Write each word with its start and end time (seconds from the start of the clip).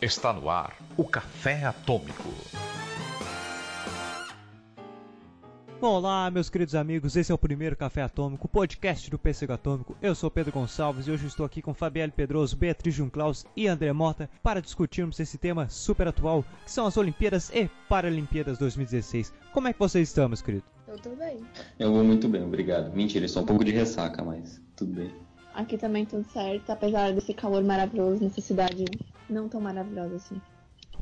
Está 0.00 0.30
no 0.30 0.50
ar 0.50 0.76
o 0.94 1.04
Café 1.04 1.64
Atômico. 1.64 2.28
Olá, 5.80 6.30
meus 6.30 6.50
queridos 6.50 6.74
amigos, 6.74 7.16
esse 7.16 7.32
é 7.32 7.34
o 7.34 7.38
primeiro 7.38 7.74
Café 7.74 8.02
Atômico, 8.02 8.46
podcast 8.46 9.10
do 9.10 9.18
Pêssego 9.18 9.54
Atômico. 9.54 9.96
Eu 10.02 10.14
sou 10.14 10.30
Pedro 10.30 10.52
Gonçalves 10.52 11.06
e 11.06 11.10
hoje 11.10 11.26
estou 11.26 11.46
aqui 11.46 11.62
com 11.62 11.72
Fabielle 11.72 12.12
Pedroso, 12.12 12.58
Beatriz 12.58 12.94
Junclaus 12.94 13.46
e 13.56 13.66
André 13.66 13.90
Mota 13.94 14.28
para 14.42 14.60
discutirmos 14.60 15.18
esse 15.18 15.38
tema 15.38 15.66
super 15.70 16.08
atual, 16.08 16.44
que 16.62 16.70
são 16.70 16.84
as 16.84 16.98
Olimpíadas 16.98 17.50
e 17.54 17.66
Paralimpíadas 17.88 18.58
2016. 18.58 19.32
Como 19.50 19.68
é 19.68 19.72
que 19.72 19.78
vocês 19.78 20.08
estão, 20.08 20.28
meus 20.28 20.42
queridos? 20.42 20.68
Eu 20.86 20.98
tô 20.98 21.16
bem. 21.16 21.38
Eu 21.78 21.90
vou 21.90 22.04
muito 22.04 22.28
bem, 22.28 22.44
obrigado. 22.44 22.94
Mentira, 22.94 23.26
só 23.28 23.40
um 23.40 23.46
pouco 23.46 23.64
de 23.64 23.72
ressaca, 23.72 24.22
mas 24.22 24.60
tudo 24.76 24.92
bem. 24.92 25.10
Aqui 25.54 25.78
também 25.78 26.04
tudo 26.04 26.26
certo, 26.34 26.68
apesar 26.68 27.14
desse 27.14 27.32
calor 27.32 27.64
maravilhoso 27.64 28.22
nessa 28.22 28.42
cidade 28.42 28.84
não 29.28 29.48
tão 29.48 29.60
maravilhosa 29.60 30.16
assim. 30.16 30.40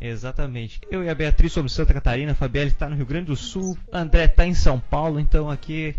Exatamente. 0.00 0.80
Eu 0.90 1.04
e 1.04 1.08
a 1.08 1.14
Beatriz 1.14 1.52
somos 1.52 1.72
Santa 1.72 1.94
Catarina, 1.94 2.32
a 2.32 2.34
Fabielle 2.34 2.70
está 2.70 2.88
no 2.88 2.96
Rio 2.96 3.06
Grande 3.06 3.26
do 3.26 3.36
Sul, 3.36 3.76
André 3.92 4.24
está 4.24 4.46
em 4.46 4.54
São 4.54 4.78
Paulo, 4.78 5.20
então 5.20 5.50
aqui 5.50 5.94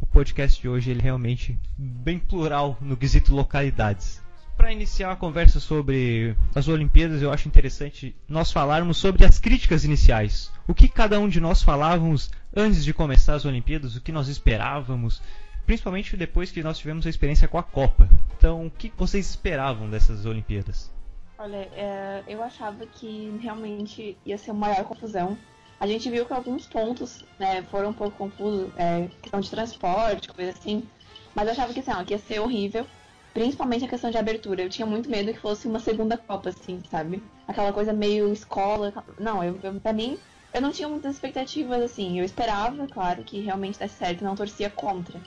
o 0.00 0.06
podcast 0.06 0.60
de 0.60 0.68
hoje 0.68 0.90
ele 0.90 1.00
é 1.00 1.04
realmente 1.04 1.58
bem 1.76 2.18
plural 2.18 2.76
no 2.80 2.96
quesito 2.96 3.34
localidades. 3.34 4.22
Para 4.56 4.72
iniciar 4.72 5.10
a 5.10 5.16
conversa 5.16 5.58
sobre 5.58 6.36
as 6.54 6.68
Olimpíadas, 6.68 7.22
eu 7.22 7.32
acho 7.32 7.48
interessante 7.48 8.14
nós 8.28 8.52
falarmos 8.52 8.98
sobre 8.98 9.24
as 9.24 9.38
críticas 9.38 9.84
iniciais. 9.84 10.52
O 10.68 10.74
que 10.74 10.86
cada 10.86 11.18
um 11.18 11.28
de 11.28 11.40
nós 11.40 11.62
falávamos 11.62 12.30
antes 12.54 12.84
de 12.84 12.92
começar 12.92 13.34
as 13.34 13.46
Olimpíadas, 13.46 13.96
o 13.96 14.02
que 14.02 14.12
nós 14.12 14.28
esperávamos, 14.28 15.22
principalmente 15.64 16.14
depois 16.14 16.50
que 16.50 16.62
nós 16.62 16.76
tivemos 16.76 17.06
a 17.06 17.10
experiência 17.10 17.48
com 17.48 17.56
a 17.56 17.62
Copa. 17.62 18.06
Então, 18.36 18.66
o 18.66 18.70
que 18.70 18.92
vocês 18.96 19.30
esperavam 19.30 19.88
dessas 19.88 20.26
Olimpíadas? 20.26 20.92
Olha, 21.40 21.56
é, 21.72 22.22
eu 22.26 22.42
achava 22.42 22.86
que 22.86 23.30
realmente 23.38 24.18
ia 24.26 24.36
ser 24.36 24.50
uma 24.50 24.68
maior 24.68 24.84
confusão. 24.84 25.38
A 25.80 25.86
gente 25.86 26.10
viu 26.10 26.26
que 26.26 26.34
alguns 26.34 26.66
pontos 26.66 27.24
né, 27.38 27.62
foram 27.62 27.88
um 27.90 27.94
pouco 27.94 28.18
confusos, 28.18 28.70
é, 28.76 29.08
questão 29.22 29.40
de 29.40 29.50
transporte, 29.50 30.28
coisa 30.28 30.50
assim. 30.50 30.86
Mas 31.34 31.46
eu 31.46 31.52
achava 31.52 31.72
que, 31.72 31.80
assim, 31.80 31.92
ó, 31.92 32.04
que 32.04 32.12
ia 32.12 32.18
ser 32.18 32.40
horrível. 32.40 32.86
Principalmente 33.32 33.86
a 33.86 33.88
questão 33.88 34.10
de 34.10 34.18
abertura. 34.18 34.60
Eu 34.62 34.68
tinha 34.68 34.84
muito 34.84 35.08
medo 35.08 35.32
que 35.32 35.40
fosse 35.40 35.66
uma 35.66 35.80
segunda 35.80 36.18
Copa, 36.18 36.50
assim, 36.50 36.82
sabe? 36.90 37.24
Aquela 37.48 37.72
coisa 37.72 37.94
meio 37.94 38.30
escola. 38.30 38.92
Não, 39.18 39.42
eu, 39.42 39.58
eu, 39.62 39.80
pra 39.80 39.94
mim, 39.94 40.18
eu 40.52 40.60
não 40.60 40.70
tinha 40.70 40.90
muitas 40.90 41.14
expectativas, 41.14 41.80
assim. 41.80 42.18
Eu 42.18 42.24
esperava, 42.26 42.86
claro, 42.86 43.24
que 43.24 43.40
realmente 43.40 43.78
desse 43.78 43.94
certo, 43.94 44.22
não 44.22 44.34
torcia 44.34 44.68
contra. 44.68 45.22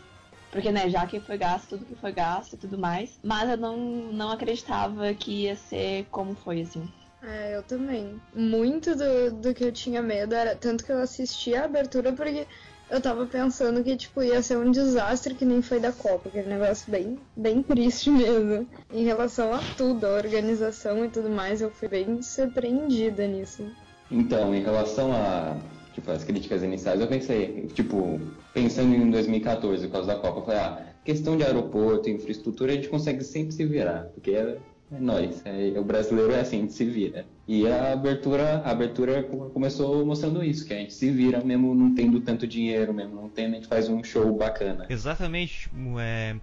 Porque, 0.53 0.71
né, 0.71 0.87
já 0.87 1.05
que 1.07 1.19
foi 1.19 1.37
gasto 1.37 1.69
tudo 1.69 1.85
que 1.85 1.95
foi 1.95 2.11
gasto 2.11 2.53
e 2.53 2.57
tudo 2.57 2.77
mais. 2.77 3.19
Mas 3.23 3.49
eu 3.49 3.57
não, 3.57 3.75
não 3.75 4.31
acreditava 4.31 5.11
que 5.15 5.45
ia 5.45 5.55
ser 5.55 6.05
como 6.11 6.35
foi, 6.35 6.61
assim. 6.61 6.87
É, 7.23 7.55
eu 7.55 7.63
também. 7.63 8.21
Muito 8.35 8.95
do, 8.95 9.31
do 9.31 9.53
que 9.53 9.63
eu 9.63 9.71
tinha 9.71 10.01
medo 10.01 10.35
era 10.35 10.55
tanto 10.55 10.85
que 10.85 10.91
eu 10.91 10.99
assisti 10.99 11.55
a 11.55 11.65
abertura 11.65 12.13
porque 12.13 12.45
eu 12.87 13.01
tava 13.01 13.25
pensando 13.25 13.83
que, 13.83 13.97
tipo, 13.97 14.21
ia 14.21 14.43
ser 14.43 14.57
um 14.57 14.69
desastre 14.69 15.33
que 15.33 15.43
nem 15.43 15.61
foi 15.61 15.79
da 15.79 15.91
Copa, 15.91 16.29
aquele 16.29 16.49
negócio 16.49 16.91
bem, 16.91 17.17
bem 17.35 17.63
triste 17.63 18.11
mesmo. 18.11 18.67
Em 18.93 19.03
relação 19.03 19.51
a 19.51 19.59
tudo, 19.75 20.05
a 20.05 20.11
organização 20.11 21.03
e 21.03 21.09
tudo 21.09 21.31
mais, 21.31 21.61
eu 21.61 21.71
fui 21.71 21.87
bem 21.87 22.21
surpreendida 22.21 23.25
nisso. 23.25 23.65
Então, 24.11 24.53
em 24.53 24.61
relação 24.61 25.11
a 25.11 25.57
tipo, 25.93 26.11
as 26.11 26.23
críticas 26.23 26.63
iniciais, 26.63 26.99
eu 26.99 27.07
pensei, 27.07 27.67
tipo, 27.73 28.19
pensando 28.53 28.93
em 28.95 29.09
2014, 29.09 29.87
por 29.87 29.93
causa 29.93 30.07
da 30.07 30.19
Copa, 30.19 30.39
eu 30.39 30.45
falei, 30.45 30.59
ah, 30.59 30.85
questão 31.05 31.37
de 31.37 31.43
aeroporto, 31.43 32.09
infraestrutura, 32.09 32.71
a 32.71 32.75
gente 32.75 32.89
consegue 32.89 33.23
sempre 33.23 33.53
se 33.53 33.65
virar, 33.65 34.07
porque 34.13 34.31
é, 34.31 34.57
é 34.91 34.99
nós, 34.99 35.41
é, 35.45 35.79
o 35.79 35.83
brasileiro 35.83 36.31
é 36.31 36.39
assim, 36.39 36.57
a 36.57 36.61
gente 36.61 36.73
se 36.73 36.85
vira. 36.85 37.25
E 37.47 37.67
a 37.67 37.93
abertura, 37.93 38.59
a 38.59 38.71
abertura 38.71 39.23
começou 39.23 40.05
mostrando 40.05 40.43
isso, 40.43 40.65
que 40.65 40.73
a 40.73 40.77
gente 40.77 40.93
se 40.93 41.09
vira 41.09 41.43
mesmo 41.43 41.75
não 41.75 41.93
tendo 41.93 42.19
tanto 42.21 42.47
dinheiro, 42.47 42.93
mesmo 42.93 43.15
não 43.15 43.29
tendo, 43.29 43.53
a 43.53 43.55
gente 43.55 43.67
faz 43.67 43.89
um 43.89 44.03
show 44.03 44.33
bacana. 44.33 44.85
Exatamente, 44.89 45.69
é 45.99 46.35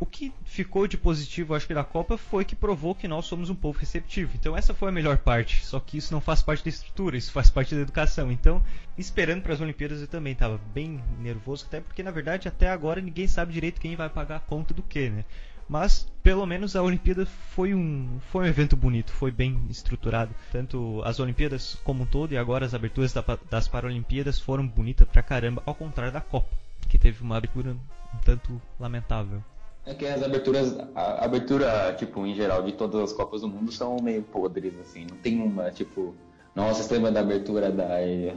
o 0.00 0.06
que 0.06 0.32
ficou 0.44 0.86
de 0.86 0.96
positivo, 0.96 1.54
acho 1.54 1.66
que 1.66 1.74
da 1.74 1.82
Copa, 1.82 2.16
foi 2.16 2.44
que 2.44 2.54
provou 2.54 2.94
que 2.94 3.08
nós 3.08 3.26
somos 3.26 3.50
um 3.50 3.54
povo 3.54 3.78
receptivo. 3.78 4.32
Então 4.34 4.56
essa 4.56 4.72
foi 4.72 4.88
a 4.88 4.92
melhor 4.92 5.18
parte. 5.18 5.64
Só 5.64 5.80
que 5.80 5.98
isso 5.98 6.12
não 6.12 6.20
faz 6.20 6.40
parte 6.40 6.62
da 6.62 6.70
estrutura, 6.70 7.16
isso 7.16 7.32
faz 7.32 7.50
parte 7.50 7.74
da 7.74 7.80
educação. 7.80 8.30
Então, 8.30 8.62
esperando 8.96 9.42
para 9.42 9.54
as 9.54 9.60
Olimpíadas, 9.60 10.00
eu 10.00 10.06
também 10.06 10.32
estava 10.32 10.60
bem 10.72 11.02
nervoso, 11.20 11.66
até 11.66 11.80
porque 11.80 12.02
na 12.02 12.10
verdade 12.10 12.46
até 12.46 12.70
agora 12.70 13.00
ninguém 13.00 13.26
sabe 13.26 13.52
direito 13.52 13.80
quem 13.80 13.96
vai 13.96 14.08
pagar 14.08 14.36
a 14.36 14.40
conta 14.40 14.72
do 14.72 14.82
que, 14.82 15.10
né? 15.10 15.24
Mas 15.68 16.10
pelo 16.22 16.46
menos 16.46 16.76
a 16.76 16.82
Olimpíada 16.82 17.26
foi 17.26 17.74
um, 17.74 18.18
foi 18.30 18.44
um 18.44 18.48
evento 18.48 18.74
bonito, 18.74 19.12
foi 19.12 19.30
bem 19.30 19.66
estruturado. 19.68 20.34
Tanto 20.50 21.02
as 21.04 21.20
Olimpíadas 21.20 21.76
como 21.84 22.04
um 22.04 22.06
todo 22.06 22.32
e 22.32 22.38
agora 22.38 22.64
as 22.64 22.72
aberturas 22.72 23.12
das 23.50 23.68
Paralimpíadas 23.68 24.40
foram 24.40 24.66
bonitas 24.66 25.06
pra 25.06 25.22
caramba, 25.22 25.62
ao 25.66 25.74
contrário 25.74 26.12
da 26.12 26.22
Copa, 26.22 26.56
que 26.88 26.96
teve 26.96 27.22
uma 27.22 27.36
abertura 27.36 27.72
um 27.72 28.18
tanto 28.24 28.62
lamentável. 28.80 29.42
É 29.88 29.94
que 29.94 30.04
as 30.06 30.22
aberturas, 30.22 30.76
a 30.94 31.24
abertura, 31.24 31.94
tipo, 31.96 32.26
em 32.26 32.34
geral, 32.34 32.62
de 32.62 32.72
todas 32.72 33.00
as 33.00 33.12
Copas 33.14 33.40
do 33.40 33.48
Mundo 33.48 33.72
são 33.72 33.96
meio 34.02 34.22
podres, 34.22 34.78
assim. 34.80 35.06
Não 35.10 35.16
tem 35.16 35.40
uma, 35.40 35.70
tipo, 35.70 36.14
nossa, 36.54 36.82
você 36.82 36.92
lembra 36.92 37.10
da 37.10 37.20
abertura 37.20 37.70
da, 37.70 37.86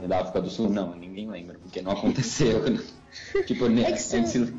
da 0.08 0.20
África 0.20 0.40
do 0.40 0.48
Sul? 0.48 0.70
Não, 0.70 0.94
ninguém 0.96 1.28
lembra, 1.28 1.58
porque 1.58 1.82
não 1.82 1.92
aconteceu. 1.92 2.62
Né? 2.62 2.82
tipo, 3.44 3.66
é 3.66 3.92
que 3.92 4.00
se, 4.00 4.54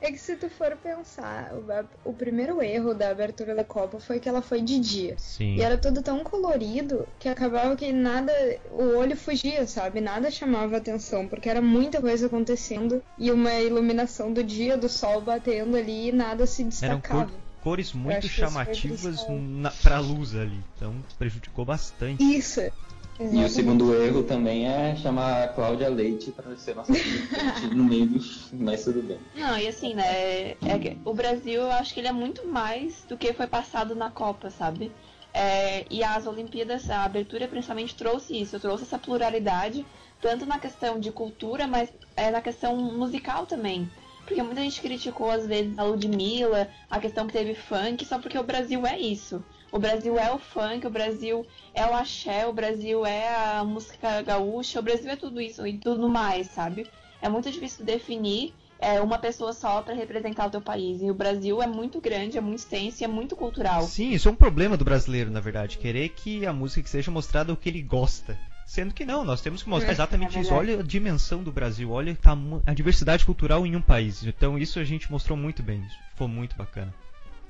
é 0.00 0.12
que 0.12 0.18
se 0.18 0.36
tu 0.36 0.48
for 0.48 0.76
pensar, 0.76 1.52
o, 1.54 2.10
o, 2.10 2.12
primeiro 2.12 2.62
erro 2.62 2.94
da 2.94 3.10
abertura 3.10 3.54
da 3.54 3.64
Copa 3.64 3.98
foi 3.98 4.20
que 4.20 4.28
ela 4.28 4.42
foi 4.42 4.60
de 4.60 4.78
dia. 4.78 5.14
Sim. 5.18 5.56
E 5.56 5.62
era 5.62 5.78
tudo 5.78 6.02
tão 6.02 6.22
colorido 6.22 7.06
que 7.18 7.28
acabava 7.28 7.76
que 7.76 7.92
nada. 7.92 8.32
O 8.70 8.96
olho 8.96 9.16
fugia, 9.16 9.66
sabe? 9.66 10.00
Nada 10.00 10.30
chamava 10.30 10.76
atenção, 10.76 11.26
porque 11.26 11.48
era 11.48 11.62
muita 11.62 12.00
coisa 12.00 12.26
acontecendo 12.26 13.02
e 13.18 13.30
uma 13.30 13.54
iluminação 13.54 14.32
do 14.32 14.42
dia, 14.42 14.76
do 14.76 14.88
sol 14.88 15.20
batendo 15.20 15.76
ali 15.76 16.08
e 16.08 16.12
nada 16.12 16.46
se 16.46 16.64
destacava. 16.64 17.22
Eram 17.22 17.46
cores 17.62 17.92
muito 17.92 18.28
chamativas 18.28 19.26
na, 19.28 19.70
pra 19.70 19.98
luz 19.98 20.36
ali, 20.36 20.62
então 20.76 20.94
prejudicou 21.18 21.64
bastante. 21.64 22.22
Isso. 22.22 22.60
Exatamente. 23.18 23.42
E 23.42 23.44
o 23.44 23.48
segundo 23.48 23.94
erro 23.94 24.22
também 24.22 24.66
é 24.66 24.94
chamar 24.96 25.44
a 25.44 25.48
Cláudia 25.48 25.88
Leite 25.88 26.30
para 26.30 26.54
ser 26.56 26.74
nossa 26.76 26.92
no 27.74 27.84
meio 27.84 28.06
do. 28.06 28.20
Mas 28.52 28.84
tudo 28.84 29.02
bem. 29.02 29.18
Não, 29.34 29.58
e 29.58 29.66
assim, 29.66 29.94
né? 29.94 30.04
É, 30.04 30.56
é, 30.62 30.96
o 31.04 31.14
Brasil, 31.14 31.62
eu 31.62 31.70
acho 31.70 31.94
que 31.94 32.00
ele 32.00 32.08
é 32.08 32.12
muito 32.12 32.46
mais 32.46 33.04
do 33.08 33.16
que 33.16 33.32
foi 33.32 33.46
passado 33.46 33.94
na 33.94 34.10
Copa, 34.10 34.50
sabe? 34.50 34.92
É, 35.32 35.84
e 35.90 36.02
as 36.02 36.26
Olimpíadas, 36.26 36.88
a 36.90 37.04
abertura 37.04 37.48
principalmente 37.48 37.94
trouxe 37.94 38.40
isso, 38.40 38.58
trouxe 38.60 38.84
essa 38.84 38.98
pluralidade, 38.98 39.84
tanto 40.20 40.46
na 40.46 40.58
questão 40.58 40.98
de 40.98 41.10
cultura, 41.10 41.66
mas 41.66 41.90
é, 42.16 42.30
na 42.30 42.40
questão 42.40 42.76
musical 42.76 43.46
também. 43.46 43.90
Porque 44.26 44.42
muita 44.42 44.60
gente 44.60 44.80
criticou, 44.80 45.30
às 45.30 45.46
vezes, 45.46 45.78
a 45.78 45.84
Ludmilla, 45.84 46.68
a 46.90 46.98
questão 46.98 47.26
que 47.26 47.32
teve 47.32 47.54
funk, 47.54 48.04
só 48.04 48.18
porque 48.18 48.38
o 48.38 48.42
Brasil 48.42 48.84
é 48.86 48.98
isso. 48.98 49.42
O 49.72 49.78
Brasil 49.78 50.18
é 50.18 50.32
o 50.32 50.38
funk, 50.38 50.86
o 50.86 50.90
Brasil 50.90 51.46
é 51.74 51.84
o 51.86 51.94
axé, 51.94 52.46
o 52.46 52.52
Brasil 52.52 53.04
é 53.04 53.28
a 53.58 53.64
música 53.64 54.22
gaúcha, 54.22 54.78
o 54.80 54.82
Brasil 54.82 55.10
é 55.10 55.16
tudo 55.16 55.40
isso 55.40 55.66
e 55.66 55.78
tudo 55.78 56.08
mais, 56.08 56.48
sabe? 56.48 56.90
É 57.20 57.28
muito 57.28 57.50
difícil 57.50 57.84
definir 57.84 58.54
é, 58.78 59.00
uma 59.00 59.18
pessoa 59.18 59.52
só 59.52 59.82
para 59.82 59.94
representar 59.94 60.46
o 60.46 60.50
teu 60.50 60.60
país. 60.60 61.02
E 61.02 61.10
o 61.10 61.14
Brasil 61.14 61.62
é 61.62 61.66
muito 61.66 62.00
grande, 62.00 62.38
é 62.38 62.40
muito 62.40 62.58
extenso 62.58 63.02
e 63.02 63.04
é 63.04 63.08
muito 63.08 63.34
cultural. 63.34 63.82
Sim, 63.82 64.12
isso 64.12 64.28
é 64.28 64.32
um 64.32 64.36
problema 64.36 64.76
do 64.76 64.84
brasileiro, 64.84 65.30
na 65.30 65.40
verdade. 65.40 65.78
Querer 65.78 66.10
que 66.10 66.46
a 66.46 66.52
música 66.52 66.82
que 66.82 66.90
seja 66.90 67.10
mostrada 67.10 67.52
o 67.52 67.56
que 67.56 67.68
ele 67.68 67.82
gosta. 67.82 68.38
Sendo 68.66 68.92
que 68.92 69.04
não, 69.04 69.24
nós 69.24 69.40
temos 69.40 69.62
que 69.62 69.68
mostrar 69.68 69.90
é, 69.90 69.92
exatamente 69.92 70.36
é 70.36 70.40
isso. 70.40 70.52
Olha 70.52 70.80
a 70.80 70.82
dimensão 70.82 71.42
do 71.42 71.52
Brasil, 71.52 71.90
olha 71.90 72.18
a 72.66 72.74
diversidade 72.74 73.24
cultural 73.24 73.64
em 73.64 73.76
um 73.76 73.80
país. 73.80 74.24
Então 74.24 74.58
isso 74.58 74.80
a 74.80 74.84
gente 74.84 75.10
mostrou 75.10 75.38
muito 75.38 75.62
bem. 75.62 75.80
Isso 75.80 75.96
ficou 76.10 76.26
muito 76.26 76.56
bacana. 76.56 76.92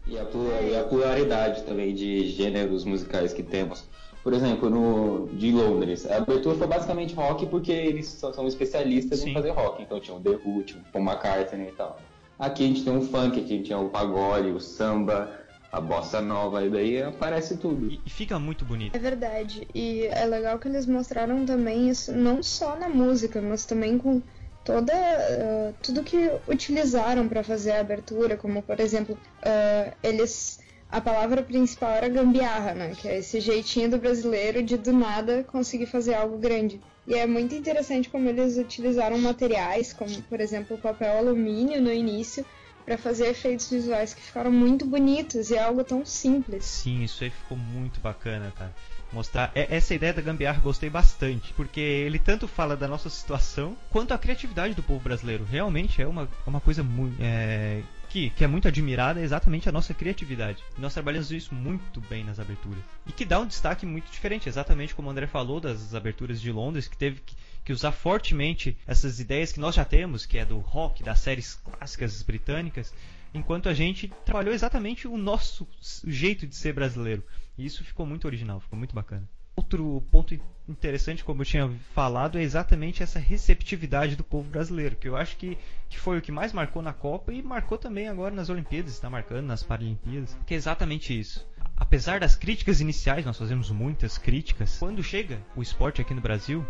E 0.06 0.16
a, 0.18 0.22
e 0.62 0.76
a 0.76 0.84
pluralidade 0.84 1.62
também 1.64 1.94
de 1.94 2.28
gêneros 2.28 2.84
musicais 2.84 3.32
que 3.32 3.42
temos. 3.42 3.84
Por 4.22 4.32
exemplo, 4.32 4.68
no 4.68 5.28
de 5.32 5.52
Londres, 5.52 6.04
a 6.04 6.16
abertura 6.16 6.56
foi 6.56 6.66
basicamente 6.66 7.14
rock 7.14 7.46
porque 7.46 7.70
eles 7.70 8.06
são, 8.06 8.32
são 8.32 8.46
especialistas 8.46 9.20
Sim. 9.20 9.30
em 9.30 9.34
fazer 9.34 9.50
rock. 9.50 9.82
Então 9.82 10.00
tinha 10.00 10.16
o 10.16 10.20
The 10.20 10.38
Who, 10.44 10.62
tinha 10.64 10.80
o 10.80 10.92
Paul 10.92 11.04
McCartney 11.04 11.68
e 11.68 11.72
tal. 11.72 12.00
Aqui 12.38 12.64
a 12.64 12.66
gente 12.66 12.84
tem 12.84 12.96
o 12.96 13.02
funk, 13.02 13.40
aqui 13.40 13.54
a 13.54 13.56
gente 13.56 13.68
tem 13.68 13.76
o 13.76 13.88
pagode, 13.88 14.48
o 14.48 14.60
samba, 14.60 15.30
a 15.72 15.80
bossa 15.80 16.20
nova, 16.20 16.64
e 16.64 16.70
daí 16.70 17.02
aparece 17.02 17.56
tudo. 17.56 17.90
E 18.04 18.10
fica 18.10 18.38
muito 18.38 18.64
bonito. 18.64 18.94
É 18.94 18.98
verdade. 18.98 19.66
E 19.74 20.06
é 20.06 20.24
legal 20.26 20.58
que 20.58 20.68
eles 20.68 20.86
mostraram 20.86 21.44
também 21.46 21.88
isso, 21.88 22.12
não 22.12 22.42
só 22.42 22.76
na 22.76 22.88
música, 22.88 23.40
mas 23.40 23.64
também 23.64 23.98
com 23.98 24.22
toda 24.66 24.92
uh, 24.92 25.74
tudo 25.80 26.02
que 26.02 26.28
utilizaram 26.48 27.28
para 27.28 27.44
fazer 27.44 27.70
a 27.72 27.80
abertura, 27.80 28.36
como 28.36 28.60
por 28.60 28.80
exemplo, 28.80 29.14
uh, 29.14 29.96
eles 30.02 30.58
a 30.90 31.00
palavra 31.00 31.42
principal 31.42 31.90
era 31.92 32.08
gambiarra, 32.08 32.74
né? 32.74 32.94
Que 32.94 33.08
é 33.08 33.18
esse 33.18 33.40
jeitinho 33.40 33.90
do 33.90 33.98
brasileiro 33.98 34.62
de 34.62 34.76
do 34.76 34.92
nada 34.92 35.44
conseguir 35.44 35.86
fazer 35.86 36.14
algo 36.14 36.36
grande. 36.38 36.80
E 37.06 37.14
é 37.14 37.26
muito 37.26 37.54
interessante 37.54 38.08
como 38.08 38.28
eles 38.28 38.56
utilizaram 38.56 39.18
materiais, 39.18 39.92
como 39.92 40.22
por 40.22 40.40
exemplo 40.40 40.76
papel 40.78 41.18
alumínio 41.18 41.80
no 41.80 41.92
início, 41.92 42.44
para 42.84 42.98
fazer 42.98 43.28
efeitos 43.28 43.70
visuais 43.70 44.14
que 44.14 44.22
ficaram 44.22 44.50
muito 44.50 44.84
bonitos 44.86 45.50
e 45.50 45.56
é 45.56 45.62
algo 45.62 45.82
tão 45.84 46.04
simples. 46.04 46.64
Sim, 46.64 47.02
isso 47.02 47.22
aí 47.24 47.30
ficou 47.30 47.56
muito 47.56 48.00
bacana, 48.00 48.52
cara. 48.56 48.74
Mostrar 49.12 49.52
é, 49.54 49.74
essa 49.74 49.94
ideia 49.94 50.12
da 50.12 50.22
gambiarra 50.22 50.60
gostei 50.60 50.90
bastante, 50.90 51.52
porque 51.54 51.80
ele 51.80 52.18
tanto 52.18 52.48
fala 52.48 52.76
da 52.76 52.88
nossa 52.88 53.08
situação 53.08 53.76
quanto 53.90 54.12
a 54.12 54.18
criatividade 54.18 54.74
do 54.74 54.82
povo 54.82 55.00
brasileiro. 55.00 55.44
Realmente 55.44 56.02
é 56.02 56.06
uma, 56.06 56.28
uma 56.46 56.60
coisa 56.60 56.82
muito. 56.82 57.16
É, 57.20 57.82
que, 58.08 58.30
que 58.30 58.44
é 58.44 58.46
muito 58.46 58.68
admirada 58.68 59.20
é 59.20 59.24
exatamente 59.24 59.68
a 59.68 59.72
nossa 59.72 59.92
criatividade. 59.92 60.62
Nós 60.78 60.94
trabalhamos 60.94 61.30
isso 61.30 61.54
muito 61.54 62.00
bem 62.02 62.24
nas 62.24 62.38
aberturas. 62.38 62.82
E 63.06 63.12
que 63.12 63.24
dá 63.24 63.40
um 63.40 63.46
destaque 63.46 63.84
muito 63.84 64.10
diferente, 64.10 64.48
exatamente 64.48 64.94
como 64.94 65.08
o 65.08 65.10
André 65.10 65.26
falou 65.26 65.60
das 65.60 65.94
aberturas 65.94 66.40
de 66.40 66.50
Londres, 66.50 66.88
que 66.88 66.96
teve 66.96 67.20
que, 67.20 67.36
que 67.64 67.72
usar 67.72 67.92
fortemente 67.92 68.76
essas 68.86 69.20
ideias 69.20 69.52
que 69.52 69.60
nós 69.60 69.74
já 69.74 69.84
temos, 69.84 70.24
que 70.24 70.38
é 70.38 70.44
do 70.44 70.58
rock, 70.58 71.02
das 71.02 71.20
séries 71.20 71.54
clássicas 71.56 72.22
britânicas, 72.22 72.94
enquanto 73.36 73.68
a 73.68 73.74
gente 73.74 74.08
trabalhou 74.24 74.54
exatamente 74.54 75.06
o 75.06 75.16
nosso 75.16 75.68
jeito 76.04 76.46
de 76.46 76.56
ser 76.56 76.72
brasileiro. 76.72 77.22
E 77.56 77.64
isso 77.64 77.84
ficou 77.84 78.06
muito 78.06 78.26
original, 78.26 78.60
ficou 78.60 78.78
muito 78.78 78.94
bacana. 78.94 79.28
Outro 79.54 80.02
ponto 80.10 80.38
interessante, 80.68 81.24
como 81.24 81.40
eu 81.40 81.46
tinha 81.46 81.70
falado, 81.94 82.38
é 82.38 82.42
exatamente 82.42 83.02
essa 83.02 83.18
receptividade 83.18 84.14
do 84.14 84.24
povo 84.24 84.50
brasileiro, 84.50 84.96
que 84.96 85.08
eu 85.08 85.16
acho 85.16 85.36
que, 85.36 85.56
que 85.88 85.98
foi 85.98 86.18
o 86.18 86.22
que 86.22 86.30
mais 86.30 86.52
marcou 86.52 86.82
na 86.82 86.92
Copa 86.92 87.32
e 87.32 87.42
marcou 87.42 87.78
também 87.78 88.08
agora 88.08 88.34
nas 88.34 88.50
Olimpíadas, 88.50 88.92
está 88.92 89.08
marcando 89.08 89.46
nas 89.46 89.62
Paralimpíadas, 89.62 90.36
que 90.46 90.52
é 90.52 90.56
exatamente 90.56 91.18
isso. 91.18 91.46
Apesar 91.74 92.20
das 92.20 92.36
críticas 92.36 92.80
iniciais, 92.80 93.24
nós 93.24 93.38
fazemos 93.38 93.70
muitas 93.70 94.18
críticas, 94.18 94.78
quando 94.78 95.02
chega 95.02 95.40
o 95.54 95.62
esporte 95.62 96.00
aqui 96.00 96.12
no 96.12 96.20
Brasil, 96.20 96.66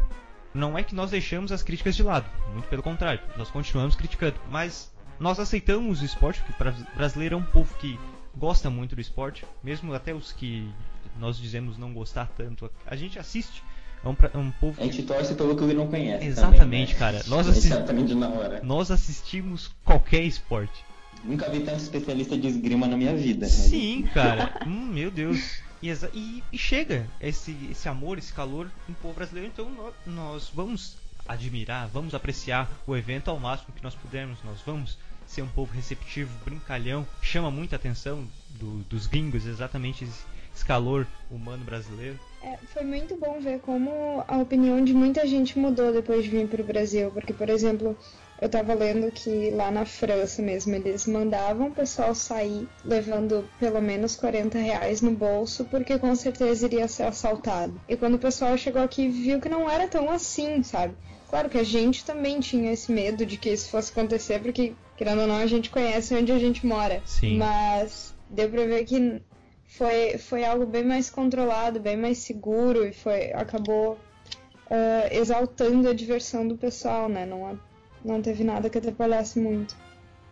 não 0.55 0.79
é 0.79 0.83
que 0.83 0.95
nós 0.95 1.11
deixamos 1.11 1.51
as 1.53 1.62
críticas 1.62 1.97
de 1.97 2.03
lado, 2.03 2.29
muito 2.53 2.69
pelo 2.69 2.83
contrário, 2.83 3.21
nós 3.37 3.51
continuamos 3.51 3.95
criticando, 3.97 4.41
mas 4.51 4.93
nós 5.19 5.39
aceitamos 5.39 6.03
o 6.03 6.05
esporte, 6.05 6.43
porque 6.43 6.63
o 6.63 6.97
brasileiro 6.97 7.35
é 7.35 7.39
um 7.39 7.45
povo 7.45 7.75
que 7.79 7.99
gosta 8.37 8.69
muito 8.69 8.95
do 8.95 9.01
esporte, 9.01 9.45
mesmo 9.63 9.93
até 9.95 10.15
os 10.15 10.33
que 10.33 10.69
nós 11.19 11.39
dizemos 11.39 11.79
não 11.79 11.93
gostar 11.93 12.29
tanto, 12.37 12.71
a 12.87 12.95
gente 12.95 13.19
assiste. 13.19 13.63
É 14.05 14.09
um, 14.09 14.17
é 14.35 14.39
um 14.39 14.51
povo. 14.53 14.81
A 14.81 14.85
gente 14.85 15.03
torce 15.03 15.35
pelo 15.35 15.57
que 15.57 15.65
ele 15.65 15.75
não 15.75 15.89
conhece. 15.89 16.27
Exatamente, 16.27 16.61
também, 16.61 16.87
né? 16.87 16.95
cara. 16.95 17.23
Nós, 17.27 17.49
assi... 17.49 17.67
Exatamente 17.67 18.15
na 18.15 18.29
hora. 18.29 18.61
nós 18.63 18.91
assistimos 18.91 19.71
qualquer 19.85 20.23
esporte. 20.23 20.85
Nunca 21.25 21.49
vi 21.49 21.61
tanto 21.61 21.79
especialista 21.79 22.37
de 22.37 22.47
esgrima 22.47 22.87
na 22.87 22.97
minha 22.97 23.17
vida. 23.17 23.47
Né? 23.47 23.53
Sim, 23.53 24.03
cara. 24.15 24.61
hum, 24.67 24.93
meu 24.93 25.11
Deus. 25.11 25.61
E, 25.83 25.91
e, 26.15 26.43
e, 26.53 26.59
chega 26.59 27.07
esse, 27.21 27.57
esse 27.71 27.89
amor, 27.89 28.19
esse 28.19 28.33
calor 28.33 28.71
no 28.89 28.95
povo 28.95 29.15
brasileiro. 29.15 29.51
Então 29.53 29.69
nós, 29.71 29.95
nós 30.07 30.53
vamos 30.55 30.97
admirar, 31.28 31.88
vamos 31.88 32.14
apreciar 32.14 32.70
o 32.87 32.96
evento 32.96 33.31
ao 33.31 33.38
máximo 33.38 33.75
que 33.75 33.82
nós 33.82 33.94
pudermos. 33.94 34.38
Nós 34.44 34.61
vamos 34.64 34.99
ser 35.26 35.43
um 35.43 35.49
povo 35.49 35.73
receptivo, 35.73 36.31
brincalhão, 36.44 37.06
chama 37.20 37.50
muita 37.50 37.76
atenção 37.76 38.25
do, 38.50 38.78
dos 38.84 39.06
gringos, 39.06 39.46
exatamente 39.46 40.05
esse, 40.05 40.25
esse 40.55 40.64
calor 40.64 41.06
humano 41.31 41.64
brasileiro. 41.64 42.19
É, 42.43 42.56
foi 42.73 42.84
muito 42.84 43.17
bom 43.17 43.40
ver 43.40 43.58
como 43.61 44.25
a 44.26 44.38
opinião 44.38 44.82
de 44.84 44.94
muita 44.94 45.26
gente 45.26 45.58
mudou 45.58 45.93
depois 45.93 46.25
de 46.25 46.31
vir 46.31 46.46
para 46.46 46.62
o 46.62 46.64
Brasil, 46.64 47.11
porque, 47.11 47.32
por 47.32 47.49
exemplo, 47.49 47.96
eu 48.40 48.46
estava 48.46 48.75
lendo 48.75 49.11
que 49.11 49.50
lá 49.50 49.70
na 49.70 49.84
França 49.84 50.43
mesmo 50.43 50.75
eles 50.75 51.06
mandavam 51.06 51.69
o 51.69 51.75
pessoal 51.75 52.14
sair 52.14 52.69
levando 52.84 53.49
pelo 53.58 53.81
menos 53.81 54.14
40 54.14 54.58
reais 54.58 55.00
no 55.00 55.11
bolso, 55.11 55.64
porque 55.64 55.99
com 55.99 56.14
certeza 56.14 56.67
iria 56.67 56.87
ser 56.87 57.05
assaltado. 57.05 57.81
E 57.88 57.96
quando 57.96 58.14
o 58.14 58.19
pessoal 58.19 58.56
chegou 58.56 58.82
aqui, 58.82 59.08
viu 59.08 59.40
que 59.40 59.49
não 59.49 59.69
era 59.69 59.88
tão 59.88 60.11
assim, 60.11 60.62
sabe? 60.62 60.94
Claro 61.28 61.49
que 61.49 61.58
a 61.58 61.64
gente 61.64 62.05
também 62.05 62.38
tinha 62.40 62.73
esse 62.73 62.90
medo 62.93 63.26
de 63.26 63.37
que 63.37 63.50
isso 63.50 63.70
fosse 63.70 63.90
acontecer, 63.90 64.40
porque, 64.40 64.75
querendo 64.96 65.23
ou 65.23 65.26
não, 65.26 65.37
a 65.37 65.46
gente 65.46 65.70
conhece 65.70 66.14
onde 66.14 66.31
a 66.31 66.38
gente 66.38 66.64
mora. 66.64 67.02
Sim. 67.05 67.38
Mas 67.38 68.14
deu 68.31 68.49
pra 68.49 68.64
ver 68.64 68.84
que 68.84 69.20
foi, 69.67 70.19
foi 70.19 70.44
algo 70.44 70.67
bem 70.67 70.84
mais 70.84 71.11
controlado, 71.11 71.81
bem 71.81 71.96
mais 71.96 72.19
seguro 72.19 72.87
e 72.87 72.93
foi 72.93 73.32
acabou 73.32 73.99
uh, 74.70 75.08
exaltando 75.11 75.88
a 75.88 75.93
diversão 75.93 76.46
do 76.46 76.56
pessoal, 76.56 77.08
né? 77.08 77.26
Não, 77.26 77.58
não 78.05 78.23
teve 78.23 78.44
nada 78.44 78.70
que 78.70 78.78
atrapalhasse 78.78 79.38
muito. 79.38 79.76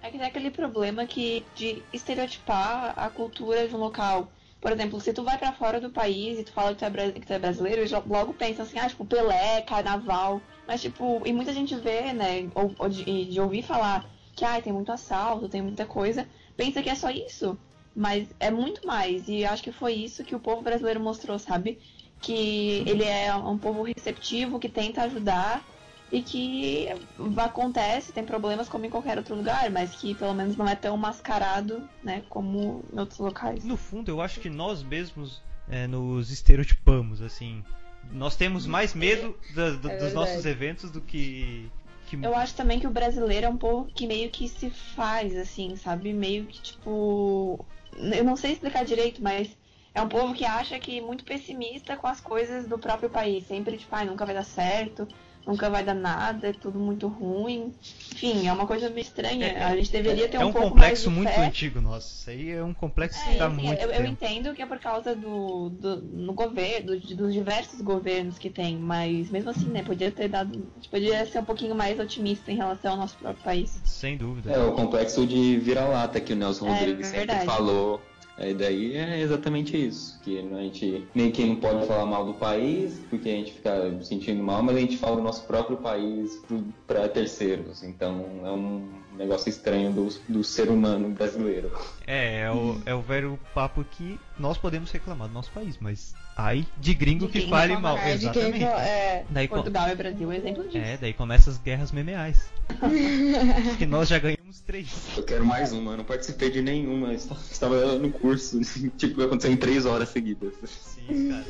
É 0.00 0.10
que 0.10 0.18
tem 0.18 0.26
aquele 0.26 0.50
problema 0.50 1.06
que 1.06 1.44
de 1.54 1.82
estereotipar 1.92 2.92
a 2.96 3.08
cultura 3.08 3.66
de 3.66 3.74
um 3.74 3.78
local. 3.78 4.30
Por 4.60 4.72
exemplo, 4.72 5.00
se 5.00 5.12
tu 5.12 5.24
vai 5.24 5.36
para 5.38 5.52
fora 5.52 5.80
do 5.80 5.90
país 5.90 6.38
e 6.38 6.44
tu 6.44 6.52
fala 6.52 6.74
que 6.74 6.78
tu 6.78 6.84
é, 6.84 7.12
que 7.12 7.26
tu 7.26 7.32
é 7.32 7.38
brasileiro, 7.38 7.82
logo 8.06 8.32
pensa 8.32 8.62
assim, 8.62 8.78
ah, 8.78 8.88
tipo, 8.88 9.04
Pelé, 9.04 9.62
carnaval. 9.62 10.40
Mas, 10.66 10.80
tipo, 10.80 11.22
e 11.26 11.32
muita 11.32 11.52
gente 11.52 11.74
vê, 11.76 12.12
né, 12.12 12.48
ou, 12.54 12.74
ou 12.78 12.88
de, 12.88 13.26
de, 13.26 13.40
ouvir 13.40 13.62
falar 13.62 14.08
que, 14.34 14.44
ah, 14.44 14.60
tem 14.60 14.72
muito 14.72 14.90
assalto, 14.90 15.48
tem 15.48 15.62
muita 15.62 15.84
coisa, 15.84 16.26
pensa 16.56 16.82
que 16.82 16.90
é 16.90 16.94
só 16.94 17.10
isso. 17.10 17.58
Mas 17.94 18.28
é 18.40 18.50
muito 18.50 18.86
mais. 18.86 19.28
E 19.28 19.44
acho 19.44 19.62
que 19.62 19.70
foi 19.70 19.92
isso 19.92 20.24
que 20.24 20.34
o 20.34 20.40
povo 20.40 20.62
brasileiro 20.62 20.98
mostrou, 20.98 21.38
sabe? 21.38 21.78
Que 22.20 22.82
ele 22.86 23.04
é 23.04 23.32
um 23.34 23.56
povo 23.56 23.82
receptivo, 23.82 24.58
que 24.58 24.68
tenta 24.68 25.02
ajudar 25.02 25.64
e 26.10 26.22
que 26.22 26.88
acontece, 27.36 28.12
tem 28.12 28.24
problemas 28.24 28.68
como 28.68 28.84
em 28.84 28.90
qualquer 28.90 29.18
outro 29.18 29.34
lugar, 29.34 29.68
mas 29.70 29.94
que 29.96 30.14
pelo 30.14 30.34
menos 30.34 30.56
não 30.56 30.68
é 30.68 30.76
tão 30.76 30.96
mascarado, 30.96 31.88
né, 32.02 32.22
como 32.28 32.84
em 32.92 32.98
outros 32.98 33.18
locais. 33.18 33.64
No 33.64 33.76
fundo, 33.76 34.10
eu 34.10 34.20
acho 34.20 34.40
que 34.40 34.48
nós 34.48 34.82
mesmos 34.82 35.42
é, 35.68 35.86
nos 35.86 36.30
estereotipamos, 36.30 37.20
assim. 37.20 37.64
Nós 38.12 38.36
temos 38.36 38.66
mais 38.66 38.94
medo 38.94 39.36
da, 39.54 39.70
do, 39.70 39.90
é 39.90 39.96
dos 39.96 40.12
nossos 40.12 40.46
eventos 40.46 40.90
do 40.90 41.00
que, 41.00 41.70
que. 42.06 42.16
Eu 42.16 42.34
acho 42.34 42.54
também 42.54 42.78
que 42.78 42.86
o 42.86 42.90
brasileiro 42.90 43.46
é 43.46 43.48
um 43.48 43.56
povo 43.56 43.86
que 43.86 44.06
meio 44.06 44.30
que 44.30 44.48
se 44.48 44.70
faz, 44.70 45.36
assim, 45.36 45.76
sabe? 45.76 46.12
Meio 46.12 46.46
que 46.46 46.60
tipo 46.60 47.64
eu 47.96 48.24
não 48.24 48.36
sei 48.36 48.52
explicar 48.52 48.84
direito, 48.84 49.22
mas 49.22 49.56
é 49.94 50.02
um 50.02 50.08
povo 50.08 50.34
que 50.34 50.44
acha 50.44 50.78
que 50.78 50.98
é 50.98 51.00
muito 51.00 51.24
pessimista 51.24 51.96
com 51.96 52.06
as 52.06 52.20
coisas 52.20 52.66
do 52.66 52.78
próprio 52.78 53.08
país. 53.08 53.46
Sempre, 53.46 53.76
tipo, 53.76 53.94
ah, 53.94 54.04
nunca 54.04 54.26
vai 54.26 54.34
dar 54.34 54.44
certo, 54.44 55.06
nunca 55.46 55.68
vai 55.70 55.84
dar 55.84 55.94
nada, 55.94 56.48
é 56.48 56.52
tudo 56.52 56.78
muito 56.78 57.06
ruim. 57.08 57.72
Enfim, 58.12 58.46
é 58.48 58.52
uma 58.52 58.66
coisa 58.66 58.88
meio 58.88 59.02
estranha. 59.02 59.46
É, 59.46 59.62
a 59.64 59.76
gente 59.76 59.90
deveria 59.92 60.28
ter 60.28 60.36
é 60.36 60.40
um, 60.40 60.48
um 60.48 60.52
pouco 60.52 60.68
complexo 60.70 61.10
mais 61.10 61.18
muito 61.18 61.32
fé. 61.32 61.46
antigo 61.46 61.80
nosso. 61.80 62.14
Isso 62.20 62.30
aí 62.30 62.50
é 62.50 62.64
um 62.64 62.72
complexo 62.74 63.18
É, 63.18 63.32
que 63.32 63.38
tá 63.38 63.46
assim, 63.46 63.62
muito 63.62 63.82
eu, 63.82 63.90
eu 63.90 64.04
entendo 64.06 64.54
que 64.54 64.62
é 64.62 64.66
por 64.66 64.78
causa 64.78 65.14
do, 65.14 65.68
do 65.70 65.96
no 66.02 66.32
governo, 66.32 66.98
do- 66.98 67.16
dos 67.16 67.32
diversos 67.32 67.80
governos 67.80 68.38
que 68.38 68.48
tem, 68.50 68.76
mas 68.76 69.30
mesmo 69.30 69.50
assim, 69.50 69.68
né, 69.68 69.82
podia 69.82 70.10
ter 70.10 70.28
dado, 70.28 70.66
podia 70.90 71.24
ser 71.26 71.40
um 71.40 71.44
pouquinho 71.44 71.74
mais 71.74 71.98
otimista 72.00 72.50
em 72.50 72.56
relação 72.56 72.92
ao 72.92 72.96
nosso 72.98 73.16
próprio 73.18 73.44
país. 73.44 73.78
Sem 73.84 74.16
dúvida. 74.16 74.50
É 74.50 74.58
o 74.58 74.72
complexo 74.72 75.26
de 75.26 75.56
vira-lata 75.58 76.20
que 76.20 76.32
o 76.32 76.36
Nelson 76.36 76.68
É, 76.68 76.78
Rodrigues 76.78 77.06
sempre 77.08 77.36
falou. 77.44 78.00
É, 78.36 78.52
daí 78.52 78.96
é 78.96 79.20
exatamente 79.20 79.76
isso. 79.76 80.18
Que 80.22 80.38
a 80.38 80.62
gente 80.62 81.06
nem 81.14 81.30
que 81.30 81.44
não 81.44 81.56
pode 81.56 81.86
falar 81.86 82.06
mal 82.06 82.26
do 82.26 82.34
país, 82.34 83.00
porque 83.08 83.28
a 83.28 83.32
gente 83.32 83.52
fica 83.52 84.02
sentindo 84.02 84.42
mal, 84.42 84.62
mas 84.62 84.76
a 84.76 84.80
gente 84.80 84.96
fala 84.96 85.16
do 85.16 85.22
nosso 85.22 85.44
próprio 85.46 85.76
país 85.76 86.42
para 86.86 87.08
terceiros. 87.08 87.82
Então 87.82 88.24
é 88.44 88.50
um 88.50 88.88
negócio 89.16 89.48
estranho 89.48 89.92
do, 89.92 90.08
do 90.28 90.42
ser 90.42 90.68
humano 90.68 91.10
brasileiro. 91.10 91.70
É, 92.06 92.40
é 92.40 92.50
o, 92.50 92.80
é 92.84 92.94
o 92.94 93.00
velho 93.00 93.38
papo 93.54 93.84
que 93.84 94.18
nós 94.38 94.58
podemos 94.58 94.90
reclamar 94.90 95.28
do 95.28 95.34
nosso 95.34 95.50
país, 95.52 95.78
mas 95.80 96.14
aí 96.36 96.66
de 96.78 96.94
gringo 96.94 97.26
De 97.26 97.32
que 97.32 97.40
quem 97.40 97.48
fale 97.50 97.76
mal. 97.76 97.96
É, 97.98 98.16
de 98.16 98.30
quem 98.30 98.42
Exatamente. 98.42 98.64
fala- 98.64 98.82
é, 98.82 99.24
Daí, 99.30 99.48
Portugal 99.48 99.88
e 99.90 99.94
Brasil 99.94 100.32
é 100.32 100.36
exemplo 100.36 100.64
disso. 100.64 100.78
é, 100.78 100.96
daí 100.96 101.12
começam 101.12 101.52
as 101.52 101.58
guerras 101.58 101.92
memeais. 101.92 102.48
que 103.78 103.86
nós 103.86 104.08
já 104.08 104.18
ganhamos 104.18 104.60
três. 104.66 104.88
Eu 105.16 105.22
quero 105.22 105.44
mais 105.44 105.72
uma, 105.72 105.92
eu 105.92 105.96
não 105.98 106.04
participei 106.04 106.50
de 106.50 106.62
nenhuma, 106.62 107.08
eu 107.08 107.14
estava 107.14 107.98
no 107.98 108.10
curso, 108.10 108.60
tipo, 108.96 109.22
aconteceu 109.22 109.52
em 109.52 109.56
três 109.56 109.86
horas 109.86 110.08
seguidas. 110.08 110.52
Sim, 110.64 111.28
cara. 111.30 111.44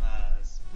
Mas. 0.00 0.25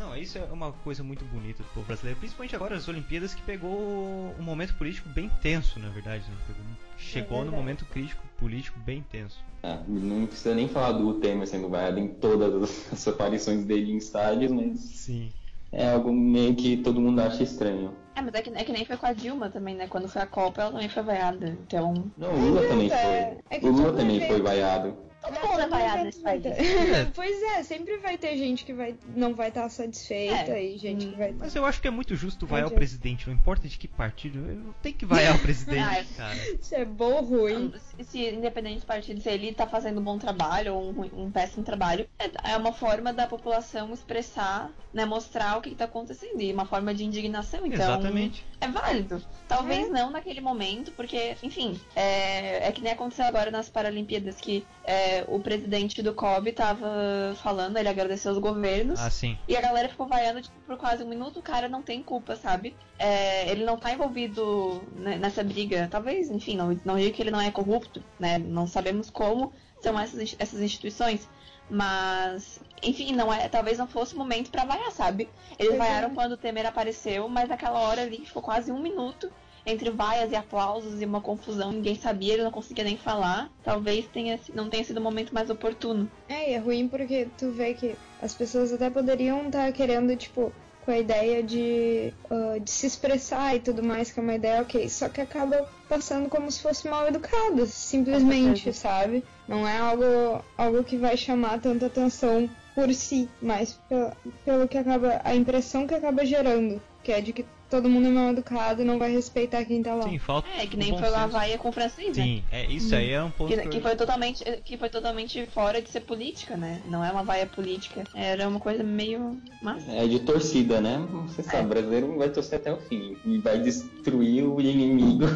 Não, 0.00 0.16
isso 0.16 0.38
é 0.38 0.44
uma 0.50 0.72
coisa 0.72 1.04
muito 1.04 1.26
bonita 1.26 1.62
do 1.62 1.68
povo 1.74 1.86
brasileiro, 1.86 2.18
principalmente 2.18 2.56
agora 2.56 2.74
as 2.74 2.88
Olimpíadas 2.88 3.34
que 3.34 3.42
pegou 3.42 4.34
um 4.38 4.42
momento 4.42 4.72
político 4.74 5.06
bem 5.10 5.30
tenso, 5.42 5.78
na 5.78 5.90
verdade. 5.90 6.24
né? 6.26 6.36
Pegou- 6.46 6.64
chegou 6.96 7.38
no 7.38 7.42
verdade. 7.44 7.62
momento 7.62 7.84
crítico 7.84 8.22
político 8.38 8.78
bem 8.80 9.04
tenso. 9.12 9.36
Ah, 9.62 9.78
não 9.86 10.26
precisa 10.26 10.54
nem 10.54 10.68
falar 10.68 10.92
do 10.92 11.14
Temer 11.20 11.46
sendo 11.46 11.68
vaiado 11.68 11.98
em 11.98 12.08
todas 12.08 12.62
as- 12.90 13.06
aparições 13.08 13.62
dele 13.66 13.92
em 13.92 13.98
estádios, 13.98 14.50
mas 14.50 14.80
Sim. 14.80 15.30
é 15.70 15.90
algo 15.90 16.10
meio 16.14 16.54
que 16.54 16.78
todo 16.78 16.98
mundo 16.98 17.20
acha 17.20 17.42
estranho. 17.42 17.94
É, 18.16 18.22
mas 18.22 18.34
é 18.34 18.40
que, 18.40 18.48
é 18.50 18.64
que 18.64 18.72
nem 18.72 18.86
foi 18.86 18.96
com 18.96 19.04
a 19.06 19.12
Dilma 19.12 19.50
também, 19.50 19.74
né? 19.76 19.86
Quando 19.86 20.08
foi 20.08 20.22
a 20.22 20.26
Copa, 20.26 20.62
ela 20.62 20.72
também 20.72 20.88
foi 20.88 21.02
vaiada. 21.02 21.46
Então. 21.46 22.10
Não, 22.16 22.32
o 22.34 22.38
Lula 22.40 22.66
também 22.66 22.90
é, 22.90 23.36
foi. 23.50 23.58
é 23.58 23.68
o 23.68 23.70
Lula 23.70 23.92
também 23.92 24.16
evento- 24.16 24.28
foi 24.32 24.40
vaiado. 24.40 24.96
Todo 25.20 25.48
mundo 25.48 25.60
é 25.60 25.68
vaiado 25.68 26.04
nesse 26.04 26.20
país. 26.20 26.42
pois 27.14 27.42
é, 27.42 27.62
sempre 27.62 27.98
vai 27.98 28.16
ter 28.16 28.36
gente 28.36 28.64
que 28.64 28.72
vai, 28.72 28.94
não 29.14 29.34
vai 29.34 29.48
estar 29.48 29.68
satisfeita 29.68 30.52
É. 30.52 30.64
e 30.64 30.78
gente 30.78 31.06
que 31.06 31.16
vai. 31.16 31.32
Mas 31.32 31.54
eu 31.54 31.64
acho 31.64 31.80
que 31.80 31.86
é 31.88 31.90
muito 31.90 32.16
justo 32.16 32.46
vaiar 32.46 32.68
o 32.68 32.70
presidente, 32.70 33.26
não 33.26 33.34
importa 33.34 33.68
de 33.68 33.76
que 33.76 33.86
partido, 33.86 34.74
tem 34.82 34.92
que 34.92 35.04
vaiar 35.04 35.36
o 35.36 35.38
presidente, 35.40 35.82
Ah, 35.82 36.04
cara. 36.16 36.38
Se 36.60 36.74
é 36.74 36.84
bom 36.84 37.12
ou 37.12 37.22
ruim. 37.24 37.72
Se, 37.98 38.04
se, 38.04 38.30
independente 38.30 38.80
do 38.80 38.86
partido, 38.86 39.20
se 39.20 39.28
ele 39.28 39.52
tá 39.52 39.66
fazendo 39.66 40.00
um 40.00 40.04
bom 40.04 40.18
trabalho 40.18 40.74
ou 40.74 40.90
um, 40.90 41.24
um 41.24 41.30
péssimo 41.30 41.62
trabalho, 41.62 42.08
é, 42.18 42.52
é 42.52 42.56
uma 42.56 42.72
forma 42.72 43.12
da 43.12 43.26
população 43.26 43.92
expressar, 43.92 44.70
né, 44.92 45.04
mostrar 45.04 45.58
o 45.58 45.60
que, 45.60 45.70
que 45.70 45.76
tá 45.76 45.84
acontecendo. 45.84 46.40
E 46.40 46.52
uma 46.52 46.64
forma 46.64 46.94
de 46.94 47.04
indignação, 47.04 47.66
então. 47.66 47.78
Exatamente. 47.78 48.44
É 48.60 48.68
válido. 48.68 49.22
Talvez 49.48 49.90
não 49.90 50.10
naquele 50.10 50.40
momento, 50.40 50.92
porque, 50.92 51.36
enfim, 51.42 51.78
é, 51.94 52.68
é 52.68 52.72
que 52.72 52.80
nem 52.82 52.92
aconteceu 52.92 53.24
agora 53.24 53.50
nas 53.50 53.68
Paralimpíadas, 53.68 54.36
que 54.36 54.64
é, 54.84 55.09
é, 55.10 55.24
o 55.26 55.40
presidente 55.40 56.02
do 56.02 56.14
COB 56.14 56.52
tava 56.52 57.34
falando, 57.42 57.76
ele 57.76 57.88
agradeceu 57.88 58.30
os 58.32 58.38
governos. 58.38 59.00
Ah, 59.00 59.10
sim. 59.10 59.36
E 59.48 59.56
a 59.56 59.60
galera 59.60 59.88
ficou 59.88 60.06
vaiando 60.06 60.40
tipo, 60.40 60.54
por 60.66 60.76
quase 60.76 61.02
um 61.02 61.08
minuto, 61.08 61.40
o 61.40 61.42
cara 61.42 61.68
não 61.68 61.82
tem 61.82 62.02
culpa, 62.02 62.36
sabe? 62.36 62.76
É, 62.98 63.50
ele 63.50 63.64
não 63.64 63.76
tá 63.76 63.92
envolvido 63.92 64.82
né, 64.94 65.16
nessa 65.16 65.42
briga. 65.42 65.88
Talvez, 65.90 66.30
enfim, 66.30 66.56
não, 66.56 66.78
não 66.84 66.96
digo 66.96 67.14
que 67.14 67.22
ele 67.22 67.30
não 67.30 67.40
é 67.40 67.50
corrupto, 67.50 68.02
né? 68.18 68.38
Não 68.38 68.66
sabemos 68.66 69.10
como 69.10 69.52
são 69.80 69.98
essas, 69.98 70.36
essas 70.38 70.60
instituições. 70.60 71.28
Mas, 71.68 72.60
enfim, 72.82 73.12
não 73.12 73.32
é, 73.32 73.48
talvez 73.48 73.78
não 73.78 73.86
fosse 73.86 74.14
o 74.14 74.18
momento 74.18 74.50
para 74.50 74.64
vaiar, 74.64 74.90
sabe? 74.90 75.28
Eles 75.58 75.74
é. 75.74 75.76
vaiaram 75.76 76.14
quando 76.14 76.32
o 76.32 76.36
Temer 76.36 76.66
apareceu, 76.66 77.28
mas 77.28 77.48
naquela 77.48 77.80
hora 77.80 78.02
ali 78.02 78.24
ficou 78.26 78.42
quase 78.42 78.72
um 78.72 78.80
minuto 78.80 79.30
entre 79.70 79.90
vaias 79.90 80.32
e 80.32 80.36
aplausos 80.36 81.00
e 81.00 81.04
uma 81.04 81.20
confusão, 81.20 81.72
ninguém 81.72 81.94
sabia, 81.94 82.34
ele 82.34 82.44
não 82.44 82.50
conseguia 82.50 82.84
nem 82.84 82.96
falar. 82.96 83.50
Talvez 83.64 84.06
tenha, 84.06 84.38
não 84.54 84.68
tenha 84.68 84.84
sido 84.84 84.98
o 84.98 85.02
momento 85.02 85.34
mais 85.34 85.50
oportuno. 85.50 86.10
É, 86.28 86.50
e 86.50 86.54
é 86.54 86.58
ruim 86.58 86.88
porque 86.88 87.28
tu 87.38 87.50
vê 87.50 87.74
que 87.74 87.94
as 88.20 88.34
pessoas 88.34 88.72
até 88.72 88.90
poderiam 88.90 89.46
estar 89.46 89.72
querendo, 89.72 90.14
tipo, 90.16 90.52
com 90.84 90.90
a 90.90 90.98
ideia 90.98 91.42
de, 91.42 92.12
ah, 92.30 92.58
de 92.58 92.70
se 92.70 92.86
expressar 92.86 93.54
e 93.54 93.60
tudo 93.60 93.82
mais, 93.82 94.10
que 94.10 94.18
é 94.18 94.22
uma 94.22 94.34
ideia 94.34 94.62
ok, 94.62 94.88
só 94.88 95.08
que 95.08 95.20
acaba 95.20 95.68
passando 95.88 96.28
como 96.28 96.50
se 96.50 96.60
fosse 96.60 96.88
mal 96.88 97.06
educadas, 97.06 97.70
simplesmente, 97.70 98.72
sabe? 98.72 99.24
Não 99.46 99.66
é 99.66 99.78
algo, 99.78 100.44
algo 100.56 100.84
que 100.84 100.96
vai 100.96 101.16
chamar 101.16 101.60
tanta 101.60 101.86
atenção 101.86 102.48
por 102.74 102.92
si, 102.94 103.28
mas 103.42 103.78
pelo, 103.88 104.12
pelo 104.44 104.68
que 104.68 104.78
acaba, 104.78 105.20
a 105.24 105.34
impressão 105.34 105.86
que 105.86 105.94
acaba 105.94 106.24
gerando, 106.24 106.80
que 107.02 107.12
é 107.12 107.20
de 107.20 107.32
que 107.32 107.44
todo 107.70 107.88
mundo 107.88 108.08
é 108.08 108.10
mal 108.10 108.30
educado 108.30 108.82
e 108.82 108.84
não 108.84 108.98
vai 108.98 109.12
respeitar 109.12 109.64
quem 109.64 109.82
tá 109.82 109.94
lá. 109.94 110.02
Sim, 110.02 110.18
falta. 110.18 110.48
É, 110.58 110.66
que 110.66 110.76
nem 110.76 110.96
foi 110.98 111.08
lá 111.08 111.20
a 111.20 111.22
senso. 111.22 111.32
vaia 111.32 111.58
com 111.58 111.68
o 111.68 111.72
francês, 111.72 112.16
né? 112.16 112.24
Sim, 112.24 112.44
é, 112.50 112.66
isso 112.66 112.94
aí 112.94 113.10
é 113.10 113.22
um 113.22 113.30
ponto. 113.30 113.54
Que, 113.54 113.68
que 113.68 113.80
foi 113.80 113.94
totalmente, 113.94 114.44
que 114.64 114.76
foi 114.76 114.88
totalmente 114.88 115.46
fora 115.46 115.80
de 115.80 115.88
ser 115.88 116.00
política, 116.00 116.56
né? 116.56 116.82
Não 116.86 117.04
é 117.04 117.10
uma 117.10 117.22
vaia 117.22 117.46
política. 117.46 118.04
Era 118.14 118.48
uma 118.48 118.60
coisa 118.60 118.82
meio 118.82 119.40
massa. 119.62 119.90
É 119.92 120.06
de 120.06 120.18
torcida, 120.20 120.80
né? 120.80 121.06
Você 121.26 121.42
sabe, 121.42 121.66
o 121.66 121.68
brasileiro 121.68 122.18
vai 122.18 122.28
torcer 122.28 122.58
até 122.58 122.72
o 122.72 122.76
fim 122.76 123.16
e 123.24 123.38
vai 123.38 123.58
destruir 123.58 124.44
o 124.44 124.60
inimigo 124.60 125.26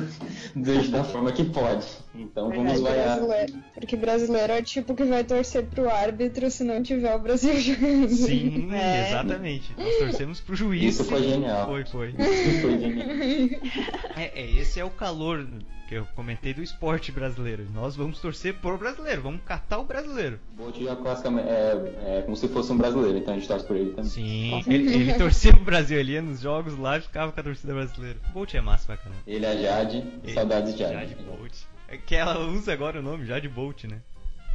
da 0.91 1.05
forma 1.05 1.31
que 1.33 1.45
pode. 1.45 1.87
Então 2.17 2.49
vamos 2.51 2.73
Verdade, 2.81 2.83
vaiar. 2.83 3.17
brasileiro. 3.19 3.65
Porque 3.75 3.97
brasileiro 3.97 4.53
é 4.53 4.61
o 4.61 4.63
tipo 4.63 4.95
que 4.95 5.05
vai 5.05 5.25
torcer 5.25 5.65
pro 5.67 5.89
árbitro 5.91 6.51
se 6.51 6.63
não 6.63 6.83
tiver 6.83 7.15
o 7.15 7.19
Brasil 7.19 7.55
jogando. 7.61 8.09
Sim, 8.09 8.73
É. 8.73 9.09
exatamente. 9.09 9.75
Nós 9.77 9.97
torcemos 9.99 10.41
pro 10.41 10.55
juiz. 10.55 10.95
Isso 10.95 11.05
foi 11.05 11.23
genial. 11.23 11.67
Foi, 11.67 11.85
foi. 11.85 12.09
Isso 12.19 12.61
foi 12.61 12.79
genial. 12.79 13.09
É, 14.17 14.41
é, 14.43 14.51
esse 14.61 14.79
é 14.79 14.85
o 14.85 14.91
calor 14.91 15.45
que 15.89 15.95
eu 15.97 16.07
comentei 16.15 16.55
do 16.55 16.63
esporte 16.63 17.11
brasileiro. 17.11 17.67
Nós 17.75 17.97
vamos 17.97 18.21
torcer 18.21 18.55
pro 18.55 18.79
brasileiro, 18.79 19.23
vamos 19.23 19.41
catar 19.45 19.79
o 19.81 19.85
brasileiro. 19.85 20.39
Bolt 20.57 20.77
já 20.81 20.95
clássica 20.95 21.29
é, 21.41 22.19
é 22.19 22.23
como 22.23 22.37
se 22.37 22.47
fosse 22.49 22.73
um 22.73 22.77
brasileiro, 22.77 23.19
então 23.19 23.35
a 23.35 23.37
gente 23.37 23.49
torce 23.49 23.67
por 23.67 23.77
ele 23.77 23.91
também. 23.91 24.05
Sim, 24.11 24.63
ele, 24.69 24.95
ele 24.95 25.15
torcia 25.15 25.53
pro 25.53 25.65
Brasil, 25.65 25.99
ele 25.99 26.13
ia 26.13 26.23
nos 26.23 26.41
jogos 26.41 26.79
lá 26.79 26.97
e 26.99 27.01
ficava 27.01 27.33
com 27.33 27.41
a 27.41 27.43
torcida 27.43 27.75
brasileira. 27.75 28.19
O 28.31 28.33
Bolt 28.33 28.55
é 28.55 28.61
massa 28.61 28.87
pra 28.87 28.97
caramba. 28.97 29.21
Ele 29.27 29.45
é 29.45 29.57
Jade, 29.63 30.05
saudades 30.33 30.73
de 30.75 30.79
Jade. 30.79 30.95
Jade 30.95 31.17
Bolt. 31.25 31.53
É 31.89 31.97
que 31.97 32.15
ela 32.15 32.39
usa 32.39 32.73
agora 32.73 33.01
o 33.01 33.03
nome 33.03 33.27
Jade 33.27 33.49
Bolt, 33.49 33.85
né? 33.85 34.01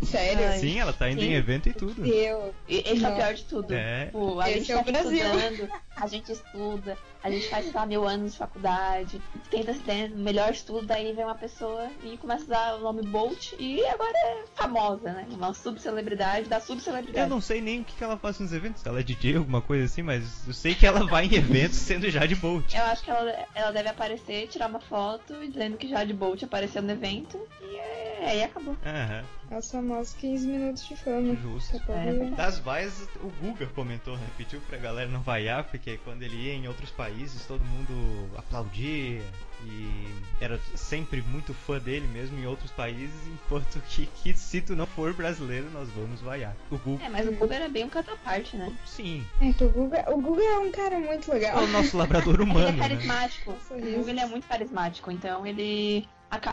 Sério? 0.03 0.45
Ai, 0.47 0.59
Sim, 0.59 0.79
ela 0.79 0.93
tá 0.93 1.09
indo 1.09 1.21
sim. 1.21 1.27
em 1.29 1.33
evento 1.33 1.69
e 1.69 1.73
tudo. 1.73 2.05
Eu. 2.05 2.53
Esse 2.67 3.03
é 3.03 3.09
o 3.09 3.15
pior 3.15 3.33
de 3.33 3.43
tudo. 3.43 3.73
É. 3.73 4.05
Tipo, 4.05 4.39
a 4.39 4.49
Esse 4.49 4.59
gente 4.59 4.71
é 4.71 4.75
o 4.75 4.83
tá 4.83 4.91
Brasil. 4.91 5.17
estudando, 5.25 5.69
a 5.95 6.07
gente 6.07 6.31
estuda, 6.31 6.97
a 7.23 7.29
gente 7.29 7.49
faz, 7.49 7.65
sei 7.65 7.73
lá, 7.73 7.85
mil 7.85 8.07
anos 8.07 8.31
de 8.33 8.37
faculdade, 8.37 9.21
tenta 9.51 9.73
ter 9.73 10.11
o 10.11 10.17
melhor 10.17 10.51
estudo, 10.51 10.85
daí 10.85 11.11
vem 11.13 11.25
uma 11.25 11.35
pessoa 11.35 11.89
e 12.03 12.17
começa 12.17 12.43
a 12.43 12.45
usar 12.45 12.75
o 12.75 12.79
nome 12.81 13.01
Bolt 13.03 13.53
e 13.59 13.85
agora 13.85 14.17
é 14.17 14.43
famosa, 14.55 15.11
né? 15.11 15.27
Uma 15.31 15.53
subcelebridade 15.53 16.47
da 16.47 16.57
Eu 16.57 16.61
subcelebridade. 16.61 17.29
não 17.29 17.41
sei 17.41 17.59
nem 17.61 17.81
o 17.81 17.83
que 17.83 17.95
que 17.95 18.03
ela 18.03 18.17
faz 18.17 18.39
nos 18.39 18.53
eventos, 18.53 18.81
se 18.81 18.87
ela 18.87 18.99
é 18.99 19.03
DJ, 19.03 19.35
alguma 19.37 19.61
coisa 19.61 19.85
assim, 19.85 20.01
mas 20.01 20.47
eu 20.47 20.53
sei 20.53 20.73
que 20.75 20.85
ela 20.85 21.05
vai 21.05 21.25
em 21.25 21.35
eventos 21.35 21.77
sendo 21.77 22.09
Jade 22.09 22.35
Bolt. 22.35 22.73
Eu 22.73 22.83
acho 22.85 23.03
que 23.03 23.11
ela, 23.11 23.45
ela 23.53 23.71
deve 23.71 23.89
aparecer, 23.89 24.47
tirar 24.47 24.67
uma 24.67 24.79
foto 24.79 25.33
e 25.43 25.47
dizendo 25.49 25.77
que 25.77 25.87
Jade 25.89 26.13
Bolt 26.13 26.41
apareceu 26.43 26.81
no 26.81 26.91
evento 26.91 27.39
e 27.61 27.75
é, 27.75 28.19
aí 28.25 28.43
acabou. 28.43 28.77
Aham, 28.85 29.23
Os 29.51 29.71
famosos 29.71 30.13
15 30.13 30.47
minutos 30.47 30.87
de 30.87 30.95
fama. 30.95 31.35
justo. 31.35 31.81
É. 31.89 32.29
Das 32.35 32.59
vaias, 32.59 33.07
o 33.23 33.29
Guga 33.41 33.65
comentou, 33.67 34.15
né? 34.15 34.27
Pediu 34.37 34.61
pra 34.61 34.77
galera 34.77 35.09
não 35.09 35.21
vaiar, 35.21 35.63
porque 35.65 35.97
quando 36.03 36.21
ele 36.23 36.35
ia 36.35 36.53
em 36.53 36.67
outros 36.67 36.91
países, 36.91 37.45
todo 37.45 37.61
mundo 37.65 38.29
aplaudia 38.37 39.21
e 39.65 40.07
era 40.39 40.57
sempre 40.75 41.21
muito 41.21 41.53
fã 41.53 41.79
dele 41.79 42.07
mesmo 42.07 42.37
em 42.39 42.45
outros 42.45 42.71
países, 42.71 43.15
enquanto 43.27 43.81
que, 43.89 44.05
que 44.23 44.33
se 44.33 44.61
tu 44.61 44.75
não 44.75 44.85
for 44.85 45.13
brasileiro, 45.13 45.69
nós 45.71 45.89
vamos 45.89 46.21
vaiar. 46.21 46.55
O 46.71 46.77
Guga, 46.77 47.03
É, 47.05 47.09
mas 47.09 47.27
o 47.27 47.31
Guga 47.33 47.55
era 47.55 47.67
bem 47.69 47.83
um 47.85 47.89
cataparte, 47.89 48.55
né? 48.55 48.71
sim, 48.85 49.25
É 49.41 49.51
que 49.51 49.63
o 49.63 49.69
Guga, 49.69 50.05
o 50.13 50.21
Guga 50.21 50.43
é 50.43 50.59
um 50.59 50.71
cara 50.71 50.99
muito 50.99 51.29
é 51.31 51.33
legal. 51.33 51.63
o 51.63 51.67
nosso 51.67 51.97
labrador 51.97 52.35
ele 52.35 52.43
humano, 52.43 52.67
é 52.69 52.71
né? 52.71 52.87
carismático. 52.87 53.55
Sorriso. 53.67 53.89
O 53.89 53.99
Guga 53.99 54.11
ele 54.11 54.19
é 54.21 54.25
muito 54.27 54.47
carismático, 54.47 55.11
então 55.11 55.45
ele. 55.45 56.07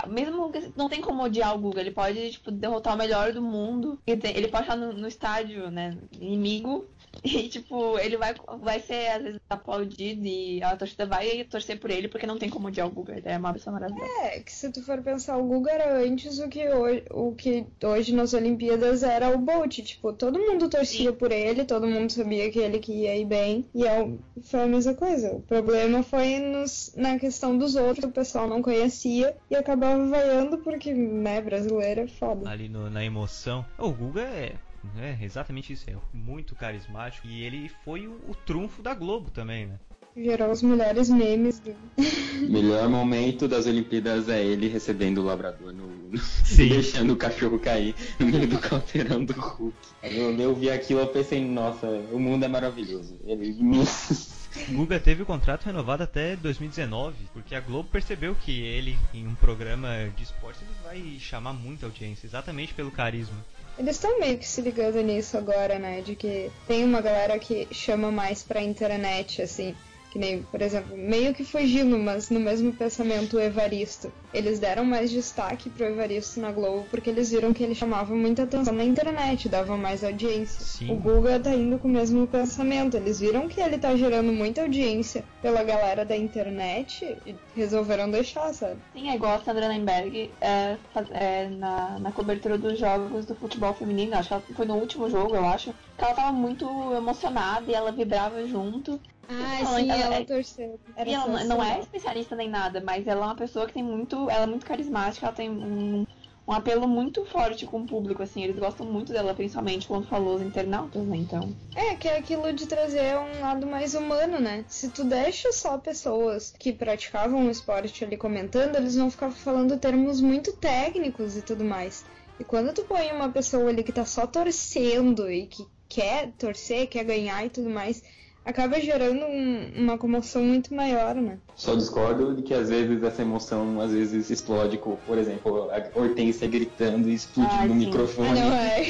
Mesmo 0.09 0.51
que 0.51 0.73
não 0.77 0.89
tem 0.89 1.01
como 1.01 1.23
odiar 1.23 1.55
o 1.55 1.59
Guga, 1.59 1.81
ele 1.81 1.91
pode 1.91 2.31
tipo, 2.31 2.51
derrotar 2.51 2.95
o 2.95 2.99
melhor 2.99 3.33
do 3.33 3.43
mundo. 3.43 4.01
Ele 4.07 4.49
pode 4.49 4.65
estar 4.65 4.77
no, 4.77 4.93
no 4.93 5.07
estádio, 5.07 5.71
né? 5.71 5.99
Inimigo. 6.13 6.87
E 7.25 7.49
tipo, 7.49 7.99
ele 7.99 8.17
vai, 8.17 8.35
vai 8.61 8.81
ser 8.81 9.09
às 9.09 9.23
vezes 9.23 9.41
aplaudido 9.49 10.27
e 10.27 10.63
a 10.63 10.77
torcida 10.77 11.07
vai 11.07 11.45
torcer 11.45 11.79
por 11.79 11.91
ele 11.91 12.09
porque 12.09 12.27
não 12.27 12.39
tem 12.39 12.49
como 12.49 12.69
odiar 12.69 12.87
o 12.87 12.91
Guga. 12.91 13.17
Ele 13.17 13.29
é 13.29 13.37
uma 13.39 13.53
pessoa 13.53 13.75
maravilhosa. 13.75 14.11
É, 14.23 14.41
que 14.41 14.53
se 14.53 14.71
tu 14.73 14.83
for 14.83 15.03
pensar, 15.03 15.37
o 15.37 15.45
Guga 15.45 15.71
era 15.73 15.99
antes 15.99 16.39
o 16.39 16.49
que 16.49 16.69
hoje, 16.69 17.05
o 17.11 17.33
que 17.33 17.67
hoje 17.83 18.15
nas 18.15 18.33
Olimpíadas 18.35 19.03
era 19.03 19.31
o 19.31 19.39
Bolt. 19.39 19.79
Tipo, 19.83 20.13
todo 20.13 20.39
mundo 20.39 20.69
torcia 20.69 21.13
por 21.13 21.33
ele, 21.33 21.65
todo 21.65 21.87
mundo 21.87 22.11
sabia 22.11 22.51
que 22.51 22.59
ele 22.59 22.79
que 22.79 22.93
ia 22.93 23.17
ir 23.17 23.25
bem. 23.27 23.65
E 23.75 23.87
é, 23.87 24.09
foi 24.43 24.61
a 24.63 24.67
mesma 24.67 24.95
coisa. 24.95 25.33
O 25.35 25.43
problema 25.43 26.03
foi 26.03 26.39
nos, 26.39 26.93
na 26.97 27.19
questão 27.19 27.57
dos 27.57 27.75
outros, 27.77 28.05
o 28.09 28.13
pessoal 28.13 28.47
não 28.49 28.63
conhecia 28.63 29.37
e 29.51 29.57
acabava 29.57 30.07
vaiando 30.07 30.59
porque, 30.59 30.93
né, 30.95 31.41
brasileiro 31.41 32.03
é 32.03 32.07
foda. 32.07 32.49
ali 32.49 32.69
no- 32.69 32.91
na 32.91 33.05
emoção. 33.05 33.65
O 33.79 33.91
Guga 33.91 34.23
é, 34.23 34.55
é 34.99 35.19
exatamente 35.23 35.73
isso, 35.73 35.89
é 35.89 35.97
muito 36.13 36.55
carismático 36.55 37.27
e 37.27 37.43
ele 37.43 37.71
foi 37.85 38.07
o, 38.07 38.21
o 38.29 38.35
trunfo 38.35 38.83
da 38.83 38.95
Globo 38.95 39.31
também, 39.31 39.67
né? 39.67 39.79
Gerou 40.17 40.51
os 40.51 40.63
melhores 40.63 41.11
memes 41.11 41.59
do. 41.59 41.75
Melhor 42.49 42.89
momento 42.89 43.47
das 43.47 43.67
Olimpíadas 43.67 44.31
é 44.31 44.43
ele 44.43 44.67
recebendo 44.67 45.19
o 45.19 45.25
labrador 45.25 45.75
no. 45.75 46.17
Sim. 46.19 46.69
deixando 46.81 47.13
o 47.13 47.17
cachorro 47.17 47.59
cair 47.59 47.95
no 48.19 48.27
meio 48.27 48.47
do 48.47 48.59
caldeirão 48.59 49.23
do 49.23 49.35
Hulk. 49.35 49.77
Eu, 50.03 50.35
eu 50.39 50.55
vi 50.55 50.71
aquilo 50.71 51.01
eu 51.01 51.07
pensei, 51.09 51.45
nossa, 51.45 51.87
o 52.11 52.19
mundo 52.19 52.45
é 52.45 52.49
maravilhoso. 52.49 53.19
Ele. 53.27 53.57
O 53.61 54.73
Guga 54.73 54.99
teve 54.99 55.23
o 55.23 55.27
contrato 55.27 55.67
renovado 55.67 56.03
até 56.03 56.35
2019, 56.35 57.15
porque 57.35 57.55
a 57.55 57.61
Globo 57.61 57.91
percebeu 57.91 58.35
que 58.35 58.63
ele, 58.63 58.99
em 59.13 59.27
um 59.27 59.35
programa 59.35 60.11
de 60.17 60.23
esporte, 60.23 60.61
ele 60.63 60.73
vai 60.83 61.19
chamar 61.21 61.53
muita 61.53 61.85
audiência, 61.85 62.27
exatamente 62.27 62.73
pelo 62.73 62.91
carisma. 62.91 63.37
Eles 63.79 63.97
estão 63.97 64.19
meio 64.19 64.39
que 64.39 64.49
se 64.49 64.61
ligando 64.63 65.03
nisso 65.03 65.37
agora, 65.37 65.79
né? 65.79 66.01
De 66.01 66.17
que 66.17 66.51
tem 66.67 66.83
uma 66.85 67.01
galera 67.01 67.39
que 67.39 67.69
chama 67.73 68.11
mais 68.11 68.43
pra 68.43 68.63
internet, 68.63 69.43
assim. 69.43 69.77
Que 70.17 70.21
nem, 70.21 70.43
por 70.45 70.63
exemplo, 70.63 70.97
meio 70.97 71.35
que 71.35 71.45
fugindo, 71.45 71.99
mas 71.99 72.31
no 72.31 72.41
mesmo 72.41 72.73
pensamento, 72.73 73.37
o 73.37 73.41
Evaristo. 73.41 74.11
Eles 74.33 74.59
deram 74.59 74.83
mais 74.83 75.11
destaque 75.11 75.69
pro 75.69 75.85
Evaristo 75.85 76.41
na 76.41 76.51
Globo 76.51 76.87
porque 76.91 77.11
eles 77.11 77.31
viram 77.31 77.53
que 77.53 77.63
ele 77.63 77.75
chamava 77.75 78.15
muita 78.15 78.45
atenção 78.45 78.73
na 78.73 78.83
internet, 78.83 79.47
dava 79.47 79.77
mais 79.77 80.03
audiência. 80.03 80.65
Sim. 80.65 80.91
O 80.91 80.97
Guga 80.97 81.39
tá 81.39 81.51
indo 81.51 81.79
com 81.79 81.87
o 81.87 81.91
mesmo 81.91 82.27
pensamento. 82.27 82.97
Eles 82.97 83.21
viram 83.21 83.47
que 83.47 83.61
ele 83.61 83.77
tá 83.77 83.95
gerando 83.95 84.33
muita 84.33 84.63
audiência 84.63 85.23
pela 85.43 85.63
galera 85.63 86.03
da 86.03 86.17
internet 86.17 87.15
e 87.27 87.35
resolveram 87.55 88.11
deixar, 88.11 88.55
sabe? 88.55 88.77
Sim, 88.95 89.11
é 89.11 89.17
igual 89.17 89.35
a 89.35 89.45
Sandra 89.45 89.69
Nemberg 89.69 90.31
é, 90.41 90.79
é, 91.11 91.49
na, 91.51 91.99
na 91.99 92.11
cobertura 92.11 92.57
dos 92.57 92.79
jogos 92.79 93.27
do 93.27 93.35
futebol 93.35 93.75
feminino. 93.75 94.15
Acho 94.15 94.29
que 94.29 94.35
ela 94.35 94.43
foi 94.55 94.65
no 94.65 94.77
último 94.77 95.11
jogo, 95.11 95.37
eu 95.37 95.45
acho. 95.45 95.75
Que 95.99 96.05
ela 96.05 96.15
tava 96.15 96.33
muito 96.33 96.67
emocionada 96.95 97.71
e 97.71 97.75
ela 97.75 97.93
vibrava 97.93 98.47
junto. 98.47 98.99
Ah, 99.29 99.59
sim, 99.77 99.91
ela 99.91 100.03
ela 100.05 100.15
é- 100.17 100.25
torceu. 100.25 100.79
Era 100.95 101.11
e 101.11 101.13
ela 101.13 101.27
não- 101.27 101.33
não 101.33 101.41
é 101.41 101.45
sensacional. 101.47 101.81
especialista 101.83 102.37
nem 102.37 102.49
nada, 102.49 102.81
mas 102.85 103.07
ela 103.07 103.23
é 103.23 103.29
uma 103.29 103.35
pessoa 103.37 103.67
que 103.67 103.75
tem 103.75 103.83
muito. 103.83 104.31
Ela 104.31 104.45
é 104.45 104.47
muito 104.47 104.65
carismática, 104.65 105.27
ela 105.27 105.35
tem 105.35 105.51
um, 105.51 106.07
um 106.47 106.53
apelo 106.53 106.87
muito 106.87 107.25
forte 107.25 107.67
com 107.67 107.81
o 107.81 107.87
público, 107.87 108.23
assim. 108.23 108.45
Eles 108.45 108.57
gostam 108.59 108.87
muito 108.87 109.13
dela, 109.13 109.35
principalmente 109.35 109.89
quando 109.89 110.07
falou 110.07 110.37
os 110.37 110.43
internautas, 110.43 111.05
né? 111.07 111.17
Então. 111.17 111.53
É, 111.75 111.97
que 111.97 112.07
é 112.09 112.19
aquilo 112.19 112.53
de 112.53 112.67
trazer 112.67 113.17
um 113.19 113.41
lado 113.41 113.67
mais 113.67 113.95
humano, 113.95 114.39
né? 114.39 114.65
Se 114.69 114.91
tu 114.91 115.03
deixa 115.05 115.51
só 115.53 115.77
pessoas 115.77 116.55
que 116.57 116.73
praticavam 116.73 117.47
o 117.47 117.51
esporte 117.51 118.05
ali 118.05 118.17
comentando, 118.17 118.77
eles 118.77 118.95
vão 118.95 119.11
ficar 119.11 119.31
falando 119.33 119.77
termos 119.77 120.21
muito 120.21 120.53
técnicos 120.53 121.37
e 121.37 121.43
tudo 121.43 121.65
mais. 121.65 122.05
E 122.39 122.45
quando 122.45 122.73
tu 122.73 122.83
põe 122.85 123.11
uma 123.13 123.31
pessoa 123.31 123.69
ali 123.71 123.83
que 123.83 123.93
tá 123.93 124.05
só 124.05 124.27
torcendo 124.27 125.29
e 125.31 125.47
que 125.47 125.67
quer 125.89 126.33
torcer, 126.39 126.87
quer 126.87 127.03
ganhar 127.05 127.45
e 127.45 127.51
tudo 127.51 127.71
mais, 127.71 128.03
acaba 128.47 128.81
gerando 128.81 129.27
um, 129.27 129.73
uma 129.77 129.99
comoção 129.99 130.43
muito 130.45 130.73
maior, 130.73 131.17
né? 131.17 131.39
Só 131.57 131.75
discordo 131.75 132.35
de 132.35 132.43
que 132.43 132.55
às 132.55 132.69
vezes 132.71 133.03
essa 133.03 133.21
emoção 133.23 133.81
às 133.81 133.91
vezes 133.93 134.31
explode 134.31 134.79
com, 134.79 134.95
por 135.07 135.19
exemplo, 135.19 135.69
a 135.71 135.99
Hortência 135.99 136.47
gritando 136.47 137.11
e 137.11 137.15
explodindo 137.15 137.55
Ah, 137.63 137.67
no 137.67 137.75
sim. 137.75 137.87
microfone. 137.87 138.29
Ah, 138.29 138.35
não 138.35 138.53
é. 138.55 138.85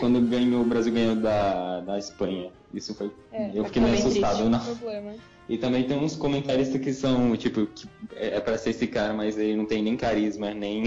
Quando 0.00 0.20
ganhou, 0.28 0.62
o 0.62 0.64
Brasil 0.64 0.92
ganhou 0.92 1.14
da, 1.16 1.80
da 1.80 1.98
Espanha. 1.98 2.50
Isso 2.74 2.94
foi. 2.94 3.10
É, 3.32 3.50
eu 3.54 3.64
fiquei 3.64 3.80
meio 3.80 3.94
assustado. 3.94 4.48
Não. 4.48 4.58
problema. 4.58 5.12
E 5.48 5.58
também 5.58 5.84
tem 5.84 5.98
uns 5.98 6.16
comentaristas 6.16 6.80
que 6.80 6.92
são, 6.92 7.36
tipo, 7.36 7.66
que 7.66 7.86
é 8.16 8.40
pra 8.40 8.56
ser 8.56 8.70
esse 8.70 8.86
cara, 8.86 9.12
mas 9.12 9.36
ele 9.38 9.56
não 9.56 9.66
tem 9.66 9.82
nem 9.82 9.96
carisma, 9.96 10.54
nem, 10.54 10.84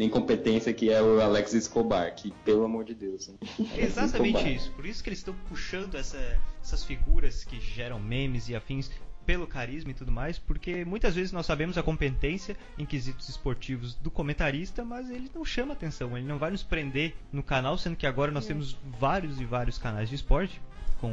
nem 0.00 0.08
competência, 0.08 0.72
que 0.72 0.90
é 0.90 1.02
o 1.02 1.20
Alex 1.20 1.52
Escobar, 1.52 2.14
que 2.14 2.32
pelo 2.42 2.64
amor 2.64 2.84
de 2.84 2.94
Deus. 2.94 3.28
né? 3.28 3.34
É 3.76 3.82
exatamente 3.84 4.36
Escobar. 4.36 4.52
isso. 4.52 4.72
Por 4.72 4.86
isso 4.86 5.02
que 5.04 5.10
eles 5.10 5.18
estão 5.18 5.34
puxando 5.46 5.94
essa- 5.94 6.38
essas 6.62 6.82
figuras 6.82 7.44
que 7.44 7.60
geram 7.60 8.00
memes 8.00 8.48
e 8.48 8.56
afins 8.56 8.90
pelo 9.26 9.46
carisma 9.46 9.90
e 9.90 9.94
tudo 9.94 10.10
mais, 10.10 10.38
porque 10.38 10.86
muitas 10.86 11.14
vezes 11.14 11.32
nós 11.32 11.44
sabemos 11.44 11.76
a 11.76 11.82
competência 11.82 12.56
em 12.78 12.86
quesitos 12.86 13.28
esportivos 13.28 13.94
do 13.94 14.10
comentarista, 14.10 14.82
mas 14.84 15.10
ele 15.10 15.30
não 15.34 15.44
chama 15.44 15.74
atenção, 15.74 16.16
ele 16.16 16.26
não 16.26 16.38
vai 16.38 16.50
nos 16.50 16.62
prender 16.62 17.14
no 17.30 17.42
canal, 17.42 17.76
sendo 17.76 17.94
que 17.94 18.06
agora 18.06 18.32
nós 18.32 18.46
temos 18.46 18.76
vários 18.98 19.38
e 19.38 19.44
vários 19.44 19.76
canais 19.76 20.08
de 20.08 20.14
esporte 20.14 20.58
com 20.98 21.12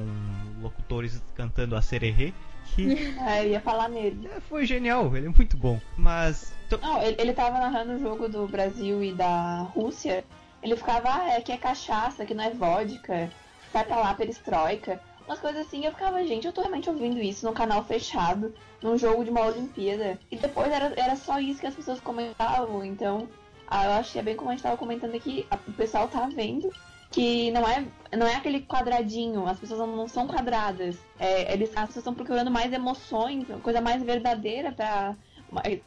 locutores 0.62 1.22
cantando 1.36 1.76
a 1.76 1.82
sererê, 1.82 2.34
que 2.76 3.16
É, 3.28 3.44
eu 3.46 3.50
ia 3.52 3.62
falar 3.62 3.90
nele. 3.90 4.28
é, 4.36 4.40
foi 4.40 4.66
genial, 4.66 5.16
ele 5.16 5.28
é 5.28 5.32
muito 5.36 5.58
bom. 5.58 5.80
Mas 5.98 6.54
to- 6.70 6.80
Não, 6.82 7.02
ele, 7.02 7.16
ele 7.20 7.34
tava 7.34 7.58
narrando 7.60 7.94
o 7.94 8.00
jogo 8.00 8.28
do 8.30 8.48
Brasil 8.48 9.04
e 9.04 9.12
da 9.14 9.62
Rússia. 9.74 10.24
Ele 10.64 10.76
ficava, 10.76 11.10
ah, 11.14 11.30
é 11.34 11.42
que 11.42 11.52
é 11.52 11.58
cachaça, 11.58 12.26
que 12.26 12.34
não 12.34 12.44
é 12.44 12.50
vodka, 12.52 13.30
sai 13.72 13.84
pra 13.86 13.98
lá 13.98 14.14
perestroika. 14.14 15.00
Umas 15.28 15.40
coisas 15.40 15.68
assim, 15.68 15.86
eu 15.86 15.92
ficava, 15.92 16.24
gente, 16.26 16.48
eu 16.48 16.54
tô 16.54 16.62
realmente 16.62 16.90
ouvindo 16.90 17.20
isso 17.22 17.46
num 17.46 17.54
canal 17.54 17.84
fechado, 17.84 18.54
num 18.82 18.98
jogo 18.98 19.24
de 19.24 19.30
uma 19.30 19.46
Olimpíada. 19.46 20.18
E 20.32 20.38
depois 20.38 20.72
era, 20.72 20.94
era 20.96 21.16
só 21.16 21.40
isso 21.40 21.60
que 21.60 21.68
as 21.68 21.76
pessoas 21.76 22.00
comentavam, 22.00 22.84
então 22.84 23.28
ah, 23.68 23.86
eu 23.86 23.92
acho 23.92 24.14
que 24.14 24.20
é 24.20 24.24
bem 24.24 24.36
como 24.38 24.50
a 24.50 24.54
gente 24.54 24.64
tava 24.64 24.78
comentando 24.78 25.14
aqui, 25.16 25.46
o 25.68 25.74
pessoal 25.74 26.08
tá 26.08 26.28
vendo 26.34 26.72
que 27.18 27.50
não 27.50 27.68
é, 27.68 27.84
não 28.16 28.28
é 28.28 28.36
aquele 28.36 28.62
quadradinho, 28.62 29.48
as 29.48 29.60
pessoas 29.60 29.80
não, 29.80 30.08
são 30.08 30.28
quadradas. 30.28 31.00
É, 31.20 31.52
eles, 31.52 31.70
as 31.70 31.88
pessoas 31.88 31.98
estão 31.98 32.14
procurando 32.14 32.52
mais 32.52 32.72
emoções, 32.72 33.50
uma 33.50 33.60
coisa 33.60 33.82
mais 33.82 34.04
verdadeira 34.04 34.72
pra. 34.72 35.16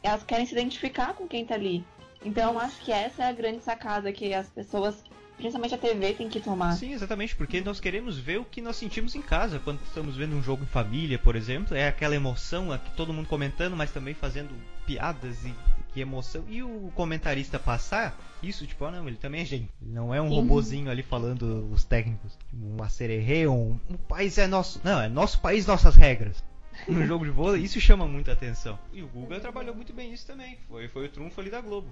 Elas 0.03 0.23
querem 0.23 0.45
se 0.45 0.51
identificar 0.51 1.13
com 1.13 1.25
quem 1.29 1.45
tá 1.45 1.55
ali. 1.55 1.85
Então 2.25 2.59
acho 2.59 2.81
que 2.81 2.91
essa 2.91 3.23
é 3.23 3.29
a 3.29 3.31
grande 3.31 3.63
sacada 3.63 4.11
que 4.11 4.33
as 4.33 4.49
pessoas, 4.49 5.01
principalmente 5.37 5.73
a 5.73 5.77
TV, 5.77 6.13
tem 6.13 6.27
que 6.27 6.41
tomar. 6.41 6.73
Sim, 6.73 6.91
exatamente, 6.91 7.33
porque 7.33 7.61
nós 7.61 7.79
queremos 7.79 8.17
ver 8.17 8.39
o 8.39 8.43
que 8.43 8.61
nós 8.61 8.75
sentimos 8.75 9.15
em 9.15 9.21
casa 9.21 9.57
quando 9.63 9.79
estamos 9.83 10.17
vendo 10.17 10.35
um 10.35 10.43
jogo 10.43 10.63
em 10.63 10.67
família, 10.67 11.17
por 11.17 11.37
exemplo. 11.37 11.77
É 11.77 11.87
aquela 11.87 12.13
emoção, 12.13 12.73
aqui 12.73 12.91
todo 12.97 13.13
mundo 13.13 13.29
comentando, 13.29 13.77
mas 13.77 13.89
também 13.91 14.13
fazendo 14.13 14.53
piadas 14.85 15.45
e, 15.45 15.55
e 15.95 16.01
emoção. 16.01 16.43
E 16.47 16.63
o 16.63 16.91
comentarista 16.95 17.59
passar 17.59 18.17
isso, 18.41 18.65
tipo, 18.65 18.83
ah, 18.85 18.91
não, 18.91 19.07
ele 19.07 19.17
também 19.17 19.41
é 19.41 19.45
gente. 19.45 19.69
Ele 19.81 19.91
não 19.91 20.13
é 20.13 20.21
um 20.21 20.29
Sim. 20.29 20.35
robozinho 20.35 20.91
ali 20.91 21.03
falando 21.03 21.69
os 21.71 21.83
técnicos. 21.83 22.37
Um 22.53 22.81
acererê, 22.81 23.47
um, 23.47 23.79
um 23.89 23.97
país 23.97 24.37
é 24.37 24.47
nosso. 24.47 24.81
Não, 24.83 25.01
é 25.01 25.07
nosso 25.07 25.39
país, 25.41 25.65
nossas 25.67 25.95
regras. 25.95 26.43
No 26.87 27.05
jogo 27.05 27.25
de 27.25 27.31
vôlei, 27.31 27.61
isso 27.61 27.79
chama 27.79 28.07
muita 28.07 28.31
atenção. 28.31 28.79
E 28.91 29.03
o 29.03 29.07
Google 29.07 29.39
trabalhou 29.39 29.75
muito 29.75 29.93
bem 29.93 30.11
isso 30.11 30.25
também. 30.25 30.57
Foi, 30.67 30.87
foi 30.87 31.05
o 31.05 31.09
trunfo 31.09 31.39
ali 31.39 31.49
da 31.49 31.61
Globo. 31.61 31.89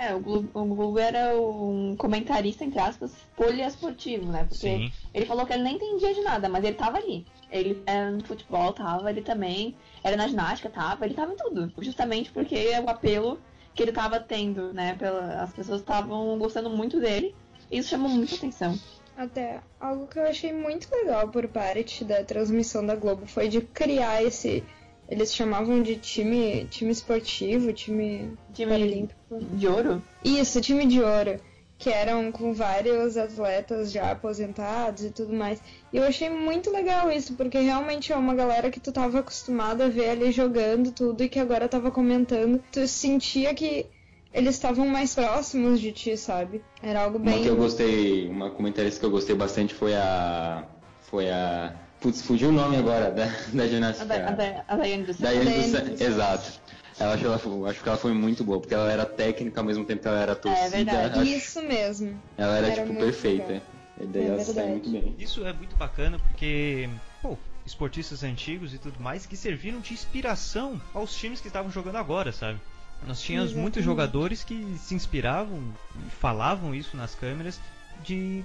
É, 0.00 0.14
o 0.14 0.20
Glu- 0.20 0.48
o 0.54 0.64
Google 0.64 0.98
era 0.98 1.38
um 1.38 1.94
comentarista, 1.94 2.64
entre 2.64 2.78
aspas, 2.80 3.12
poliesportivo, 3.36 4.32
né? 4.32 4.44
Porque 4.44 4.56
Sim. 4.56 4.92
ele 5.12 5.26
falou 5.26 5.44
que 5.44 5.52
ele 5.52 5.62
nem 5.62 5.74
entendia 5.76 6.14
de 6.14 6.22
nada, 6.22 6.48
mas 6.48 6.64
ele 6.64 6.74
tava 6.74 6.96
ali. 6.96 7.26
Ele 7.50 7.82
era 7.84 8.10
no 8.10 8.24
futebol, 8.24 8.72
tava, 8.72 9.10
ele 9.10 9.20
também. 9.20 9.76
Era 10.02 10.16
na 10.16 10.26
ginástica, 10.26 10.70
tava, 10.70 11.04
ele 11.04 11.12
tava 11.12 11.32
em 11.32 11.36
tudo. 11.36 11.70
Justamente 11.80 12.32
porque 12.32 12.54
é 12.56 12.80
o 12.80 12.88
apelo 12.88 13.38
que 13.74 13.82
ele 13.82 13.92
tava 13.92 14.18
tendo, 14.18 14.72
né? 14.72 14.94
Pela, 14.94 15.42
as 15.42 15.52
pessoas 15.52 15.80
estavam 15.80 16.38
gostando 16.38 16.70
muito 16.70 16.98
dele. 16.98 17.34
E 17.70 17.76
isso 17.78 17.90
chamou 17.90 18.08
muita 18.08 18.34
atenção. 18.36 18.74
Até 19.18 19.60
algo 19.78 20.06
que 20.06 20.18
eu 20.18 20.26
achei 20.26 20.50
muito 20.50 20.88
legal 20.90 21.28
por 21.28 21.46
parte 21.48 22.04
da 22.06 22.24
transmissão 22.24 22.86
da 22.86 22.94
Globo 22.96 23.26
foi 23.26 23.48
de 23.48 23.60
criar 23.60 24.22
esse. 24.22 24.64
Eles 25.10 25.34
chamavam 25.34 25.82
de 25.82 25.96
time, 25.96 26.66
time 26.70 26.92
esportivo, 26.92 27.72
time 27.72 28.32
Time 28.54 28.70
paralímpico. 28.70 29.18
de 29.52 29.66
ouro? 29.66 30.02
Isso, 30.24 30.60
time 30.60 30.86
de 30.86 31.00
ouro. 31.02 31.40
Que 31.76 31.88
eram 31.90 32.30
com 32.30 32.52
vários 32.52 33.16
atletas 33.16 33.90
já 33.90 34.10
aposentados 34.12 35.02
e 35.02 35.10
tudo 35.10 35.32
mais. 35.32 35.62
E 35.92 35.96
eu 35.96 36.04
achei 36.04 36.28
muito 36.28 36.70
legal 36.70 37.10
isso, 37.10 37.32
porque 37.34 37.58
realmente 37.58 38.12
é 38.12 38.16
uma 38.16 38.34
galera 38.34 38.70
que 38.70 38.78
tu 38.78 38.92
tava 38.92 39.18
acostumado 39.20 39.82
a 39.82 39.88
ver 39.88 40.10
ali 40.10 40.30
jogando 40.30 40.92
tudo 40.92 41.24
e 41.24 41.28
que 41.28 41.38
agora 41.38 41.66
tava 41.68 41.90
comentando. 41.90 42.62
Tu 42.70 42.86
sentia 42.86 43.54
que 43.54 43.86
eles 44.32 44.54
estavam 44.56 44.86
mais 44.86 45.14
próximos 45.14 45.80
de 45.80 45.90
ti, 45.90 46.16
sabe? 46.18 46.62
Era 46.82 47.02
algo 47.02 47.16
Uma 47.18 47.32
bem. 47.32 47.42
que 47.42 47.48
eu 47.48 47.56
gostei, 47.56 48.28
uma 48.28 48.50
comentarista 48.50 49.00
que 49.00 49.06
eu 49.06 49.10
gostei 49.10 49.34
bastante 49.34 49.72
foi 49.74 49.94
a. 49.94 50.64
Foi 51.10 51.30
a. 51.30 51.74
Putz, 52.00 52.22
fugiu 52.22 52.48
o 52.48 52.52
nome 52.52 52.76
agora 52.76 53.10
da, 53.10 53.26
da 53.52 53.68
ginástica. 53.68 54.14
a, 54.28 54.30
da, 54.32 54.64
a 54.68 54.76
Daiane 54.76 55.04
do 55.04 55.12
Santos, 55.14 56.00
exato. 56.00 56.60
Eu 56.98 57.06
acho, 57.10 57.24
ela, 57.26 57.40
eu 57.44 57.66
acho 57.66 57.82
que 57.82 57.88
ela 57.88 57.98
foi 57.98 58.12
muito 58.12 58.44
boa, 58.44 58.60
porque 58.60 58.74
ela 58.74 58.90
era 58.90 59.06
técnica 59.06 59.60
ao 59.60 59.66
mesmo 59.66 59.84
tempo 59.84 60.02
que 60.02 60.08
ela 60.08 60.18
era 60.20 60.34
torcida. 60.36 60.68
verdade. 60.70 61.20
acho- 61.20 61.30
Isso 61.30 61.62
mesmo. 61.62 62.20
Ela 62.36 62.58
era, 62.58 62.66
Era 62.68 62.82
tipo, 62.86 62.98
perfeita. 62.98 63.62
E 63.98 64.06
daí 64.06 64.22
É 64.22 64.26
ela 64.28 64.44
saiu 64.44 64.68
muito 64.68 64.90
bem. 64.90 65.14
Isso 65.18 65.44
é 65.46 65.52
muito 65.52 65.76
bacana 65.76 66.18
porque, 66.18 66.88
pô, 67.22 67.38
esportistas 67.66 68.22
antigos 68.22 68.74
e 68.74 68.78
tudo 68.78 68.98
mais 69.00 69.24
que 69.26 69.36
serviram 69.36 69.80
de 69.80 69.92
inspiração 69.94 70.80
aos 70.94 71.14
times 71.14 71.40
que 71.40 71.46
estavam 71.48 71.70
jogando 71.70 71.96
agora, 71.96 72.32
sabe? 72.32 72.58
Nós 73.06 73.20
tínhamos 73.22 73.50
Exatamente. 73.50 73.62
muitos 73.62 73.84
jogadores 73.84 74.44
que 74.44 74.76
se 74.78 74.94
inspiravam 74.94 75.62
e 76.06 76.10
falavam 76.10 76.74
isso 76.74 76.96
nas 76.98 77.14
câmeras 77.14 77.58
de 78.04 78.44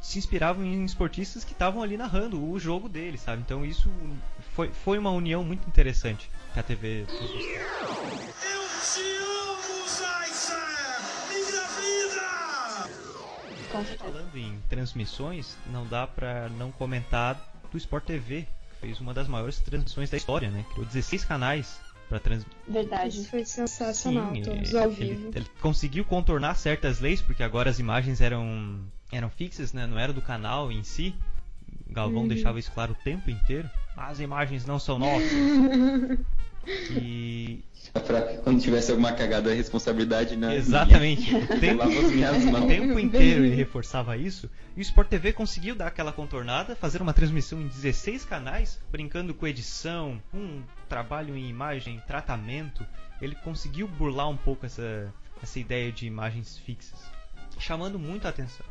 se 0.00 0.18
inspiravam 0.18 0.64
em 0.64 0.84
esportistas 0.84 1.44
que 1.44 1.52
estavam 1.52 1.82
ali 1.82 1.96
narrando 1.96 2.42
o 2.50 2.58
jogo 2.58 2.88
deles, 2.88 3.20
sabe? 3.20 3.42
Então 3.42 3.64
isso 3.64 3.90
foi, 4.54 4.68
foi 4.84 4.98
uma 4.98 5.10
união 5.10 5.42
muito 5.44 5.66
interessante 5.68 6.30
que 6.52 6.60
a 6.60 6.62
TV 6.62 7.04
trouxe. 7.06 7.24
Eu 7.24 7.40
te 8.82 9.00
amo, 9.18 9.88
Zaysa! 9.88 10.56
Minha 11.28 11.66
vida! 13.80 13.96
Falando 13.98 14.36
em 14.36 14.58
transmissões, 14.68 15.56
não 15.72 15.86
dá 15.86 16.06
pra 16.06 16.48
não 16.50 16.70
comentar 16.72 17.52
do 17.70 17.76
Sport 17.76 18.04
TV, 18.04 18.42
que 18.42 18.80
fez 18.80 19.00
uma 19.00 19.12
das 19.12 19.28
maiores 19.28 19.58
transmissões 19.58 20.08
da 20.10 20.16
história, 20.16 20.50
né? 20.50 20.64
Criou 20.70 20.86
16 20.86 21.24
canais 21.24 21.80
pra 22.08 22.18
transmitir. 22.20 22.56
Verdade. 22.68 23.20
Isso 23.20 23.28
foi 23.28 23.44
sensacional, 23.44 24.32
Sim, 24.34 24.42
todos 24.42 24.72
é, 24.74 24.84
ao 24.84 24.90
ele, 24.92 25.14
vivo. 25.14 25.30
ele 25.34 25.46
conseguiu 25.60 26.04
contornar 26.04 26.54
certas 26.54 27.00
leis, 27.00 27.20
porque 27.20 27.42
agora 27.42 27.68
as 27.68 27.78
imagens 27.78 28.20
eram, 28.20 28.80
eram 29.12 29.30
fixas, 29.30 29.72
né? 29.72 29.86
Não 29.86 29.98
era 29.98 30.12
do 30.12 30.20
canal 30.22 30.70
em 30.72 30.82
si. 30.82 31.14
Galvão 31.88 32.22
Uhum. 32.22 32.28
deixava 32.28 32.58
isso 32.58 32.70
claro 32.72 32.92
o 32.92 33.04
tempo 33.04 33.30
inteiro. 33.30 33.68
As 33.96 34.20
imagens 34.20 34.66
não 34.66 34.78
são 34.78 34.98
nossas. 34.98 35.30
E. 36.90 37.60
Pra 37.92 38.20
quando 38.38 38.60
tivesse 38.60 38.90
alguma 38.90 39.12
cagada, 39.12 39.52
a 39.52 39.54
responsabilidade 39.54 40.36
na. 40.36 40.52
Exatamente. 40.52 41.32
O 41.32 41.46
tempo, 41.60 41.84
o 42.58 42.66
tempo 42.66 42.98
inteiro 42.98 43.44
ele 43.44 43.54
reforçava 43.54 44.16
isso. 44.16 44.50
E 44.76 44.80
o 44.80 44.82
Sport 44.82 45.08
TV 45.08 45.32
conseguiu 45.32 45.76
dar 45.76 45.86
aquela 45.86 46.12
contornada, 46.12 46.74
fazer 46.74 47.00
uma 47.00 47.12
transmissão 47.12 47.60
em 47.60 47.68
16 47.68 48.24
canais, 48.24 48.80
brincando 48.90 49.32
com 49.32 49.46
edição, 49.46 50.20
um 50.34 50.60
trabalho 50.88 51.36
em 51.36 51.48
imagem, 51.48 52.02
tratamento. 52.06 52.84
Ele 53.22 53.36
conseguiu 53.36 53.86
burlar 53.86 54.28
um 54.28 54.36
pouco 54.36 54.66
essa, 54.66 55.14
essa 55.40 55.60
ideia 55.60 55.92
de 55.92 56.04
imagens 56.06 56.58
fixas, 56.58 56.98
chamando 57.60 57.96
muito 57.98 58.26
a 58.26 58.30
atenção. 58.30 58.66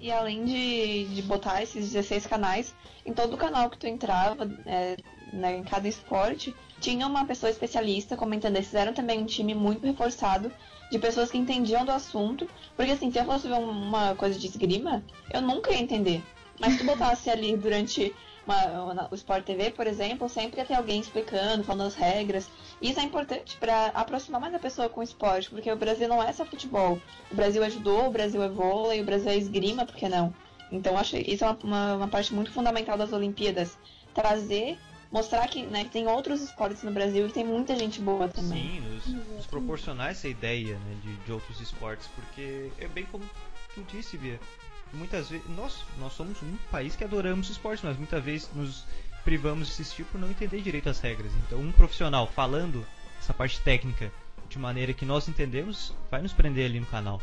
E 0.00 0.10
além 0.10 0.44
de, 0.44 1.04
de 1.14 1.22
botar 1.22 1.62
esses 1.62 1.92
16 1.92 2.26
canais, 2.26 2.74
em 3.06 3.12
todo 3.12 3.36
canal 3.36 3.70
que 3.70 3.78
tu 3.78 3.86
entrava, 3.86 4.50
é, 4.66 4.96
né, 5.32 5.56
em 5.58 5.64
cada 5.64 5.88
esporte, 5.88 6.54
tinha 6.80 7.06
uma 7.06 7.24
pessoa 7.24 7.50
especialista 7.50 8.16
comentando. 8.16 8.56
Eles 8.56 8.66
fizeram 8.66 8.92
também 8.92 9.20
um 9.20 9.26
time 9.26 9.54
muito 9.54 9.86
reforçado 9.86 10.52
de 10.90 10.98
pessoas 10.98 11.30
que 11.30 11.38
entendiam 11.38 11.84
do 11.84 11.92
assunto. 11.92 12.48
Porque 12.76 12.92
assim, 12.92 13.10
se 13.10 13.18
eu 13.18 13.24
fosse 13.24 13.48
ver 13.48 13.54
uma 13.54 14.14
coisa 14.14 14.38
de 14.38 14.46
esgrima, 14.46 15.02
eu 15.32 15.40
nunca 15.40 15.72
ia 15.72 15.80
entender. 15.80 16.22
Mas 16.60 16.72
se 16.72 16.78
tu 16.78 16.84
botasse 16.84 17.30
ali 17.30 17.56
durante 17.56 18.14
uma- 18.46 19.08
o 19.10 19.14
Sport 19.14 19.44
TV, 19.44 19.70
por 19.70 19.86
exemplo, 19.86 20.28
sempre 20.28 20.64
ter 20.64 20.74
alguém 20.74 21.00
explicando, 21.00 21.64
falando 21.64 21.86
as 21.86 21.94
regras. 21.94 22.48
Isso 22.80 23.00
é 23.00 23.02
importante 23.02 23.56
para 23.56 23.86
aproximar 23.88 24.40
mais 24.40 24.54
a 24.54 24.58
pessoa 24.58 24.88
com 24.88 25.00
o 25.00 25.04
esporte, 25.04 25.50
porque 25.50 25.70
o 25.70 25.76
Brasil 25.76 26.08
não 26.08 26.22
é 26.22 26.32
só 26.32 26.44
futebol. 26.44 27.00
O 27.30 27.34
Brasil 27.34 27.62
é 27.62 27.70
judô, 27.70 28.06
o 28.06 28.10
Brasil 28.10 28.42
é 28.42 28.48
vôlei, 28.48 29.00
o 29.00 29.04
Brasil 29.04 29.30
é 29.30 29.36
esgrima, 29.36 29.86
por 29.86 29.94
que 29.96 30.08
não? 30.08 30.34
Então 30.70 30.98
acho 30.98 31.16
que 31.16 31.30
isso 31.32 31.44
é 31.44 31.48
uma, 31.48 31.58
uma, 31.62 31.96
uma 31.96 32.08
parte 32.08 32.34
muito 32.34 32.50
fundamental 32.50 32.98
das 32.98 33.12
Olimpíadas. 33.12 33.78
Trazer, 34.12 34.78
mostrar 35.10 35.46
que 35.48 35.62
né, 35.62 35.84
que 35.84 35.90
tem 35.90 36.06
outros 36.08 36.40
esportes 36.42 36.82
no 36.82 36.90
Brasil 36.90 37.26
e 37.26 37.32
tem 37.32 37.44
muita 37.44 37.76
gente 37.76 38.00
boa 38.00 38.28
também. 38.28 38.62
Sim, 38.62 38.80
nos, 38.80 39.06
nos 39.36 39.46
proporcionar 39.46 40.10
essa 40.10 40.28
ideia 40.28 40.76
né, 40.78 40.96
de, 41.02 41.14
de 41.16 41.32
outros 41.32 41.60
esportes, 41.60 42.08
porque 42.14 42.70
é 42.78 42.88
bem 42.88 43.04
como 43.06 43.24
tu 43.74 43.82
disse, 43.84 44.16
Bia. 44.16 44.40
Muitas 44.94 45.28
vezes 45.28 45.46
nós 45.56 45.84
nós 45.98 46.12
somos 46.12 46.42
um 46.42 46.56
país 46.70 46.96
que 46.96 47.04
adoramos 47.04 47.50
esporte, 47.50 47.84
mas 47.84 47.96
muitas 47.96 48.22
vezes 48.22 48.48
nos 48.54 48.84
privamos 49.24 49.68
de 49.68 49.72
assistir 49.74 50.04
por 50.04 50.20
não 50.20 50.30
entender 50.30 50.60
direito 50.60 50.88
as 50.88 51.00
regras. 51.00 51.32
Então, 51.46 51.58
um 51.58 51.72
profissional 51.72 52.26
falando 52.26 52.86
essa 53.18 53.32
parte 53.32 53.60
técnica 53.60 54.12
de 54.48 54.58
maneira 54.58 54.92
que 54.92 55.04
nós 55.04 55.28
entendemos, 55.28 55.94
vai 56.10 56.20
nos 56.20 56.32
prender 56.32 56.66
ali 56.66 56.78
no 56.78 56.86
canal. 56.86 57.20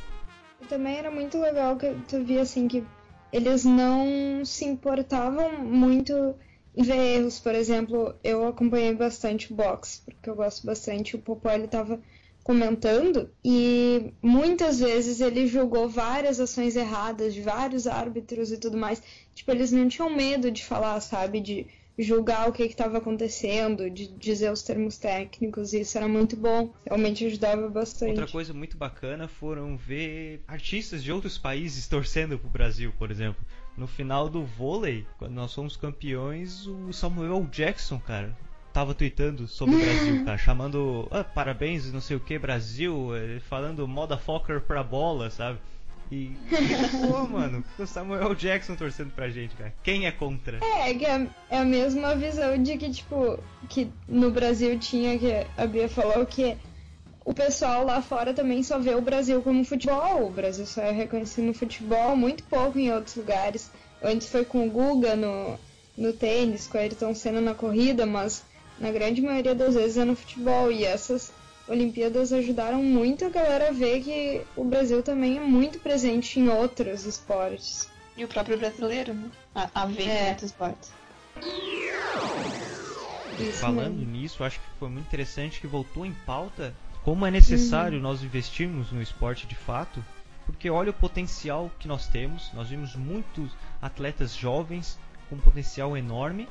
Também 0.67 0.97
era 0.97 1.11
muito 1.11 1.39
legal 1.39 1.77
que 1.77 1.93
tu 2.07 2.23
via 2.23 2.41
assim 2.41 2.67
que 2.67 2.83
eles 3.31 3.63
não 3.63 4.43
se 4.43 4.65
importavam 4.65 5.63
muito 5.63 6.35
em 6.75 6.83
ver 6.83 7.19
erros. 7.19 7.39
Por 7.39 7.55
exemplo, 7.55 8.15
eu 8.23 8.47
acompanhei 8.47 8.93
bastante 8.93 9.53
boxe, 9.53 10.01
porque 10.05 10.29
eu 10.29 10.35
gosto 10.35 10.65
bastante. 10.65 11.15
O 11.15 11.19
Popó 11.19 11.49
ele 11.51 11.67
tava 11.67 11.99
comentando 12.43 13.29
e 13.43 14.13
muitas 14.21 14.79
vezes 14.79 15.21
ele 15.21 15.47
julgou 15.47 15.87
várias 15.87 16.39
ações 16.39 16.75
erradas 16.75 17.33
de 17.33 17.41
vários 17.41 17.87
árbitros 17.87 18.51
e 18.51 18.57
tudo 18.57 18.77
mais. 18.77 19.01
Tipo, 19.35 19.51
eles 19.51 19.71
não 19.71 19.87
tinham 19.87 20.09
medo 20.09 20.49
de 20.51 20.63
falar, 20.63 20.99
sabe, 20.99 21.39
de 21.39 21.67
julgar 21.97 22.49
o 22.49 22.51
que 22.51 22.63
estava 22.63 22.97
acontecendo, 22.97 23.89
de 23.89 24.07
dizer 24.07 24.51
os 24.51 24.63
termos 24.63 24.97
técnicos, 24.97 25.73
e 25.73 25.81
isso 25.81 25.97
era 25.97 26.07
muito 26.07 26.35
bom, 26.35 26.73
realmente 26.85 27.25
ajudava 27.25 27.69
bastante. 27.69 28.11
Outra 28.11 28.27
coisa 28.27 28.53
muito 28.53 28.77
bacana 28.77 29.27
foram 29.27 29.77
ver 29.77 30.41
artistas 30.47 31.03
de 31.03 31.11
outros 31.11 31.37
países 31.37 31.87
torcendo 31.87 32.39
pro 32.39 32.49
Brasil, 32.49 32.93
por 32.97 33.11
exemplo. 33.11 33.43
No 33.77 33.87
final 33.87 34.29
do 34.29 34.43
vôlei, 34.43 35.05
quando 35.17 35.33
nós 35.33 35.53
fomos 35.53 35.77
campeões, 35.77 36.65
o 36.65 36.91
Samuel 36.91 37.47
Jackson, 37.51 37.99
cara, 37.99 38.35
tava 38.73 38.93
tweetando 38.93 39.47
sobre 39.47 39.75
o 39.75 39.79
Brasil, 39.79 40.23
cara, 40.25 40.37
chamando 40.37 41.07
ah, 41.11 41.23
parabéns, 41.23 41.91
não 41.91 42.01
sei 42.01 42.15
o 42.17 42.19
que, 42.19 42.37
Brasil, 42.37 43.15
eh, 43.15 43.39
falando 43.39 43.87
motherfucker 43.87 44.61
pra 44.61 44.83
bola, 44.83 45.29
sabe? 45.29 45.59
E, 46.11 46.35
pô, 47.07 47.25
mano, 47.25 47.63
o 47.79 47.87
Samuel 47.87 48.35
Jackson 48.35 48.75
torcendo 48.75 49.11
pra 49.11 49.29
gente, 49.29 49.55
cara. 49.55 49.73
Quem 49.81 50.05
é 50.05 50.11
contra? 50.11 50.59
É, 50.61 50.93
que 50.93 51.05
é, 51.05 51.25
é 51.49 51.57
a 51.59 51.63
mesma 51.63 52.15
visão 52.15 52.61
de 52.61 52.77
que, 52.77 52.91
tipo, 52.91 53.39
que 53.69 53.89
no 54.09 54.29
Brasil 54.29 54.77
tinha, 54.77 55.17
que 55.17 55.31
a 55.57 55.65
Bia 55.65 55.87
falou 55.87 56.25
que 56.25 56.57
o 57.23 57.33
pessoal 57.33 57.85
lá 57.85 58.01
fora 58.01 58.33
também 58.33 58.61
só 58.61 58.77
vê 58.77 58.93
o 58.93 59.01
Brasil 59.01 59.41
como 59.41 59.63
futebol. 59.63 60.27
O 60.27 60.31
Brasil 60.31 60.65
só 60.65 60.81
é 60.81 60.91
reconhecido 60.91 61.45
no 61.45 61.53
futebol, 61.53 62.15
muito 62.17 62.43
pouco 62.43 62.77
em 62.77 62.91
outros 62.91 63.15
lugares. 63.15 63.71
Antes 64.03 64.27
foi 64.27 64.43
com 64.43 64.67
o 64.67 64.69
Guga 64.69 65.15
no, 65.15 65.57
no 65.97 66.11
tênis, 66.11 66.67
com 66.67 66.77
a 66.77 66.81
Ayrton 66.81 67.15
Senna 67.15 67.39
na 67.39 67.53
corrida, 67.53 68.05
mas 68.05 68.43
na 68.81 68.91
grande 68.91 69.21
maioria 69.21 69.55
das 69.55 69.75
vezes 69.75 69.97
é 69.97 70.03
no 70.03 70.15
futebol. 70.15 70.71
E 70.71 70.83
essas 70.83 71.31
Olimpíadas 71.67 72.33
ajudaram 72.33 72.83
muito 72.83 73.23
a 73.25 73.29
galera 73.29 73.69
a 73.69 73.71
ver 73.71 74.01
que 74.01 74.41
o 74.55 74.63
Brasil 74.63 75.01
também 75.03 75.37
é 75.37 75.41
muito 75.41 75.79
presente 75.79 76.39
em 76.39 76.49
outros 76.49 77.05
esportes. 77.05 77.87
E 78.17 78.25
o 78.25 78.27
próprio 78.27 78.57
brasileiro, 78.57 79.13
né? 79.13 79.29
A, 79.55 79.83
a 79.83 79.85
ver 79.85 80.07
É. 80.09 80.25
em 80.25 80.29
outros 80.29 80.51
esportes. 80.51 80.91
Isso 83.39 83.53
Falando 83.59 83.95
mesmo. 83.97 84.11
nisso, 84.11 84.43
acho 84.43 84.59
que 84.59 84.65
foi 84.79 84.89
muito 84.89 85.07
interessante 85.07 85.59
que 85.61 85.67
voltou 85.67 86.05
em 86.05 86.13
pauta 86.25 86.75
como 87.03 87.25
é 87.25 87.31
necessário 87.31 87.99
nós 87.99 88.21
investirmos 88.21 88.91
no 88.91 89.01
esporte 89.01 89.47
de 89.47 89.55
fato, 89.55 90.03
porque 90.45 90.69
olha 90.69 90.91
o 90.91 90.93
potencial 90.93 91.71
que 91.79 91.87
nós 91.87 92.07
temos. 92.07 92.51
Nós 92.53 92.67
vimos 92.69 92.95
muitos 92.95 93.51
atletas 93.81 94.35
jovens 94.35 94.99
com 95.29 95.35
um 95.35 95.39
potencial 95.39 95.97
enorme 95.97 96.47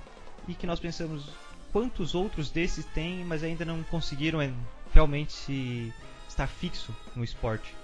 e 0.48 0.54
que 0.54 0.66
nós 0.66 0.80
pensamos 0.80 1.28
quantos 1.72 2.14
outros 2.14 2.50
desses 2.50 2.84
têm, 2.86 3.24
mas 3.24 3.42
ainda 3.42 3.64
não 3.64 3.82
conseguiram 3.84 4.40
é, 4.40 4.52
realmente 4.92 5.32
se 5.32 5.92
estar 6.28 6.46
fixo 6.46 6.94
no 7.14 7.24
esporte. 7.24 7.74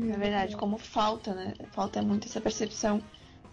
É 0.00 0.16
verdade, 0.18 0.56
como 0.56 0.76
falta, 0.76 1.34
né? 1.34 1.54
Falta 1.72 2.02
muito 2.02 2.26
essa 2.26 2.40
percepção 2.40 3.02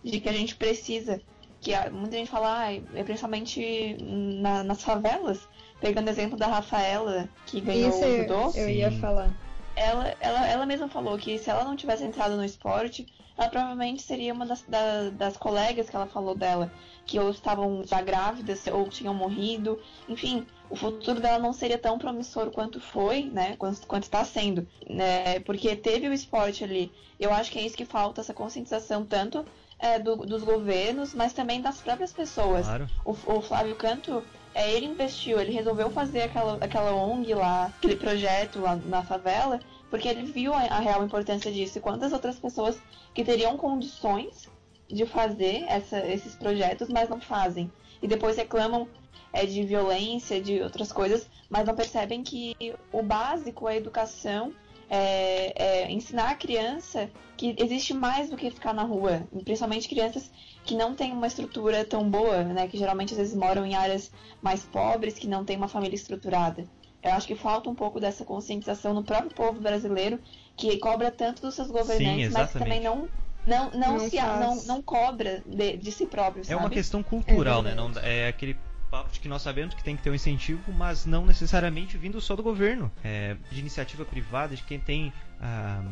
de 0.03 0.19
que 0.19 0.27
a 0.29 0.33
gente 0.33 0.55
precisa. 0.55 1.21
Que 1.61 1.71
muita 1.91 2.17
gente 2.17 2.29
fala, 2.29 2.59
ah, 2.65 2.73
é 2.73 3.03
principalmente 3.05 3.95
na- 4.41 4.63
nas 4.65 4.83
favelas, 4.83 5.47
pegando 5.79 6.07
o 6.07 6.09
exemplo 6.09 6.37
da 6.37 6.47
Rafaela, 6.47 7.29
que 7.45 7.61
ganhou 7.61 7.89
Isso 7.89 8.03
o 8.03 8.07
eu, 8.07 8.21
judô. 8.23 8.51
eu 8.57 8.69
ia 8.69 8.91
Sim. 8.91 8.99
falar. 8.99 9.31
ela, 9.75 10.13
ela, 10.19 10.47
ela 10.47 10.65
mesma 10.67 10.87
falou 10.89 11.17
que 11.17 11.39
se 11.39 11.49
ela 11.49 11.63
não 11.63 11.75
tivesse 11.75 12.03
entrado 12.03 12.35
no 12.35 12.43
esporte, 12.45 13.07
ela 13.37 13.49
provavelmente 13.49 14.03
seria 14.03 14.33
uma 14.33 14.45
das, 14.45 14.61
da- 14.63 15.09
das 15.11 15.37
colegas 15.37 15.89
que 15.89 15.95
ela 15.95 16.05
falou 16.05 16.35
dela, 16.35 16.69
que 17.05 17.19
ou 17.19 17.29
estavam 17.31 17.83
já 17.85 18.01
grávidas 18.01 18.65
ou 18.67 18.87
tinham 18.87 19.13
morrido. 19.13 19.79
Enfim, 20.07 20.45
o 20.69 20.75
futuro 20.75 21.19
dela 21.19 21.39
não 21.39 21.53
seria 21.53 21.77
tão 21.77 21.97
promissor 21.97 22.49
quanto 22.51 22.79
foi, 22.79 23.23
né? 23.25 23.55
Quanto, 23.57 23.85
quanto 23.85 24.03
está 24.03 24.23
sendo. 24.23 24.67
Né? 24.89 25.39
Porque 25.41 25.75
teve 25.75 26.07
o 26.07 26.13
esporte 26.13 26.63
ali. 26.63 26.91
Eu 27.19 27.33
acho 27.33 27.51
que 27.51 27.59
é 27.59 27.61
isso 27.65 27.77
que 27.77 27.85
falta, 27.85 28.21
essa 28.21 28.33
conscientização 28.33 29.05
tanto 29.05 29.45
é, 29.77 29.99
do- 29.99 30.25
dos 30.25 30.43
governos, 30.43 31.13
mas 31.13 31.33
também 31.33 31.61
das 31.61 31.81
próprias 31.81 32.13
pessoas. 32.13 32.65
Claro. 32.65 32.87
O, 33.03 33.11
o 33.11 33.41
Flávio 33.41 33.75
Canto, 33.75 34.23
é, 34.55 34.71
ele 34.71 34.85
investiu, 34.85 35.39
ele 35.39 35.51
resolveu 35.51 35.89
fazer 35.89 36.21
aquela, 36.23 36.57
aquela 36.61 36.93
ONG 36.95 37.33
lá, 37.35 37.65
aquele 37.65 37.97
projeto 37.97 38.59
lá 38.61 38.75
na 38.77 39.03
favela, 39.03 39.59
porque 39.89 40.07
ele 40.07 40.23
viu 40.23 40.53
a, 40.53 40.59
a 40.61 40.79
real 40.79 41.03
importância 41.03 41.51
disso 41.51 41.77
e 41.77 41.81
quantas 41.81 42.13
outras 42.13 42.39
pessoas 42.39 42.79
que 43.13 43.23
teriam 43.25 43.57
condições 43.57 44.49
de 44.87 45.05
fazer 45.05 45.63
essa- 45.67 46.05
esses 46.05 46.35
projetos, 46.35 46.89
mas 46.89 47.09
não 47.09 47.19
fazem. 47.19 47.71
E 48.01 48.07
depois 48.07 48.37
reclamam 48.37 48.87
é, 49.35 49.47
de 49.47 49.63
violência, 49.63 50.39
de 50.39 50.61
outras 50.61 50.91
coisas, 50.91 51.27
mas 51.49 51.65
não 51.65 51.75
percebem 51.75 52.21
que 52.21 52.53
o 52.91 53.01
básico, 53.01 53.65
a 53.65 53.75
educação, 53.75 54.53
é, 54.87 55.53
é 55.85 55.91
ensinar 55.91 56.29
a 56.29 56.35
criança 56.35 57.09
que 57.35 57.55
existe 57.57 57.95
mais 57.95 58.29
do 58.29 58.37
que 58.37 58.51
ficar 58.51 58.73
na 58.73 58.83
rua, 58.83 59.27
principalmente 59.43 59.89
crianças 59.89 60.29
que 60.63 60.75
não 60.75 60.93
têm 60.93 61.11
uma 61.11 61.25
estrutura 61.25 61.83
tão 61.83 62.07
boa, 62.07 62.43
né, 62.43 62.67
que 62.67 62.77
geralmente 62.77 63.13
às 63.13 63.17
vezes 63.17 63.35
moram 63.35 63.65
em 63.65 63.73
áreas 63.73 64.11
mais 64.39 64.63
pobres, 64.63 65.15
que 65.17 65.27
não 65.27 65.43
têm 65.43 65.57
uma 65.57 65.67
família 65.67 65.95
estruturada. 65.95 66.69
Eu 67.01 67.11
acho 67.13 67.25
que 67.27 67.35
falta 67.35 67.69
um 67.69 67.75
pouco 67.75 67.99
dessa 67.99 68.23
conscientização 68.23 68.93
no 68.93 69.03
próprio 69.03 69.33
povo 69.33 69.59
brasileiro, 69.59 70.19
que 70.55 70.77
cobra 70.77 71.09
tanto 71.09 71.41
dos 71.41 71.55
seus 71.55 71.69
governantes, 71.69 72.31
mas 72.31 72.51
exatamente. 72.51 72.59
também 72.59 72.81
não 72.81 73.09
não, 73.45 73.71
não, 73.71 73.97
Não 73.97 74.09
se, 74.09 74.15
não, 74.17 74.55
faz. 74.55 74.65
não 74.67 74.81
cobra 74.81 75.43
de, 75.45 75.77
de 75.77 75.91
si 75.91 76.05
próprio, 76.05 76.41
É 76.41 76.45
sabe? 76.45 76.59
uma 76.59 76.69
questão 76.69 77.01
cultural, 77.03 77.59
É 77.59 77.63
né? 77.63 77.75
Não, 77.75 77.91
é 78.01 78.27
aquele 78.27 78.57
papo 78.89 79.11
de 79.11 79.19
que 79.19 79.27
nós 79.27 79.41
sabemos 79.41 79.73
que 79.73 79.83
tem 79.83 79.95
que 79.97 80.03
ter 80.03 80.09
um 80.09 80.15
incentivo, 80.15 80.71
mas 80.73 81.05
não 81.05 81.25
necessariamente 81.25 81.97
vindo 81.97 82.21
só 82.21 82.35
do 82.35 82.43
governo. 82.43 82.91
É 83.03 83.35
de 83.51 83.59
iniciativa 83.59 84.05
privada, 84.05 84.55
de 84.55 84.61
quem 84.63 84.79
tem 84.79 85.11
a, 85.41 85.83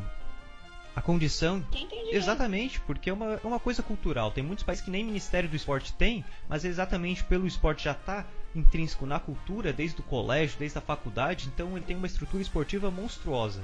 a 0.95 1.01
condição. 1.01 1.61
Quem 1.71 1.87
tem 1.87 1.97
dinheiro? 1.97 2.17
Exatamente, 2.17 2.79
porque 2.81 3.09
é 3.09 3.13
uma, 3.13 3.33
é 3.43 3.47
uma 3.47 3.59
coisa 3.59 3.81
cultural. 3.81 4.29
Tem 4.31 4.43
muitos 4.43 4.63
países 4.63 4.83
que 4.85 4.91
nem 4.91 5.03
Ministério 5.03 5.49
do 5.49 5.55
Esporte 5.55 5.93
tem, 5.93 6.23
mas 6.47 6.63
é 6.63 6.67
exatamente 6.67 7.23
pelo 7.23 7.47
esporte 7.47 7.85
já 7.85 7.91
estar 7.93 8.27
intrínseco 8.55 9.05
na 9.05 9.17
cultura, 9.19 9.71
desde 9.73 9.99
o 10.01 10.03
colégio, 10.03 10.59
desde 10.59 10.77
a 10.77 10.81
faculdade, 10.81 11.49
então 11.53 11.75
ele 11.77 11.85
tem 11.85 11.95
uma 11.95 12.05
estrutura 12.07 12.41
esportiva 12.43 12.91
monstruosa. 12.91 13.63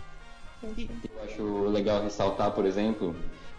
Eu 0.64 1.24
acho 1.24 1.68
legal 1.68 2.02
ressaltar, 2.02 2.52
por 2.52 2.66
exemplo, 2.66 3.16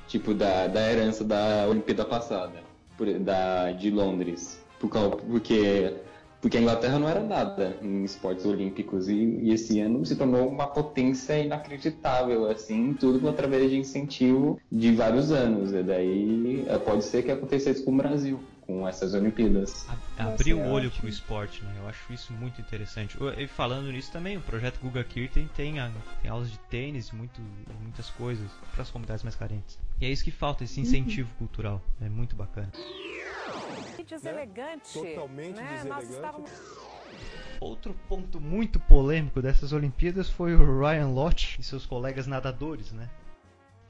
tipo 0.09 0.35
da, 0.35 0.67
da 0.67 0.91
herança 0.93 1.23
da 1.25 1.67
Olimpíada 1.69 2.05
passada, 2.05 2.63
por- 2.97 3.19
da, 3.21 3.71
de 3.73 3.91
Londres. 3.91 4.59
Por 4.81 4.91
porque, 4.91 5.95
porque 6.41 6.57
a 6.57 6.61
Inglaterra 6.61 6.99
não 6.99 7.09
era 7.09 7.21
nada 7.23 7.77
em 7.83 8.05
esportes 8.05 8.45
olímpicos 8.47 9.09
e, 9.09 9.15
e 9.15 9.53
esse 9.53 9.81
ano 9.81 10.05
se 10.07 10.17
tornou 10.17 10.49
uma 10.49 10.67
potência 10.69 11.39
inacreditável, 11.39 12.49
assim, 12.49 12.95
tudo 12.95 13.29
através 13.29 13.71
de 13.71 13.77
incentivo 13.77 14.59
de 14.71 14.93
vários 14.93 15.31
anos. 15.33 15.73
E 15.73 15.83
daí 15.83 16.65
eh, 16.69 16.79
pode 16.79 17.05
ser 17.05 17.23
que 17.25 17.31
acontecesse 17.33 17.85
com 17.85 17.93
o 17.93 17.97
Brasil, 17.97 18.39
com 18.69 18.87
essas 18.87 19.15
Olimpíadas. 19.15 19.87
abrir 20.19 20.53
o 20.53 20.61
olho 20.61 20.89
ótimo. 20.89 21.01
pro 21.01 21.09
esporte, 21.09 21.65
né? 21.65 21.75
Eu 21.79 21.89
acho 21.89 22.13
isso 22.13 22.35
muito 22.35 22.61
interessante. 22.61 23.19
Eu- 23.19 23.33
E 23.33 23.47
falando 23.49 23.91
nisso 23.91 24.13
também, 24.13 24.37
o 24.37 24.43
projeto 24.43 24.79
Guga 24.79 25.03
Kirten 25.03 25.49
tem, 25.57 25.81
a- 25.81 25.91
tem 26.21 26.31
aulas 26.31 26.51
de 26.51 26.59
tênis, 26.71 27.11
muito, 27.11 27.41
muitas 27.81 28.11
coisas 28.11 28.47
para 28.73 28.83
as 28.83 28.91
comunidades 28.91 29.25
mais 29.25 29.35
carentes. 29.35 29.79
E 29.99 30.05
é 30.05 30.11
isso 30.11 30.23
que 30.23 30.31
falta, 30.31 30.65
esse 30.65 30.79
incentivo 30.83 31.31
cultural. 31.39 31.81
É 31.99 32.11
muito 32.11 32.37
bacana. 32.37 32.71
deselegante. 34.07 34.93
Totalmente 34.93 35.57
né? 35.57 35.83
Nós 35.89 36.07
deselegante. 36.09 36.13
estávamos 36.13 36.51
Outro 37.61 37.95
ponto 38.09 38.41
muito 38.41 38.79
polêmico 38.79 39.43
dessas 39.43 39.73
Olimpíadas 39.73 40.29
foi 40.31 40.55
o 40.55 40.79
Ryan 40.81 41.09
Lott 41.09 41.57
e 41.59 41.63
seus 41.65 41.85
colegas 41.85 42.27
nadadores, 42.27 42.93
né? 42.93 43.09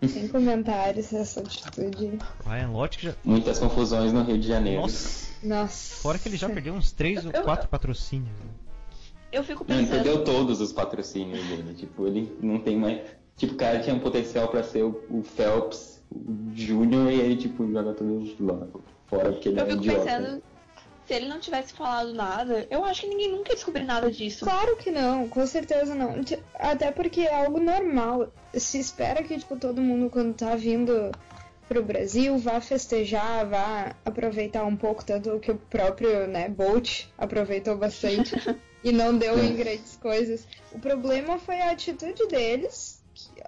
Sem 0.06 0.28
comentários 0.28 1.12
essa 1.12 1.40
atitude. 1.40 2.18
Ryan 2.46 2.68
Lott 2.70 2.98
que 2.98 3.06
já. 3.06 3.14
Muitas 3.24 3.58
confusões 3.58 4.12
no 4.12 4.22
Rio 4.22 4.38
de 4.38 4.46
Janeiro. 4.46 4.82
Nossa! 4.82 5.28
Nossa. 5.42 5.96
Fora 5.96 6.18
que 6.18 6.28
ele 6.28 6.36
já 6.36 6.48
perdeu 6.48 6.74
uns 6.74 6.92
3 6.92 7.24
ou 7.26 7.32
Eu- 7.32 7.42
4 7.42 7.68
patrocínios. 7.68 8.28
né? 8.28 8.50
Eu 9.32 9.42
fico 9.44 9.64
Não, 9.68 9.76
ele 9.76 9.86
pensando. 9.86 10.02
perdeu 10.04 10.24
todos 10.24 10.60
os 10.60 10.72
patrocínios 10.72 11.44
dele. 11.46 11.74
Tipo, 11.74 12.06
ele 12.06 12.36
não 12.40 12.60
tem 12.60 12.76
mais. 12.76 13.00
Tipo, 13.36 13.54
o 13.54 13.56
cara 13.56 13.80
tinha 13.80 13.94
um 13.94 14.00
potencial 14.00 14.48
pra 14.48 14.62
ser 14.62 14.84
o, 14.84 15.00
o 15.10 15.22
Phelps 15.22 16.00
o 16.10 16.50
Júnior 16.54 17.10
e 17.12 17.20
ele, 17.20 17.36
tipo, 17.36 17.70
joga 17.70 17.92
tudo 17.92 18.24
lá 18.40 18.66
fora 19.06 19.32
porque 19.32 19.48
ele 19.50 19.60
Eu 19.60 19.64
é 19.64 19.66
um 19.66 19.70
fico 19.72 19.82
idiota. 19.84 20.04
pensando, 20.04 20.42
se 21.08 21.14
ele 21.14 21.26
não 21.26 21.40
tivesse 21.40 21.72
falado 21.72 22.12
nada, 22.12 22.66
eu 22.70 22.84
acho 22.84 23.00
que 23.00 23.08
ninguém 23.08 23.32
nunca 23.32 23.50
ia 23.50 23.54
descobrir 23.54 23.84
nada 23.84 24.10
disso. 24.12 24.44
Claro 24.44 24.76
que 24.76 24.90
não, 24.90 25.26
com 25.26 25.46
certeza 25.46 25.94
não. 25.94 26.16
Até 26.54 26.90
porque 26.90 27.22
é 27.22 27.34
algo 27.34 27.58
normal. 27.58 28.30
Se 28.52 28.78
espera 28.78 29.22
que, 29.22 29.38
tipo, 29.38 29.56
todo 29.56 29.80
mundo 29.80 30.10
quando 30.10 30.34
tá 30.34 30.54
vindo 30.54 31.10
pro 31.66 31.82
Brasil, 31.82 32.36
vá 32.36 32.60
festejar, 32.60 33.46
vá 33.46 33.96
aproveitar 34.04 34.64
um 34.66 34.76
pouco, 34.76 35.02
tanto 35.02 35.38
que 35.40 35.50
o 35.50 35.56
próprio 35.56 36.26
né, 36.26 36.46
Bolt 36.50 37.06
aproveitou 37.16 37.74
bastante 37.76 38.34
e 38.84 38.92
não 38.92 39.16
deu 39.16 39.42
em 39.42 39.56
grandes 39.56 39.96
coisas. 39.96 40.46
O 40.72 40.78
problema 40.78 41.38
foi 41.38 41.58
a 41.62 41.70
atitude 41.70 42.26
deles 42.28 42.97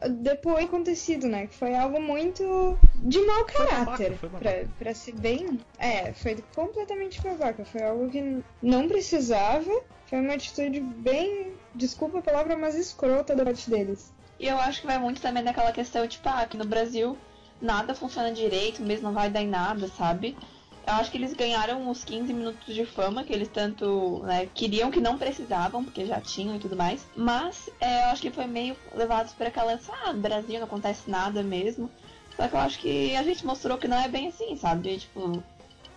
depois 0.09 0.65
acontecido, 0.65 1.29
né? 1.29 1.47
Que 1.47 1.55
foi 1.55 1.75
algo 1.75 2.01
muito 2.01 2.79
de 2.97 3.21
mau 3.21 3.45
caráter. 3.45 4.17
foi 4.17 4.29
babaca. 4.29 4.51
Pra, 4.51 4.69
pra 4.79 4.95
ser 4.95 5.13
bem. 5.13 5.61
É, 5.79 6.13
foi 6.13 6.43
completamente 6.55 7.21
babaca. 7.21 7.65
Foi 7.65 7.83
algo 7.83 8.11
que 8.11 8.43
não 8.63 8.89
precisava. 8.89 9.71
Foi 10.07 10.21
uma 10.21 10.35
atitude 10.35 10.81
bem. 10.81 11.55
Desculpa 11.75 12.19
a 12.19 12.23
palavra, 12.23 12.57
mas 12.57 12.75
escrota 12.75 13.35
da 13.35 13.45
parte 13.45 13.71
deles. 13.71 14.13
E 14.39 14.47
eu 14.47 14.59
acho 14.59 14.81
que 14.81 14.87
vai 14.87 14.99
muito 14.99 15.21
também 15.21 15.45
daquela 15.45 15.71
questão, 15.71 16.09
tipo, 16.09 16.29
ah, 16.29 16.41
aqui 16.41 16.57
no 16.57 16.65
Brasil 16.65 17.17
nada 17.61 17.95
funciona 17.95 18.33
direito, 18.33 18.83
mesmo 18.83 19.09
não 19.09 19.13
vai 19.13 19.29
dar 19.29 19.43
em 19.43 19.49
nada, 19.49 19.87
sabe? 19.89 20.37
Eu 20.87 20.95
acho 20.95 21.11
que 21.11 21.19
eles 21.19 21.35
ganharam 21.35 21.89
os 21.91 22.03
15 22.03 22.33
minutos 22.33 22.75
de 22.75 22.85
fama 22.85 23.23
que 23.23 23.33
eles 23.33 23.49
tanto 23.49 24.23
né, 24.25 24.49
queriam 24.53 24.91
que 24.91 25.01
não 25.01 25.19
precisavam, 25.19 25.85
porque 25.85 26.07
já 26.07 26.21
tinham 26.21 26.57
e 26.57 26.59
tudo 26.59 26.75
mais. 26.75 27.07
Mas 27.15 27.71
é, 27.81 28.05
eu 28.05 28.09
acho 28.09 28.23
que 28.23 28.31
foi 28.31 28.47
meio 28.47 28.77
levados 28.95 29.33
por 29.33 29.47
aquela, 29.47 29.79
ah, 30.05 30.13
Brasil 30.13 30.59
não 30.59 30.67
acontece 30.67 31.11
nada 31.11 31.43
mesmo. 31.43 31.91
Só 32.37 32.49
que 32.49 32.55
eu 32.55 32.61
acho 32.61 32.79
que 32.79 33.15
a 33.17 33.23
gente 33.23 33.45
mostrou 33.45 33.77
que 33.77 33.87
não 33.87 33.99
é 33.99 34.09
bem 34.09 34.29
assim, 34.29 34.57
sabe? 34.57 34.99
Tipo, 34.99 35.43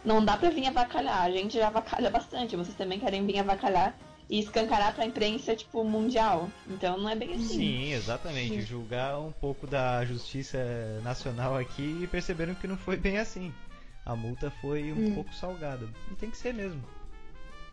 não 0.03 0.23
dá 0.23 0.35
pra 0.37 0.49
vir 0.49 0.67
avacalhar. 0.67 1.23
A 1.23 1.31
gente 1.31 1.57
já 1.57 1.67
avacalha 1.67 2.09
bastante. 2.09 2.55
Vocês 2.55 2.75
também 2.75 2.99
querem 2.99 3.25
vir 3.25 3.39
avacalhar 3.39 3.95
e 4.29 4.39
escancarar 4.39 4.93
pra 4.93 5.05
imprensa, 5.05 5.55
tipo, 5.55 5.83
mundial. 5.83 6.49
Então 6.67 6.97
não 6.97 7.09
é 7.09 7.15
bem 7.15 7.33
assim. 7.33 7.47
Sim, 7.47 7.93
exatamente. 7.93 8.61
Julgar 8.61 9.19
um 9.19 9.31
pouco 9.31 9.65
da 9.65 10.03
justiça 10.05 10.57
nacional 11.03 11.57
aqui 11.57 11.99
e 12.01 12.07
perceberam 12.07 12.53
que 12.55 12.67
não 12.67 12.77
foi 12.77 12.97
bem 12.97 13.17
assim. 13.17 13.53
A 14.05 14.15
multa 14.15 14.51
foi 14.61 14.91
um 14.91 15.07
Hum. 15.07 15.11
pouco 15.15 15.33
salgada. 15.33 15.87
E 16.11 16.15
tem 16.15 16.29
que 16.29 16.37
ser 16.37 16.53
mesmo. 16.53 16.81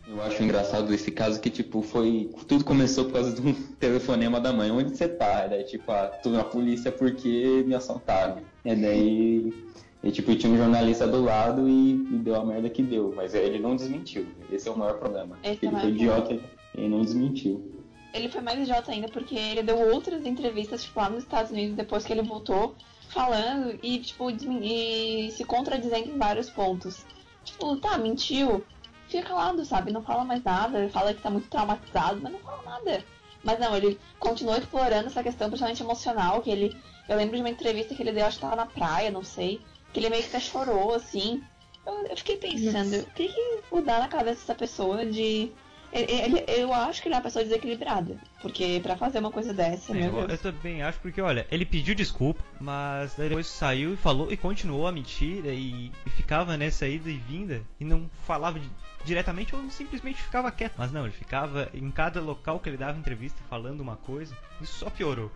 Eu 0.06 0.20
acho 0.22 0.42
engraçado 0.42 0.92
esse 0.94 1.10
caso 1.10 1.40
que, 1.40 1.50
tipo, 1.50 1.82
foi. 1.82 2.30
Tudo 2.48 2.64
começou 2.64 3.04
por 3.04 3.14
causa 3.14 3.32
de 3.32 3.46
um 3.46 3.52
telefonema 3.78 4.40
da 4.40 4.52
mãe. 4.52 4.70
Onde 4.70 4.96
você 4.96 5.08
tá? 5.08 5.46
Daí, 5.46 5.64
tipo, 5.64 5.90
ah, 5.92 6.06
tô 6.22 6.30
na 6.30 6.42
polícia 6.44 6.90
porque 6.90 7.62
me 7.66 7.74
assaltaram. 7.74 8.38
E 8.64 8.74
daí. 8.74 9.70
E, 10.02 10.10
tipo, 10.10 10.34
tinha 10.34 10.50
um 10.52 10.56
jornalista 10.56 11.06
do 11.06 11.22
lado 11.22 11.68
e, 11.68 11.92
e 11.92 12.18
deu 12.18 12.36
a 12.36 12.44
merda 12.44 12.70
que 12.70 12.82
deu. 12.82 13.12
Mas 13.14 13.34
ele 13.34 13.58
não 13.58 13.76
desmentiu. 13.76 14.26
Esse 14.50 14.68
é 14.68 14.72
o 14.72 14.78
maior 14.78 14.98
problema. 14.98 15.36
Esse 15.42 15.66
é 15.66 15.68
ele 15.68 15.72
maior 15.72 15.82
foi 15.82 15.90
idiota 15.90 16.40
e 16.74 16.88
não 16.88 17.02
desmentiu. 17.02 17.70
Ele 18.14 18.28
foi 18.28 18.40
mais 18.40 18.58
idiota 18.58 18.90
ainda 18.90 19.08
porque 19.08 19.34
ele 19.36 19.62
deu 19.62 19.78
outras 19.92 20.24
entrevistas, 20.24 20.82
tipo, 20.82 20.98
lá 20.98 21.10
nos 21.10 21.22
Estados 21.22 21.52
Unidos, 21.52 21.76
depois 21.76 22.04
que 22.04 22.12
ele 22.12 22.22
voltou, 22.22 22.74
falando 23.10 23.78
e, 23.82 23.98
tipo, 23.98 24.30
e 24.30 25.30
se 25.32 25.44
contradizendo 25.44 26.08
em 26.08 26.18
vários 26.18 26.48
pontos. 26.48 27.04
Tipo, 27.44 27.76
tá, 27.76 27.98
mentiu. 27.98 28.64
Fica 29.08 29.28
calado, 29.28 29.64
sabe? 29.64 29.92
Não 29.92 30.02
fala 30.02 30.24
mais 30.24 30.42
nada. 30.42 30.88
Fala 30.90 31.12
que 31.12 31.20
tá 31.20 31.30
muito 31.30 31.48
traumatizado, 31.48 32.20
mas 32.22 32.32
não 32.32 32.40
fala 32.40 32.62
nada. 32.62 33.04
Mas 33.42 33.58
não, 33.58 33.76
ele 33.76 33.98
continuou 34.18 34.56
explorando 34.56 35.06
essa 35.06 35.22
questão, 35.22 35.48
principalmente 35.48 35.82
emocional, 35.82 36.40
que 36.42 36.50
ele. 36.50 36.76
Eu 37.08 37.16
lembro 37.16 37.34
de 37.34 37.42
uma 37.42 37.50
entrevista 37.50 37.94
que 37.94 38.02
ele 38.02 38.12
deu, 38.12 38.26
acho 38.26 38.36
que 38.36 38.42
tava 38.42 38.56
na 38.56 38.66
praia, 38.66 39.10
não 39.10 39.24
sei. 39.24 39.60
Que 39.92 39.98
ele 39.98 40.10
meio 40.10 40.22
que 40.22 40.28
até 40.28 40.40
chorou, 40.40 40.94
assim. 40.94 41.42
Eu, 41.84 42.06
eu 42.06 42.16
fiquei 42.16 42.36
pensando, 42.36 43.00
o 43.00 43.06
que 43.12 43.28
que 43.28 43.60
mudar 43.72 43.98
na 43.98 44.08
cabeça 44.08 44.40
dessa 44.40 44.54
pessoa 44.54 45.04
de. 45.04 45.50
Ele- 45.92 46.12
ele- 46.12 46.44
eu 46.48 46.72
acho 46.72 47.02
que 47.02 47.08
ele 47.08 47.14
é 47.14 47.18
uma 47.18 47.22
pessoa 47.24 47.44
desequilibrada. 47.44 48.16
Porque 48.40 48.80
pra 48.82 48.96
fazer 48.96 49.18
uma 49.18 49.30
coisa 49.30 49.52
dessa, 49.52 49.92
meu 49.92 50.18
eu, 50.20 50.28
eu 50.28 50.38
também 50.38 50.82
acho 50.82 50.98
porque, 51.00 51.20
olha, 51.20 51.46
ele 51.50 51.64
pediu 51.66 51.94
desculpa, 51.94 52.42
mas 52.60 53.14
depois 53.14 53.46
saiu 53.46 53.94
e 53.94 53.96
falou 53.96 54.32
e 54.32 54.36
continuou 54.36 54.86
a 54.86 54.92
mentir 54.92 55.44
e, 55.46 55.92
e 56.06 56.10
ficava 56.10 56.56
nessa 56.56 56.86
ida 56.86 57.10
e 57.10 57.16
vinda 57.16 57.62
e 57.78 57.84
não 57.84 58.08
falava 58.26 58.58
de- 58.60 58.70
diretamente 59.04 59.54
ou 59.56 59.70
simplesmente 59.70 60.20
ficava 60.22 60.50
quieto. 60.52 60.74
Mas 60.78 60.92
não, 60.92 61.04
ele 61.04 61.12
ficava 61.12 61.68
em 61.74 61.90
cada 61.90 62.20
local 62.20 62.60
que 62.60 62.68
ele 62.68 62.76
dava 62.76 62.98
entrevista 62.98 63.38
falando 63.48 63.80
uma 63.80 63.96
coisa, 63.96 64.36
isso 64.60 64.78
só 64.78 64.90
piorou. 64.90 65.30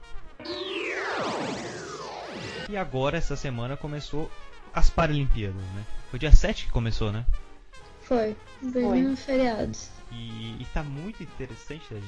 E 2.68 2.76
agora, 2.76 3.16
essa 3.18 3.36
semana, 3.36 3.76
começou 3.76 4.30
as 4.72 4.88
Paralimpíadas, 4.90 5.56
né? 5.74 5.84
Foi 6.10 6.18
dia 6.18 6.32
7 6.32 6.66
que 6.66 6.72
começou, 6.72 7.12
né? 7.12 7.24
Foi. 8.04 8.36
Bem 8.62 8.84
Foi. 8.84 9.02
no 9.02 9.16
feriado. 9.16 9.76
E, 10.12 10.62
e 10.62 10.66
tá 10.72 10.82
muito 10.82 11.22
interessante 11.22 11.88
Tadinho, 11.88 12.04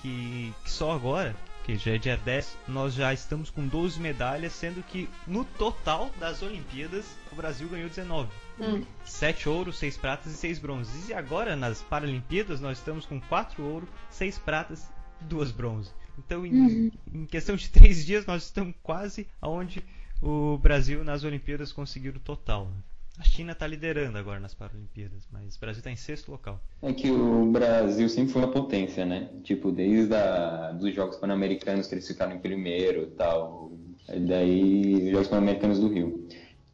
que, 0.00 0.54
que 0.62 0.70
só 0.70 0.92
agora, 0.92 1.34
que 1.64 1.76
já 1.76 1.92
é 1.92 1.98
dia 1.98 2.16
10, 2.16 2.58
nós 2.68 2.94
já 2.94 3.12
estamos 3.12 3.50
com 3.50 3.66
12 3.66 4.00
medalhas, 4.00 4.52
sendo 4.52 4.82
que 4.82 5.08
no 5.26 5.44
total 5.44 6.10
das 6.18 6.42
Olimpíadas 6.42 7.04
o 7.32 7.34
Brasil 7.34 7.68
ganhou 7.68 7.88
19. 7.88 8.28
Hum. 8.60 8.84
7 9.04 9.48
ouros, 9.48 9.78
6 9.78 9.96
pratas 9.96 10.32
e 10.32 10.36
6 10.36 10.58
bronzes. 10.58 11.08
E 11.08 11.14
agora 11.14 11.56
nas 11.56 11.82
Paralimpíadas 11.82 12.60
nós 12.60 12.78
estamos 12.78 13.06
com 13.06 13.20
4 13.20 13.62
ouros, 13.64 13.88
6 14.10 14.38
pratas 14.38 14.88
e 15.20 15.24
2 15.24 15.50
bronzes. 15.50 15.92
Então 16.18 16.44
em, 16.44 16.92
em 17.12 17.26
questão 17.26 17.56
de 17.56 17.68
3 17.70 18.04
dias 18.04 18.26
nós 18.26 18.44
estamos 18.44 18.74
quase 18.82 19.26
aonde 19.40 19.82
o 20.22 20.58
Brasil 20.58 21.02
nas 21.02 21.24
Olimpíadas 21.24 21.72
conseguiu 21.72 22.12
o 22.12 22.20
total. 22.20 22.66
né? 22.66 22.89
A 23.20 23.22
China 23.22 23.52
está 23.52 23.66
liderando 23.66 24.16
agora 24.16 24.40
nas 24.40 24.54
Paralimpíadas, 24.54 25.28
mas 25.30 25.54
o 25.54 25.60
Brasil 25.60 25.80
está 25.80 25.90
em 25.90 25.96
sexto 25.96 26.30
local. 26.30 26.58
É 26.80 26.90
que 26.92 27.10
o 27.10 27.44
Brasil 27.52 28.08
sempre 28.08 28.32
foi 28.32 28.42
uma 28.42 28.50
potência, 28.50 29.04
né? 29.04 29.28
Tipo, 29.44 29.70
desde 29.70 30.14
a, 30.14 30.72
dos 30.72 30.94
Jogos 30.94 31.16
Pan-Americanos 31.18 31.86
que 31.86 31.94
eles 31.94 32.06
ficaram 32.08 32.34
em 32.34 32.38
primeiro 32.38 33.02
e 33.02 33.06
tal. 33.08 33.72
Daí, 34.08 35.04
os 35.04 35.10
Jogos 35.10 35.28
Pan-Americanos 35.28 35.78
do 35.78 35.88
Rio. 35.88 36.26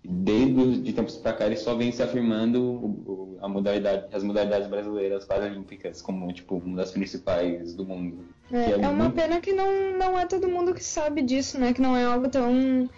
Desde 0.04 0.82
de 0.82 0.92
tempos 0.92 1.16
pra 1.16 1.32
cá, 1.32 1.46
eles 1.46 1.58
só 1.60 1.74
vêm 1.74 1.90
se 1.90 2.00
afirmando 2.00 2.62
o- 2.62 2.86
o- 3.34 3.38
a 3.42 3.48
modalidade, 3.48 4.06
as 4.14 4.22
modalidades 4.22 4.68
brasileiras 4.68 5.24
paralímpicas 5.24 6.00
como, 6.00 6.32
tipo, 6.32 6.58
uma 6.58 6.76
das 6.76 6.92
principais 6.92 7.74
do 7.74 7.84
mundo. 7.84 8.24
É, 8.52 8.64
Que 8.66 8.72
é 8.74 8.76
uma 8.76 8.92
muito- 8.92 9.14
pena 9.16 9.40
que 9.40 9.52
não, 9.52 9.98
não 9.98 10.16
é 10.16 10.24
todo 10.24 10.48
mundo 10.48 10.72
que 10.72 10.84
sabe 10.84 11.22
disso, 11.22 11.58
né? 11.58 11.72
Que 11.72 11.82
não 11.82 11.96
é 11.96 12.04
algo 12.04 12.28
tão 12.28 12.88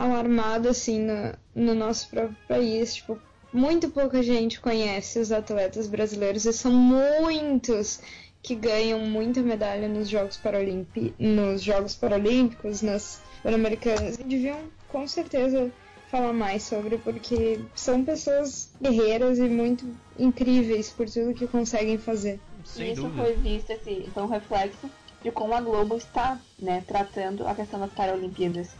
alarmado 0.00 0.66
assim 0.66 0.98
no, 0.98 1.34
no 1.54 1.74
nosso 1.74 2.08
próprio 2.08 2.36
país. 2.48 2.94
Tipo, 2.94 3.18
muito 3.52 3.90
pouca 3.90 4.22
gente 4.22 4.58
conhece 4.58 5.18
os 5.18 5.30
atletas 5.30 5.86
brasileiros 5.86 6.46
e 6.46 6.52
são 6.54 6.72
muitos 6.72 8.00
que 8.42 8.54
ganham 8.54 9.00
muita 9.00 9.42
medalha 9.42 9.86
nos 9.86 10.08
Jogos, 10.08 10.38
Paralimpi 10.38 11.14
nos 11.18 11.62
Jogos 11.62 11.94
Paralímpicos, 11.94 12.80
nas 12.80 13.20
Pan-Americanas. 13.42 14.18
E 14.18 14.24
deviam, 14.24 14.58
com 14.88 15.06
certeza, 15.06 15.70
falar 16.10 16.32
mais 16.32 16.62
sobre, 16.62 16.96
porque 16.96 17.60
são 17.74 18.02
pessoas 18.02 18.70
guerreiras 18.80 19.38
e 19.38 19.42
muito 19.42 19.86
incríveis 20.18 20.88
por 20.88 21.10
tudo 21.10 21.34
que 21.34 21.46
conseguem 21.46 21.98
fazer. 21.98 22.40
Sem 22.64 22.92
Isso 22.92 23.02
dúvida. 23.02 23.22
foi 23.24 23.34
visto, 23.34 23.70
esse, 23.70 24.08
foi 24.14 24.22
um 24.22 24.26
reflexo 24.26 24.90
de 25.22 25.30
como 25.30 25.52
a 25.52 25.60
Globo 25.60 25.98
está 25.98 26.40
né, 26.58 26.82
tratando 26.86 27.46
a 27.46 27.54
questão 27.54 27.78
das 27.78 27.92
Paralimpíadas. 27.92 28.70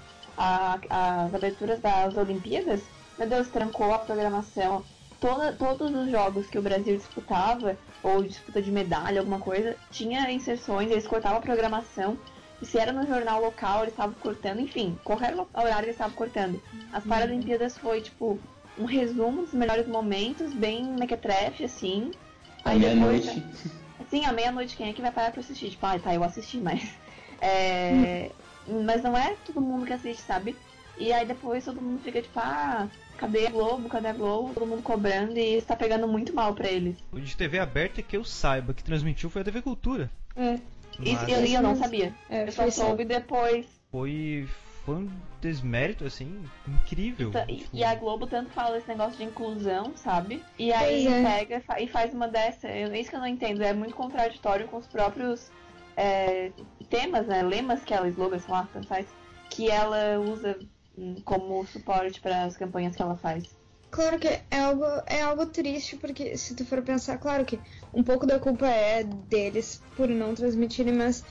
A- 0.43 0.81
as 0.89 1.35
aberturas 1.35 1.81
das 1.81 2.17
Olimpíadas, 2.17 2.89
meu 3.19 3.29
Deus, 3.29 3.49
trancou 3.49 3.93
a 3.93 3.99
programação. 3.99 4.85
Toda, 5.21 5.53
todos 5.53 5.95
os 5.95 6.11
jogos 6.11 6.47
que 6.49 6.59
o 6.59 6.63
Brasil 6.63 6.97
disputava, 6.97 7.77
ou 8.03 8.23
disputa 8.23 8.63
de 8.63 8.73
medalha, 8.73 9.21
alguma 9.21 9.39
coisa, 9.39 9.77
tinha 9.91 10.31
inserções, 10.33 10.91
eles 10.91 11.07
cortavam 11.07 11.39
a 11.39 11.43
programação. 11.43 12.17
E 12.63 12.65
se 12.65 12.79
era 12.79 12.91
no 12.91 13.07
jornal 13.07 13.43
local, 13.43 13.83
eles 13.83 13.93
estavam 13.93 14.15
cortando, 14.15 14.61
enfim, 14.61 14.99
qualquer 15.05 15.35
horário 15.35 15.85
eles 15.87 15.97
estavam 15.97 16.17
cortando. 16.17 16.59
As 16.91 17.05
Paralimpíadas 17.05 17.77
foi, 17.77 18.01
tipo, 18.01 18.39
um 18.79 18.87
resumo 18.87 19.43
dos 19.43 19.53
melhores 19.53 19.87
momentos, 19.87 20.55
bem 20.55 20.91
mequetrefe, 20.99 21.65
assim. 21.65 22.11
À 22.65 22.71
Aí 22.71 22.79
depois- 22.79 23.27
meia-noite, 23.27 23.47
Sim, 24.09 24.25
à 24.25 24.33
meia-noite, 24.33 24.75
quem 24.77 24.89
é 24.89 24.93
que 24.95 25.03
vai 25.03 25.13
parar 25.13 25.31
pra 25.33 25.41
assistir? 25.41 25.71
Tipo, 25.71 25.85
ah, 25.87 25.99
tá, 25.99 26.15
eu 26.15 26.25
assisti, 26.25 26.59
mas. 26.59 26.81
É... 27.43 28.33
Mas 28.85 29.03
não 29.03 29.17
é 29.17 29.35
todo 29.45 29.61
mundo 29.61 29.87
que 29.87 29.93
assiste, 29.93 30.23
sabe? 30.23 30.57
E 30.99 31.13
aí 31.13 31.25
depois 31.27 31.65
todo 31.65 31.81
mundo 31.81 32.01
fica 32.03 32.21
tipo, 32.21 32.39
ah, 32.39 32.87
cadê 33.17 33.47
a 33.47 33.51
Globo? 33.51 33.89
Cadê 33.89 34.09
a 34.09 34.13
Globo? 34.13 34.53
Todo 34.55 34.67
mundo 34.67 34.83
cobrando 34.83 35.39
e 35.39 35.57
isso 35.57 35.67
tá 35.67 35.75
pegando 35.75 36.07
muito 36.07 36.35
mal 36.35 36.55
pra 36.55 36.69
eles. 36.69 36.97
O 37.11 37.19
de 37.19 37.35
TV 37.37 37.59
aberta 37.59 38.03
que 38.03 38.17
eu 38.17 38.23
saiba 38.25 38.75
que 38.75 38.85
transmitiu 38.85 39.31
foi 39.31 39.41
a 39.43 39.45
TV 39.45 39.63
Cultura. 39.63 40.11
É, 40.37 40.55
Isso 41.03 41.23
Mas 41.23 41.29
eu, 41.29 41.45
eu 41.47 41.63
não 41.63 41.75
sabia. 41.77 42.15
é, 42.29 42.47
Eu 42.47 42.53
só 42.53 42.63
foi 42.63 42.71
soube 42.71 43.05
depois. 43.07 43.67
foi, 43.91 44.47
foi 44.85 44.95
um 44.97 45.11
desmérito, 45.41 46.05
assim, 46.05 46.45
incrível. 46.69 47.31
Tá, 47.31 47.45
E, 47.49 47.57
Tipo, 47.57 47.77
e 47.77 47.83
a 47.83 47.95
Globo 47.95 48.27
tanto 48.27 48.51
fala 48.51 48.77
esse 48.77 48.89
negócio 48.89 49.17
de 49.17 49.25
inclusão, 49.25 49.93
sabe? 49.97 50.43
E 50.59 50.71
aí 50.71 51.07
é. 51.07 51.23
pega 51.23 51.57
e 51.57 51.61
fa- 51.61 51.81
e 51.81 51.87
faz 51.89 52.13
uma 52.13 52.29
dessa. 52.29 52.69
Eu, 52.69 52.95
isso 52.95 53.09
que 53.09 53.17
eu 53.17 53.21
não 53.21 53.27
entendo. 53.27 53.63
É 53.63 53.73
muito 53.73 53.95
contraditório 53.95 54.69
com 54.69 54.77
os 54.77 54.87
próprios 54.87 55.51
é, 56.01 56.51
temas, 56.89 57.27
né? 57.27 57.43
Lemas 57.43 57.85
que 57.85 57.93
ela, 57.93 58.09
slogans, 58.09 58.43
sei 58.45 58.55
lá, 58.55 58.67
tanto 58.73 58.87
faz, 58.89 59.07
que 59.51 59.71
ela 59.71 60.19
usa 60.19 60.59
hum, 60.97 61.17
como 61.25 61.67
suporte 61.67 62.21
para 62.21 62.45
as 62.45 62.57
campanhas 62.57 62.97
que 62.97 63.03
ela 63.03 63.17
faz. 63.17 63.45
Claro 63.91 64.19
que 64.19 64.29
é 64.29 64.61
algo, 64.61 64.85
é 65.07 65.21
algo 65.21 65.47
triste, 65.47 65.97
porque 65.97 66.37
se 66.39 66.55
tu 66.55 66.65
for 66.65 66.81
pensar, 66.81 67.19
claro 67.19 67.45
que 67.45 67.59
um 67.93 68.03
pouco 68.03 68.25
da 68.27 68.39
culpa 68.39 68.67
é 68.67 69.03
deles 69.05 69.83
por 69.97 70.09
não 70.09 70.33
transmitirem, 70.35 70.95
mas 70.95 71.25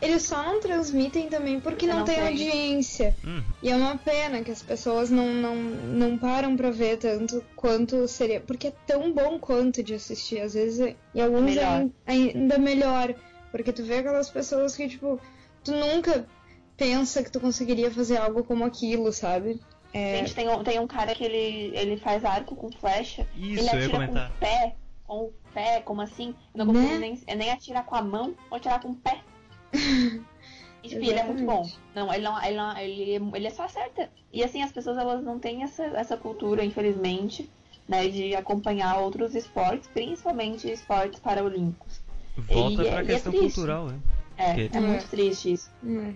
eles 0.00 0.22
só 0.22 0.42
não 0.42 0.58
transmitem 0.60 1.28
também 1.28 1.60
porque 1.60 1.86
não, 1.86 1.98
Não 1.98 2.04
tem 2.04 2.16
tem. 2.16 2.26
audiência. 2.26 3.14
Uhum. 3.22 3.42
E 3.62 3.70
é 3.70 3.76
uma 3.76 3.96
pena 3.96 4.42
que 4.42 4.50
as 4.50 4.62
pessoas 4.62 5.08
não, 5.08 5.32
não, 5.34 5.54
não 5.54 6.18
param 6.18 6.56
pra 6.56 6.70
ver 6.70 6.98
tanto 6.98 7.44
quanto 7.54 8.06
seria. 8.08 8.40
Porque 8.40 8.68
é 8.68 8.72
tão 8.86 9.12
bom 9.12 9.38
quanto 9.38 9.82
de 9.82 9.94
assistir. 9.94 10.40
Às 10.40 10.54
vezes, 10.54 10.94
e 11.14 11.20
alguns 11.20 11.54
Melhor. 11.54 11.86
é 12.06 12.12
ainda 12.12 12.58
melhor. 12.58 13.14
Porque 13.56 13.72
tu 13.72 13.82
vê 13.84 13.98
aquelas 13.98 14.28
pessoas 14.28 14.76
que, 14.76 14.88
tipo, 14.88 15.18
tu 15.64 15.72
nunca 15.72 16.26
pensa 16.76 17.22
que 17.22 17.30
tu 17.30 17.40
conseguiria 17.40 17.90
fazer 17.90 18.18
algo 18.18 18.44
como 18.44 18.64
aquilo, 18.64 19.12
sabe? 19.12 19.60
É, 19.94 20.18
Gente, 20.18 20.34
tem 20.34 20.48
um, 20.48 20.62
tem 20.62 20.78
um 20.78 20.86
cara 20.86 21.14
que 21.14 21.24
ele, 21.24 21.74
ele 21.76 21.96
faz 21.96 22.24
arco 22.24 22.54
com 22.54 22.70
flecha. 22.70 23.26
Isso, 23.34 23.60
ele 23.60 23.60
eu 23.60 23.64
ia 23.64 23.70
atira 23.96 24.06
com 24.06 24.12
o 24.14 24.30
pé. 24.38 24.76
Com 25.06 25.24
o 25.24 25.32
pé, 25.54 25.80
como 25.80 26.02
assim? 26.02 26.34
Eu 26.54 26.64
não 26.66 26.72
Né? 26.72 26.80
consigo 26.82 27.00
nem, 27.00 27.36
nem 27.36 27.50
atirar 27.50 27.84
com 27.86 27.94
a 27.94 28.02
mão 28.02 28.34
ou 28.50 28.56
atirar 28.58 28.80
com 28.80 28.90
o 28.90 28.96
pé. 28.96 29.22
Enfim, 30.84 30.96
ele 31.08 31.18
é 31.18 31.24
muito 31.24 31.44
bom. 31.44 31.68
Não, 31.94 32.12
ele 32.12 32.22
não, 32.22 32.44
ele, 32.44 32.56
não, 32.56 32.78
ele, 32.78 33.30
ele 33.34 33.50
só 33.50 33.64
acerta. 33.64 34.10
E 34.32 34.44
assim, 34.44 34.62
as 34.62 34.70
pessoas 34.70 34.98
elas 34.98 35.24
não 35.24 35.38
têm 35.38 35.62
essa, 35.62 35.84
essa 35.84 36.16
cultura, 36.16 36.64
infelizmente, 36.64 37.50
né, 37.88 38.06
de 38.08 38.34
acompanhar 38.36 38.98
outros 38.98 39.34
esportes, 39.34 39.88
principalmente 39.88 40.70
esportes 40.70 41.18
paraolímpicos. 41.20 41.95
Volta 42.36 42.82
E 42.82 42.86
é- 42.86 42.90
pra 42.90 43.00
e 43.02 43.04
é 43.04 43.06
questão 43.06 43.32
triste. 43.32 43.54
cultural, 43.54 43.86
né? 43.86 43.98
É, 44.38 44.76
é 44.76 44.80
muito 44.80 45.08
triste 45.08 45.52
isso. 45.54 45.70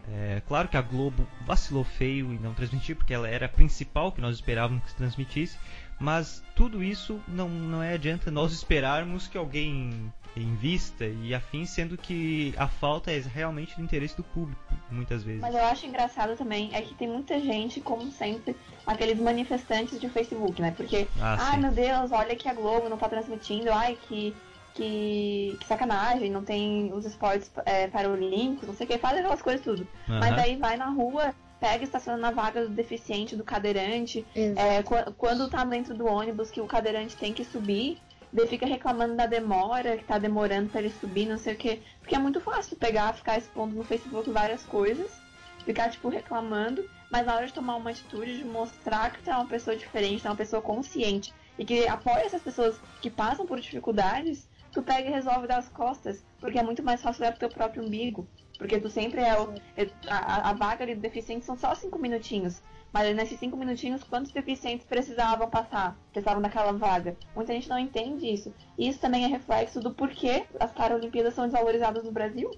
é. 0.07 0.37
É 0.37 0.43
claro 0.47 0.69
que 0.69 0.77
a 0.77 0.83
Globo 0.83 1.27
vacilou 1.47 1.83
feio 1.85 2.33
em 2.35 2.39
não 2.39 2.53
transmitir, 2.53 2.95
porque 2.95 3.15
ela 3.15 3.27
era 3.27 3.47
a 3.47 3.49
principal 3.49 4.13
que 4.13 4.21
nós 4.21 4.35
esperávamos 4.35 4.85
que 4.85 4.95
transmitisse, 4.95 5.57
mas 5.99 6.43
tudo 6.55 6.83
isso 6.85 7.19
não, 7.27 7.49
não 7.49 7.83
é 7.83 7.95
adianta 7.95 8.31
nós 8.31 8.53
esperarmos 8.53 9.27
que 9.27 9.39
alguém 9.39 10.13
invista 10.37 11.07
e 11.07 11.35
afim, 11.35 11.65
sendo 11.65 11.97
que 11.97 12.55
a 12.57 12.69
falta 12.69 13.11
é 13.11 13.19
realmente 13.21 13.75
do 13.77 13.83
interesse 13.83 14.17
do 14.17 14.23
público, 14.23 14.61
muitas 14.91 15.23
vezes. 15.25 15.41
Mas 15.41 15.55
eu 15.55 15.65
acho 15.65 15.87
engraçado 15.87 16.37
também 16.37 16.71
é 16.75 16.83
que 16.83 16.95
tem 16.95 17.09
muita 17.09 17.41
gente, 17.41 17.81
como 17.81 18.11
sempre, 18.13 18.55
aqueles 18.87 19.19
manifestantes 19.19 19.99
de 19.99 20.09
Facebook, 20.11 20.61
né? 20.61 20.73
Porque, 20.77 21.09
Ah, 21.19 21.37
ai 21.41 21.55
sim. 21.57 21.63
meu 21.63 21.73
Deus, 21.73 22.13
olha 22.13 22.37
que 22.37 22.49
a 22.49 22.55
Globo 22.55 22.89
não 22.89 22.97
tá 22.99 23.09
transmitindo, 23.09 23.73
ai 23.73 23.97
que, 24.09 24.35
que, 24.75 25.57
que 25.61 25.67
sacanagem, 25.67 26.31
não 26.31 26.45
tem 26.45 26.93
os 26.93 27.05
esportes 27.05 27.51
é, 27.67 27.89
paralímpicos, 27.89 28.69
não 28.69 28.75
sei 28.75 28.87
o 28.87 28.89
que, 28.91 28.99
fazem 28.99 29.21
aquelas 29.21 29.43
coisas 29.43 29.63
tudo. 29.63 29.87
Mas 30.07 30.33
Aham. 30.33 30.41
aí 30.43 30.57
vai 30.57 30.77
na 30.77 30.89
rua, 30.91 31.35
pega 31.61 31.83
e 31.83 31.87
estaciona 31.87 32.19
na 32.19 32.31
vaga 32.31 32.67
do 32.67 32.75
deficiente, 32.75 33.37
do 33.37 33.45
cadeirante, 33.45 34.27
é, 34.57 34.83
qu- 34.83 35.13
quando 35.19 35.49
tá 35.51 35.65
dentro 35.65 35.95
do 35.95 36.07
ônibus 36.07 36.51
que 36.51 36.61
o 36.61 36.67
cadeirante 36.67 37.17
tem 37.17 37.33
que 37.33 37.45
subir, 37.45 38.01
daí 38.33 38.47
fica 38.47 38.65
reclamando 38.67 39.17
da 39.17 39.27
demora, 39.27 39.97
que 39.97 40.05
tá 40.05 40.19
demorando 40.19 40.71
pra 40.71 40.81
ele 40.81 40.91
subir, 40.91 41.27
não 41.27 41.37
sei 41.39 41.55
o 41.55 41.59
que. 41.59 41.83
Porque 42.01 42.15
é 42.15 42.19
muito 42.19 42.41
fácil 42.41 42.77
pegar, 42.77 43.13
ficar 43.15 43.37
expondo 43.39 43.75
no 43.77 43.85
Facebook 43.85 44.31
várias 44.31 44.65
coisas, 44.65 45.21
ficar, 45.65 45.91
tipo, 45.91 46.09
reclamando, 46.09 46.89
mas 47.11 47.27
na 47.27 47.35
hora 47.35 47.47
de 47.47 47.53
tomar 47.53 47.77
uma 47.77 47.91
atitude, 47.91 48.39
de 48.39 48.45
mostrar 48.45 49.11
que 49.11 49.23
tu 49.23 49.31
é 49.31 49.35
uma 49.35 49.47
pessoa 49.49 49.77
diferente, 49.77 50.23
tu 50.23 50.29
é 50.29 50.31
uma 50.31 50.37
pessoa 50.37 50.63
consciente, 50.63 51.35
e 51.59 51.65
que 51.65 51.87
apoia 51.87 52.25
essas 52.25 52.41
pessoas 52.43 52.81
que 53.03 53.11
passam 53.11 53.45
por 53.45 53.61
dificuldades, 53.61 54.49
tu 54.73 54.83
pega 54.83 55.09
e 55.09 55.13
resolve 55.13 55.47
das 55.47 55.69
costas, 55.69 56.25
porque 56.41 56.59
é 56.59 56.63
muito 56.63 56.83
mais 56.83 57.03
fácil 57.03 57.23
olhar 57.23 57.33
pro 57.33 57.41
teu 57.41 57.49
próprio 57.49 57.85
umbigo. 57.85 58.27
Porque 58.59 58.79
tu 58.79 58.91
sempre 58.91 59.21
é 59.23 59.41
o. 59.41 59.55
é- 59.77 59.89
A, 60.07 60.51
a 60.51 60.53
vaga 60.53 60.85
ali 60.85 60.95
do 60.95 61.01
deficiente 61.01 61.45
são 61.47 61.57
só 61.57 61.75
cinco 61.75 61.99
minutinhos. 61.99 62.61
Mas 62.93 63.15
nesses 63.15 63.39
cinco 63.39 63.57
minutinhos, 63.57 64.03
quantos 64.03 64.33
deficientes 64.33 64.85
precisavam 64.85 65.49
passar? 65.49 65.97
Precisavam 66.13 66.43
daquela 66.43 66.73
vaga? 66.73 67.17
Muita 67.37 67.53
gente 67.53 67.69
não 67.69 67.79
entende 67.79 68.27
isso. 68.27 68.53
E 68.77 68.89
isso 68.89 68.99
também 69.01 69.25
é 69.25 69.29
reflexo 69.29 69.81
do 69.81 69.95
porquê 69.95 70.45
as 70.59 70.73
Paralimpíadas 70.73 71.35
são 71.35 71.45
desvalorizadas 71.45 72.03
no 72.05 72.11
Brasil. 72.11 72.51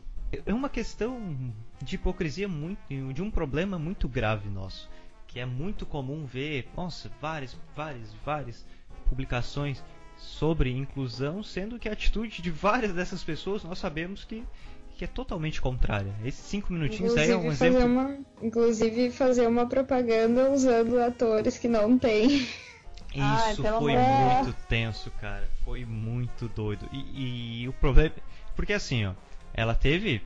É 0.47 0.55
uma 0.55 0.71
questão 0.71 1.53
de 1.83 1.97
hipocrisia 1.97 2.49
muito, 2.49 2.81
de 3.13 3.23
um 3.23 3.31
problema 3.31 3.79
muito 3.79 4.09
grave 4.09 4.49
nosso, 4.49 4.89
que 5.27 5.39
é 5.39 5.45
muito 5.45 5.85
comum 5.85 6.25
ver, 6.25 6.67
nossa, 6.75 7.11
várias, 7.21 7.55
várias, 7.77 8.15
várias 8.25 8.67
publicações 9.11 9.85
sobre 10.23 10.71
inclusão, 10.71 11.43
sendo 11.43 11.79
que 11.79 11.89
a 11.89 11.93
atitude 11.93 12.41
de 12.41 12.51
várias 12.51 12.93
dessas 12.93 13.23
pessoas 13.23 13.65
nós 13.65 13.79
sabemos 13.79 14.25
que, 14.25 14.45
que 14.97 15.05
é 15.05 15.09
totalmente 15.09 15.61
contrária. 15.61 16.15
Esses 16.25 16.45
cinco 16.45 16.73
minutinhos 16.73 17.17
aí 17.17 17.31
é 17.31 17.37
um 17.37 17.41
Inclusive, 17.41 17.57
fazer 17.59 17.77
exemplo. 17.77 17.93
uma, 17.93 18.19
inclusive 18.43 19.11
fazer 19.11 19.47
uma 19.47 19.67
propaganda 19.69 20.51
usando 20.51 20.99
atores 21.01 21.59
que 21.59 21.69
não 21.69 21.99
tem. 21.99 22.47
Isso 23.15 23.63
pelo 23.63 23.81
foi 23.81 23.93
muito 23.95 24.57
tenso, 24.69 25.11
cara. 25.21 25.47
Foi 25.65 25.85
muito 25.85 26.49
doido. 26.49 26.89
E, 26.93 27.63
e 27.63 27.69
o 27.69 27.73
problema. 27.75 28.13
Porque 28.57 28.73
assim, 28.73 29.05
ó, 29.05 29.13
ela 29.53 29.75
teve. 29.75 30.23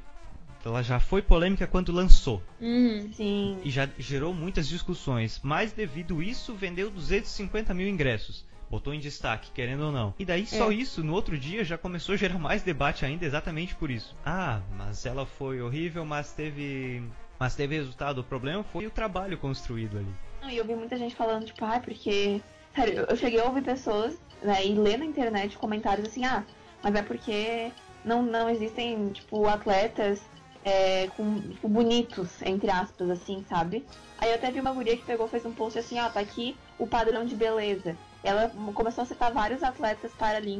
Ela 0.64 0.82
já 0.82 0.98
foi 0.98 1.22
polêmica 1.22 1.66
quando 1.66 1.92
lançou. 1.92 2.42
Uhum. 2.60 3.12
Sim. 3.12 3.58
e 3.64 3.70
já 3.70 3.88
gerou 3.98 4.34
muitas 4.34 4.68
discussões, 4.68 5.40
mas 5.42 5.72
devido 5.72 6.20
isso 6.20 6.54
vendeu 6.54 6.90
250 6.90 7.72
mil 7.72 7.88
ingressos. 7.88 8.44
Botou 8.70 8.92
em 8.92 8.98
destaque, 8.98 9.50
querendo 9.52 9.84
ou 9.86 9.92
não. 9.92 10.12
E 10.18 10.24
daí 10.24 10.44
só 10.46 10.70
É. 10.70 10.74
isso, 10.74 11.02
no 11.04 11.14
outro 11.14 11.38
dia, 11.38 11.64
já 11.64 11.78
começou 11.78 12.14
a 12.14 12.18
gerar 12.18 12.38
mais 12.38 12.62
debate 12.62 13.04
ainda 13.04 13.24
exatamente 13.24 13.74
por 13.76 13.90
isso. 13.90 14.14
Ah, 14.24 14.60
mas 14.76 15.06
ela 15.06 15.24
foi 15.24 15.60
horrível, 15.62 16.04
mas 16.04 16.32
teve. 16.32 17.02
Mas 17.38 17.54
teve 17.54 17.76
resultado. 17.76 18.18
O 18.20 18.24
problema 18.24 18.64
foi 18.64 18.86
o 18.86 18.90
trabalho 18.90 19.36
construído 19.38 19.98
ali. 19.98 20.14
Não, 20.42 20.50
E 20.50 20.56
eu 20.56 20.64
vi 20.64 20.74
muita 20.74 20.96
gente 20.96 21.14
falando, 21.14 21.44
tipo, 21.44 21.64
ah, 21.64 21.80
porque. 21.80 22.40
Sério, 22.74 23.06
eu- 23.08 23.16
cheguei 23.16 23.40
a 23.40 23.44
ouvir 23.44 23.62
pessoas, 23.62 24.18
né, 24.42 24.66
e 24.66 24.74
ler 24.74 24.98
na 24.98 25.04
internet 25.06 25.56
comentários 25.56 26.08
assim, 26.08 26.24
ah, 26.26 26.44
mas 26.82 26.94
é 26.94 27.02
porque 27.02 27.72
não, 28.04 28.22
não 28.22 28.50
existem, 28.50 29.08
tipo, 29.12 29.46
atletas 29.46 30.20
é, 30.62 31.06
com, 31.16 31.40
tipo, 31.40 31.68
bonitos, 31.68 32.42
entre 32.42 32.68
aspas, 32.70 33.08
assim, 33.08 33.44
sabe? 33.48 33.86
Aí 34.18 34.28
eu 34.30 34.34
até 34.34 34.50
vi 34.50 34.60
uma 34.60 34.72
guria 34.72 34.96
que 34.96 35.04
pegou, 35.04 35.26
fez 35.28 35.46
um 35.46 35.52
post 35.52 35.78
assim, 35.78 35.98
ó, 36.00 36.08
tá 36.10 36.20
aqui 36.20 36.56
o 36.78 36.86
padrão 36.86 37.24
de 37.24 37.34
beleza. 37.36 37.96
Ela 38.26 38.50
começou 38.74 39.02
a 39.02 39.06
citar 39.06 39.32
vários 39.32 39.62
atletas 39.62 40.12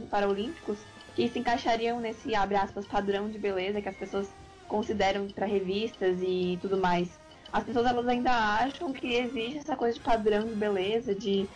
paraolímpicos 0.09 0.79
que 1.16 1.29
se 1.29 1.40
encaixariam 1.40 1.98
nesse, 1.98 2.33
abre 2.33 2.57
aspas, 2.57 2.87
padrão 2.87 3.29
de 3.29 3.38
beleza 3.38 3.83
que 3.83 3.88
as 3.88 3.96
pessoas 3.96 4.31
consideram 4.68 5.26
para 5.29 5.46
revistas 5.46 6.18
e 6.22 6.59
tudo 6.62 6.76
mais. 6.76 7.18
As 7.52 7.64
pessoas 7.64 7.87
elas 7.87 8.07
ainda 8.07 8.31
acham 8.31 8.92
que 8.92 9.14
existe 9.14 9.59
essa 9.59 9.74
coisa 9.74 9.94
de 9.94 10.00
padrão 10.00 10.46
de 10.46 10.55
beleza, 10.55 11.12
de. 11.12 11.48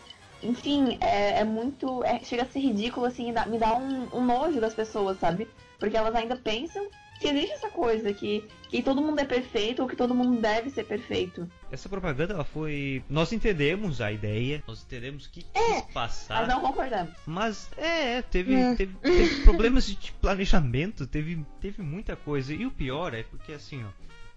Enfim, 0.43 0.99
é, 1.01 1.41
é 1.41 1.45
muito. 1.45 2.03
é- 2.03 2.25
chega 2.25 2.43
a 2.43 2.47
ser 2.47 2.59
ridículo, 2.59 3.07
assim, 3.07 3.33
me 3.47 3.59
dá 3.59 3.77
um, 3.77 4.09
um 4.13 4.25
nojo 4.25 4.61
das 4.61 4.75
pessoas, 4.75 5.19
sabe? 5.19 5.49
Porque 5.79 5.97
elas 5.97 6.15
ainda 6.17 6.35
pensam 6.35 6.85
que 7.21 7.29
existe 7.29 7.53
essa 7.53 7.69
coisa, 7.69 8.13
que, 8.13 8.45
que 8.69 8.83
todo 8.83 9.01
mundo 9.03 9.19
é 9.21 9.25
perfeito 9.25 9.83
ou 9.83 9.89
que 9.89 9.95
todo 9.95 10.15
mundo 10.15 10.41
deve 10.41 10.71
ser 10.71 10.85
perfeito. 10.85 11.49
Essa 11.71 11.89
propaganda, 11.89 12.35
ela 12.35 12.45
foi. 12.45 13.05
Nós 13.09 13.33
entendemos 13.33 14.01
a 14.01 14.11
ideia, 14.11 14.63
nós 14.67 14.83
entendemos 14.83 15.27
o 15.27 15.31
que 15.31 15.43
quis 15.45 15.83
passar. 15.93 16.41
Nós 16.41 16.49
não 16.49 16.61
concordamos. 16.63 17.13
Mas 17.27 17.71
é, 17.77 18.23
teve, 18.23 18.55
É. 18.55 18.75
teve, 18.75 18.95
teve 18.97 19.43
problemas 19.45 19.87
de 19.87 20.13
planejamento, 20.13 21.07
teve, 21.07 21.45
teve 21.61 21.83
muita 21.83 22.17
coisa. 22.17 22.55
E 22.55 22.65
o 22.67 22.71
pior 22.71 23.13
é 23.15 23.23
porque 23.23 23.53
assim, 23.53 23.85
ó, 23.85 23.89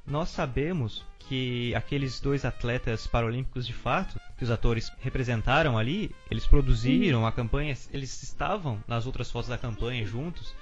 nós 0.06 0.30
sabemos 0.30 1.06
que 1.20 1.74
aqueles 1.74 2.20
dois 2.20 2.44
atletas 2.44 3.08
paralímpicos 3.08 3.66
de 3.66 3.72
fato, 3.74 4.20
que 4.38 4.44
os 4.44 4.52
atores 4.52 4.92
representaram 5.00 5.78
ali, 5.78 6.14
eles 6.30 6.46
produziram 6.46 7.26
a 7.26 7.32
campanha, 7.32 7.74
eles 7.94 8.22
estavam 8.22 8.84
nas 8.86 9.06
outras 9.06 9.32
fotos 9.32 9.50
da 9.50 9.58
campanha 9.58 10.06
juntos, 10.06 10.54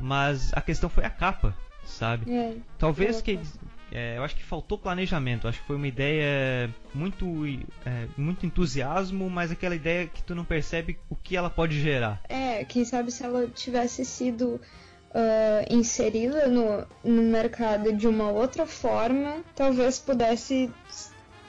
mas 0.00 0.52
a 0.54 0.62
questão 0.62 0.88
foi 0.88 1.04
a 1.04 1.10
capa, 1.10 1.54
sabe? 1.86 2.30
É. 2.30 2.56
Talvez 2.78 3.16
Eu 3.16 3.22
que 3.22 3.40
é, 3.92 4.18
eu 4.18 4.24
acho 4.24 4.34
que 4.34 4.42
faltou 4.42 4.76
planejamento. 4.76 5.46
Acho 5.46 5.60
que 5.60 5.66
foi 5.66 5.76
uma 5.76 5.86
ideia 5.86 6.68
muito 6.92 7.46
é, 7.86 8.06
muito 8.16 8.44
entusiasmo, 8.44 9.30
mas 9.30 9.50
aquela 9.50 9.74
ideia 9.74 10.06
que 10.06 10.22
tu 10.22 10.34
não 10.34 10.44
percebe 10.44 10.98
o 11.08 11.16
que 11.16 11.36
ela 11.36 11.48
pode 11.48 11.80
gerar. 11.80 12.20
É, 12.28 12.64
quem 12.64 12.84
sabe 12.84 13.10
se 13.10 13.24
ela 13.24 13.46
tivesse 13.48 14.04
sido 14.04 14.60
ah, 15.18 15.64
inserida 15.70 16.46
no, 16.46 16.86
no 17.02 17.22
mercado 17.22 17.90
de 17.90 18.06
uma 18.06 18.30
outra 18.30 18.66
forma, 18.66 19.42
talvez 19.54 19.98
pudesse 19.98 20.70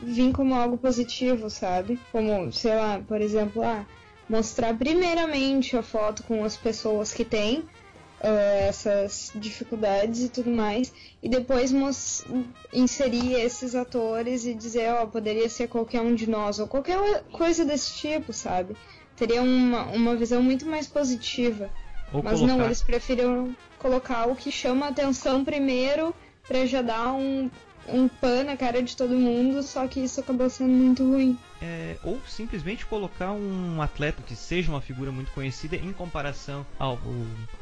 vir 0.02 0.32
como 0.32 0.56
algo 0.56 0.78
positivo, 0.78 1.50
sabe? 1.50 2.00
Como, 2.10 2.50
sei 2.54 2.76
lá, 2.76 3.02
por 3.06 3.20
exemplo, 3.20 3.62
ah, 3.62 3.86
mostrar 4.30 4.74
primeiramente 4.74 5.76
a 5.76 5.84
foto 5.84 6.24
com 6.24 6.46
as 6.46 6.56
pessoas 6.56 7.14
que 7.14 7.26
têm 7.26 7.66
ah, 8.22 8.68
essas 8.68 9.32
dificuldades 9.36 10.24
e 10.24 10.30
tudo 10.30 10.50
mais, 10.50 10.92
e 11.22 11.30
depois 11.30 11.72
inserir 12.74 13.34
esses 13.34 13.76
atores 13.76 14.46
e 14.46 14.54
dizer, 14.54 14.92
ó, 14.94 15.06
poderia 15.06 15.48
ser 15.50 15.68
qualquer 15.68 16.02
um 16.02 16.16
de 16.16 16.30
nós, 16.30 16.60
ou 16.60 16.68
qualquer 16.68 17.24
coisa 17.32 17.64
desse 17.64 17.94
tipo, 17.94 18.34
sabe? 18.34 18.76
Teria 19.16 19.42
uma, 19.42 19.84
uma 19.86 20.16
visão 20.16 20.42
muito 20.42 20.66
mais 20.66 20.88
positiva. 20.88 21.70
Ou 22.12 22.24
Mas 22.24 22.40
colocar 22.40 22.58
não, 22.58 22.66
eles 22.66 22.82
preferiram 22.82 23.56
colocar 23.78 24.28
o 24.28 24.36
que 24.36 24.52
chama 24.52 24.86
a 24.86 24.90
atenção 24.90 25.44
primeiro 25.44 26.14
pra 26.48 26.66
já 26.66 26.82
dar 26.82 27.14
um, 27.14 27.50
um 27.88 28.08
pano 28.08 28.46
na 28.46 28.58
cara 28.58 28.82
de 28.82 28.96
todo 28.96 29.16
mundo, 29.16 29.62
só 29.62 29.88
que 29.88 30.00
isso 30.00 30.20
acabou 30.20 30.50
sendo 30.50 30.72
muito 30.72 31.04
ruim. 31.04 31.38
É, 31.62 31.98
ou 32.04 32.22
simplesmente 32.28 32.86
colocar 32.86 33.32
um 33.32 33.82
atleta 33.82 34.22
que 34.22 34.36
seja 34.36 34.72
uma 34.72 34.82
figura 34.82 35.12
muito 35.12 35.32
conhecida 35.32 35.76
em 35.76 35.92
comparação 35.92 36.66
ao 36.78 37.00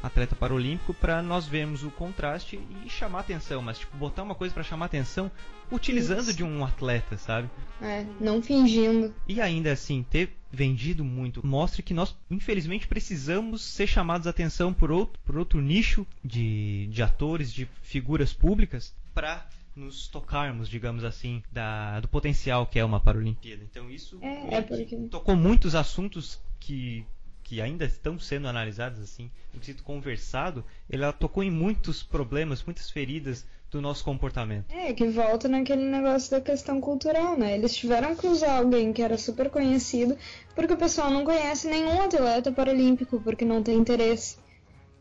atleta 0.02 0.34
paralímpico 0.34 0.92
para 0.92 1.22
nós 1.22 1.46
vermos 1.46 1.82
o 1.82 1.90
contraste 1.90 2.60
e 2.84 2.90
chamar 2.90 3.20
atenção, 3.20 3.62
mas 3.62 3.78
tipo 3.78 3.96
botar 3.96 4.22
uma 4.22 4.34
coisa 4.34 4.52
para 4.52 4.62
chamar 4.62 4.86
atenção 4.86 5.30
utilizando 5.70 6.28
Isso. 6.28 6.34
de 6.34 6.44
um 6.44 6.64
atleta, 6.64 7.16
sabe? 7.16 7.48
É, 7.80 8.04
não 8.20 8.42
fingindo. 8.42 9.14
E 9.26 9.40
ainda 9.40 9.72
assim 9.72 10.04
ter 10.08 10.36
vendido 10.50 11.04
muito 11.04 11.46
mostra 11.46 11.82
que 11.82 11.92
nós 11.92 12.14
infelizmente 12.30 12.86
precisamos 12.86 13.62
ser 13.62 13.86
chamados 13.86 14.26
a 14.26 14.30
atenção 14.30 14.72
por 14.72 14.90
outro, 14.90 15.20
por 15.24 15.36
outro 15.36 15.60
nicho 15.60 16.06
de, 16.24 16.86
de 16.86 17.02
atores, 17.02 17.52
de 17.52 17.68
figuras 17.82 18.32
públicas 18.32 18.94
para 19.14 19.46
nos 19.76 20.08
tocarmos, 20.08 20.68
digamos 20.68 21.04
assim, 21.04 21.42
da, 21.52 22.00
do 22.00 22.08
potencial 22.08 22.66
que 22.66 22.78
é 22.78 22.84
uma 22.84 22.98
Paralimpíada. 22.98 23.62
Então 23.62 23.90
isso 23.90 24.18
É, 24.22 24.56
é 24.56 24.62
que 24.62 24.68
porque- 24.68 24.96
tocou 25.10 25.36
muitos 25.36 25.74
assuntos 25.74 26.40
que 26.58 27.04
que 27.42 27.60
ainda 27.60 27.84
estão 27.84 28.18
sendo 28.18 28.48
analisados 28.48 28.98
assim, 29.00 29.30
no 29.54 29.60
quesito 29.60 29.84
conversado, 29.84 30.64
ela 30.90 31.12
tocou 31.12 31.44
em 31.44 31.50
muitos 31.50 32.02
problemas, 32.02 32.64
muitas 32.64 32.90
feridas 32.90 33.46
do 33.70 33.80
nosso 33.80 34.02
comportamento. 34.02 34.64
É, 34.68 34.92
que 34.92 35.06
volta 35.06 35.46
naquele 35.48 35.84
negócio 35.84 36.32
da 36.32 36.40
questão 36.40 36.80
cultural, 36.80 37.38
né? 37.38 37.54
Eles 37.56 37.76
tiveram 37.76 38.16
que 38.16 38.26
usar 38.26 38.56
alguém 38.56 38.92
que 38.92 39.00
era 39.00 39.16
super 39.16 39.48
conhecido, 39.48 40.18
porque 40.56 40.72
o 40.72 40.76
pessoal 40.76 41.08
não 41.08 41.24
conhece 41.24 41.68
nenhum 41.68 42.02
atleta 42.02 42.50
paralímpico, 42.50 43.20
porque 43.20 43.44
não 43.44 43.62
tem 43.62 43.78
interesse. 43.78 44.38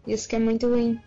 Isso 0.06 0.30
que 0.30 0.36
é 0.36 0.40
muito 0.40 0.68
ruim. 0.68 1.02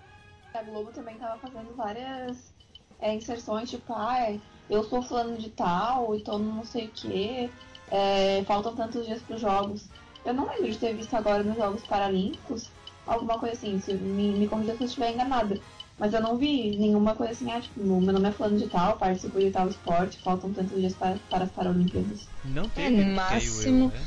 A 0.54 0.62
Globo 0.64 0.90
também 0.90 1.16
tava 1.18 1.38
fazendo 1.38 1.72
várias 1.76 2.52
é, 3.00 3.14
inserções, 3.14 3.70
tipo, 3.70 3.92
ah, 3.92 4.36
eu 4.68 4.84
sou 4.84 5.02
fulano 5.02 5.36
de 5.38 5.50
tal, 5.50 6.14
e 6.14 6.20
tô 6.20 6.38
no 6.38 6.56
não 6.56 6.64
sei 6.64 6.86
o 6.86 6.90
quê, 6.90 7.50
é, 7.90 8.42
faltam 8.46 8.74
tantos 8.74 9.06
dias 9.06 9.22
pros 9.22 9.40
jogos. 9.40 9.84
Eu 10.24 10.34
não 10.34 10.46
lembro 10.48 10.70
de 10.70 10.78
ter 10.78 10.94
visto 10.94 11.14
agora 11.14 11.42
nos 11.42 11.56
Jogos 11.56 11.82
Paralímpicos 11.84 12.70
alguma 13.06 13.38
coisa 13.38 13.54
assim, 13.54 13.80
se 13.80 13.94
me, 13.94 14.32
me 14.32 14.46
corrija 14.46 14.74
se 14.76 14.82
eu 14.82 14.86
estiver 14.86 15.14
enganada. 15.14 15.58
Mas 15.98 16.12
eu 16.12 16.20
não 16.20 16.36
vi 16.36 16.76
nenhuma 16.76 17.14
coisa 17.14 17.32
assim, 17.32 17.50
ah, 17.50 17.60
tipo, 17.60 17.80
meu 17.80 18.12
nome 18.12 18.28
é 18.28 18.32
fulano 18.32 18.58
de 18.58 18.68
tal, 18.68 18.96
participo 18.98 19.38
de 19.40 19.50
tal 19.50 19.68
esporte, 19.68 20.18
faltam 20.18 20.52
tantos 20.52 20.76
dias 20.78 20.94
para, 20.94 21.16
para 21.30 21.44
as 21.44 21.50
Paralimpíadas. 21.50 22.28
Não 22.44 22.68
teve, 22.68 23.00
eu, 23.00 23.06
máximo- 23.06 23.88
né? 23.88 24.06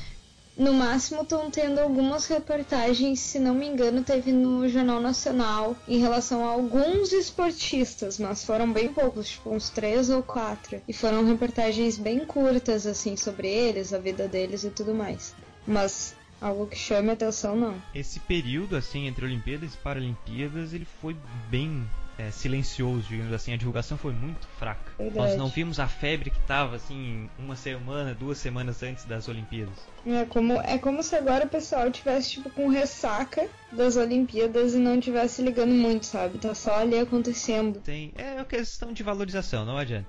No 0.58 0.74
máximo 0.74 1.22
estão 1.22 1.49
tendo 1.49 1.80
algumas 1.80 2.28
reportagens, 2.28 3.20
se 3.20 3.39
não 3.39 3.54
me 3.54 3.68
engano, 3.68 4.04
teve 4.04 4.32
no 4.32 4.68
Jornal 4.68 4.99
Nacional 4.99 5.76
em 5.88 5.97
relação 5.97 6.45
a 6.45 6.52
alguns 6.52 7.14
esportistas, 7.14 8.20
mas 8.20 8.43
foram 8.43 8.72
bem 8.72 8.93
poucos, 8.93 9.30
tipo 9.30 9.49
uns 9.49 9.70
três 9.70 10.10
ou 10.10 10.22
quatro. 10.22 10.82
E 10.88 10.93
foram 10.93 11.26
reportagens 11.26 11.97
bem 11.97 12.26
curtas, 12.26 12.86
assim, 12.86 13.16
sobre 13.16 13.47
eles, 13.47 13.93
a 13.93 13.97
vida 13.97 14.28
deles 14.28 14.64
e 14.64 14.70
tudo 14.70 14.93
mais. 14.93 15.34
Mas 15.66 16.16
algo 16.41 16.68
que 16.68 16.78
chame 16.78 17.12
atenção, 17.12 17.56
não. 17.56 17.82
Esse 17.95 18.20
período 18.20 18.76
assim 18.76 19.08
entre 19.08 19.26
Olimpíadas 19.26 19.74
e 19.74 19.78
Paralimpíadas, 19.78 20.74
ele 20.74 20.88
foi 20.99 21.16
bem 21.49 21.88
é, 22.22 22.32
silencioso, 22.32 23.08
digamos 23.08 23.34
assim, 23.34 23.54
a 23.54 23.58
divulgação 23.58 23.98
foi 23.98 24.14
muito 24.14 24.48
fraca. 24.60 24.92
Verdade. 24.98 25.18
Nós 25.18 25.38
não 25.38 25.48
vimos 25.48 25.80
a 25.80 25.88
febre 25.88 26.30
que 26.30 26.38
estava 26.38 26.76
assim 26.76 27.30
uma 27.40 27.56
semana, 27.56 28.14
duas 28.14 28.38
semanas 28.38 28.84
antes 28.84 29.06
das 29.06 29.28
Olimpíadas. 29.28 29.74
É 30.06 30.26
como, 30.26 30.54
é 30.62 30.78
como 30.78 31.02
se 31.02 31.16
agora 31.16 31.46
o 31.46 31.50
pessoal 31.50 31.90
tivesse, 31.90 32.32
tipo, 32.32 32.50
com 32.52 32.68
ressaca 32.68 33.48
das 33.72 33.96
Olimpíadas 33.96 34.74
e 34.74 34.78
não 34.78 35.00
tivesse 35.00 35.42
ligando 35.42 35.74
muito, 35.74 36.06
sabe? 36.06 36.38
Tá 36.38 36.54
só 36.54 36.76
ali 36.76 37.00
acontecendo. 37.00 37.80
Tem, 37.80 38.14
é 38.16 38.36
uma 38.36 38.46
questão 38.46 38.94
de 38.94 39.02
valorização, 39.02 39.66
não 39.66 39.78
adianta. 39.78 40.08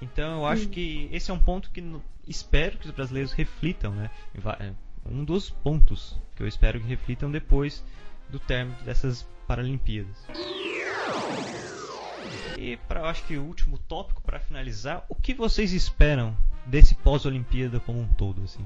Então 0.00 0.38
eu 0.38 0.46
acho 0.46 0.68
que 0.68 1.08
esse 1.12 1.30
é 1.30 1.34
um 1.34 1.40
ponto 1.40 1.70
que 1.70 1.82
espero 2.26 2.78
que 2.78 2.86
os 2.86 2.92
brasileiros 2.92 3.32
reflitam, 3.32 3.92
né? 3.92 4.10
É 4.60 4.72
Um 5.04 5.24
dos 5.24 5.50
pontos 5.50 6.16
que 6.36 6.42
eu 6.42 6.46
espero 6.46 6.80
que 6.80 6.86
reflitam 6.86 7.30
depois 7.30 7.84
do 8.28 8.38
término 8.38 8.76
dessas 8.84 9.26
Paralimpíadas. 9.48 10.14
E 12.56 12.76
para 12.88 13.00
eu 13.00 13.06
acho 13.06 13.24
que 13.24 13.36
o 13.36 13.44
último 13.44 13.78
tópico 13.78 14.20
para 14.22 14.40
finalizar, 14.40 15.04
o 15.08 15.14
que 15.14 15.32
vocês 15.34 15.72
esperam 15.72 16.36
desse 16.66 16.94
pós-Olimpíada 16.94 17.78
como 17.80 18.00
um 18.00 18.08
todo, 18.14 18.42
assim? 18.42 18.64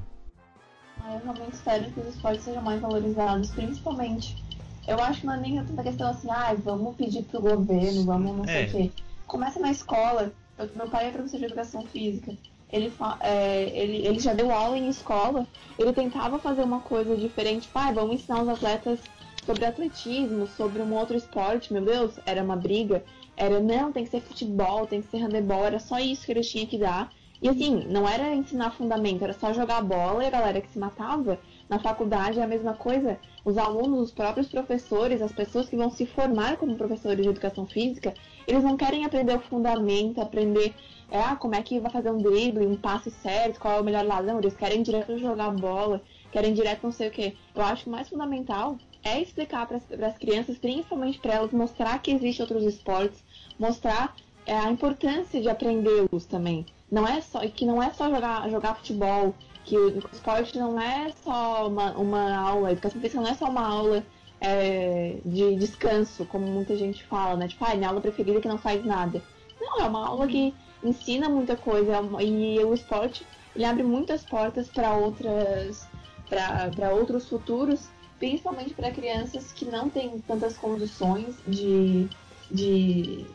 Ah, 1.05 1.15
Eu 1.15 1.21
realmente 1.21 1.55
espero 1.55 1.91
que 1.93 2.01
os 2.01 2.09
esportes 2.15 2.43
sejam 2.45 2.63
mais 2.63 2.81
valorizados, 2.81 3.51
principalmente. 3.51 4.43
Eu 4.87 5.01
acho 5.01 5.21
que 5.21 5.27
não 5.27 5.35
é 5.35 5.41
nem 5.41 5.65
tanta 5.65 5.83
questão 5.83 6.09
assim, 6.11 6.29
ah, 6.31 6.55
vamos 6.55 6.97
pedir 6.97 7.23
pro 7.25 7.41
governo, 7.41 8.05
vamos 8.05 8.37
não 8.37 8.45
sei 8.45 8.65
É. 8.65 8.67
o 8.67 8.71
quê. 8.71 8.91
Começa 9.27 9.61
na 9.61 9.71
escola. 9.71 10.33
Eu- 10.59 10.71
meu 10.75 10.89
pai 10.89 11.09
é 11.09 11.11
professor 11.13 11.39
de 11.39 11.45
educação 11.47 11.87
física. 11.87 12.37
Ele, 12.71 12.91
é, 13.21 13.63
ele, 13.79 14.07
ele 14.07 14.19
já 14.19 14.33
deu 14.33 14.51
aula 14.51 14.77
em 14.79 14.89
escola. 14.89 15.47
Ele 15.79 15.93
tentava 15.93 16.39
fazer 16.39 16.63
uma 16.63 16.81
coisa 16.81 17.15
diferente. 17.17 17.69
Pai, 17.69 17.93
vamos 17.93 18.15
ensinar 18.17 18.43
os 18.43 18.49
atletas 18.49 18.99
sobre 19.45 19.65
atletismo, 19.65 20.47
sobre 20.47 20.81
um 20.83 20.95
outro 20.95 21.17
esporte. 21.17 21.73
Meu 21.73 21.85
Deus, 21.85 22.19
era 22.25 22.43
uma 22.43 22.57
briga. 22.57 23.05
Era, 23.37 23.61
não, 23.61 23.93
tem 23.93 24.05
que 24.05 24.11
ser 24.11 24.21
futebol, 24.21 24.87
tem 24.87 25.03
que 25.03 25.09
ser 25.09 25.19
handebol. 25.19 25.65
Era 25.65 25.79
só 25.79 25.99
isso 25.99 26.25
que 26.25 26.33
eles 26.33 26.51
tinham 26.51 26.67
que 26.67 26.79
dar. 26.79 27.13
E 27.43 27.49
assim, 27.49 27.85
não 27.89 28.09
era 28.09 28.33
ensinar 28.33 28.71
fundamento, 28.71 29.25
era 29.25 29.33
só 29.33 29.53
jogar 29.53 29.83
bola 29.83 30.23
e 30.23 30.29
a 30.29 30.31
galera 30.31 30.61
que 30.61 30.71
se 30.71 30.79
matava. 30.79 31.41
Na 31.69 31.81
faculdade 31.81 32.39
é 32.39 32.43
a 32.43 32.47
mesma 32.47 32.75
coisa. 32.75 33.19
Os 33.45 33.59
alunos, 33.59 34.01
os 34.01 34.13
próprios 34.13 34.47
professores, 34.47 35.21
as 35.21 35.33
pessoas 35.33 35.69
que 35.69 35.77
vão 35.77 35.91
se 35.91 36.07
formar 36.07 36.57
como 36.57 36.77
professores 36.77 37.21
de 37.21 37.29
educação 37.29 37.67
física, 37.67 38.15
eles 38.47 38.63
não 38.63 38.77
querem 38.77 39.05
aprender 39.05 39.35
o 39.35 39.41
fundamento, 39.41 40.21
aprender 40.21 40.73
é, 41.11 41.21
ah, 41.21 41.35
como 41.35 41.57
é 41.57 41.63
que 41.63 41.81
vai 41.81 41.91
fazer 41.91 42.13
um 42.13 42.19
drible, 42.19 42.65
um 42.65 42.77
passe 42.77 43.11
certo, 43.11 43.59
qual 43.59 43.79
é 43.79 43.81
o 43.81 43.85
melhor 43.85 44.05
lado. 44.05 44.29
Não, 44.29 44.39
eles 44.39 44.55
querem 44.55 44.81
direto 44.81 45.19
jogar 45.19 45.51
bola, 45.51 46.01
querem 46.31 46.55
direto 46.55 46.85
não 46.85 46.93
sei 46.93 47.09
o 47.09 47.11
que. 47.11 47.37
Eu 47.57 47.63
acho 47.63 47.83
que 47.83 47.89
o 47.89 47.93
mais 47.93 48.09
fundamental 48.09 48.79
é 49.05 49.21
explicar 49.21 49.67
para 49.67 49.79
as 50.07 50.19
crianças, 50.19 50.59
principalmente 50.59 51.19
para 51.19 51.35
elas, 51.35 51.53
mostrar 51.53 51.99
que 52.01 52.13
existem 52.13 52.45
outros 52.45 52.65
esportes, 52.65 53.23
mostrar 53.59 54.15
é, 54.47 54.55
a 54.55 54.71
importância 54.71 55.41
de 55.41 55.49
aprendê-los 55.49 56.25
também. 56.27 56.67
Não 56.91 57.07
é 57.07 57.21
só 57.21 57.41
que 57.49 57.65
não 57.65 57.83
é 57.83 57.91
só 57.91 58.11
jogar, 58.11 58.49
jogar 58.51 58.77
futebol, 58.77 59.35
que 59.65 59.77
o 59.77 59.99
esporte 60.13 60.59
não 60.59 60.81
é 60.81 61.11
só 61.25 61.69
uma, 61.69 61.93
uma 61.93 62.37
aula, 62.37 62.69
a 62.69 62.73
educação 62.73 63.01
física 63.01 63.21
não 63.21 63.31
é 63.31 63.35
só 63.35 63.47
uma 63.47 63.67
aula 63.67 64.05
é, 64.41 65.17
de 65.25 65.57
descanso, 65.57 66.25
como 66.27 66.47
muita 66.47 66.77
gente 66.77 67.05
fala, 67.05 67.37
né? 67.37 67.49
Tipo, 67.49 67.65
ah, 67.65 67.75
minha 67.75 67.89
aula 67.89 68.01
preferida 68.01 68.41
que 68.41 68.49
não 68.49 68.59
faz 68.59 68.85
nada. 68.85 69.23
Não, 69.61 69.81
é 69.81 69.85
uma 69.85 70.07
aula 70.07 70.27
que 70.27 70.53
ensina 70.83 71.29
muita 71.29 71.57
coisa 71.57 71.93
é 71.93 72.25
e 72.25 72.59
o 72.65 72.75
esporte 72.75 73.25
ele 73.55 73.65
abre 73.65 73.83
muitas 73.83 74.25
portas 74.25 74.69
para 74.69 74.95
outras 74.95 75.87
para 76.29 76.91
outros 76.95 77.29
futuros, 77.29 77.91
principalmente 78.23 78.73
para 78.73 78.93
crianças 78.93 79.51
que 79.51 79.65
não 79.65 79.91
têm 79.91 80.21
tantas 80.21 80.57
condições 80.57 81.35
de, 81.45 82.09
de 82.49 83.27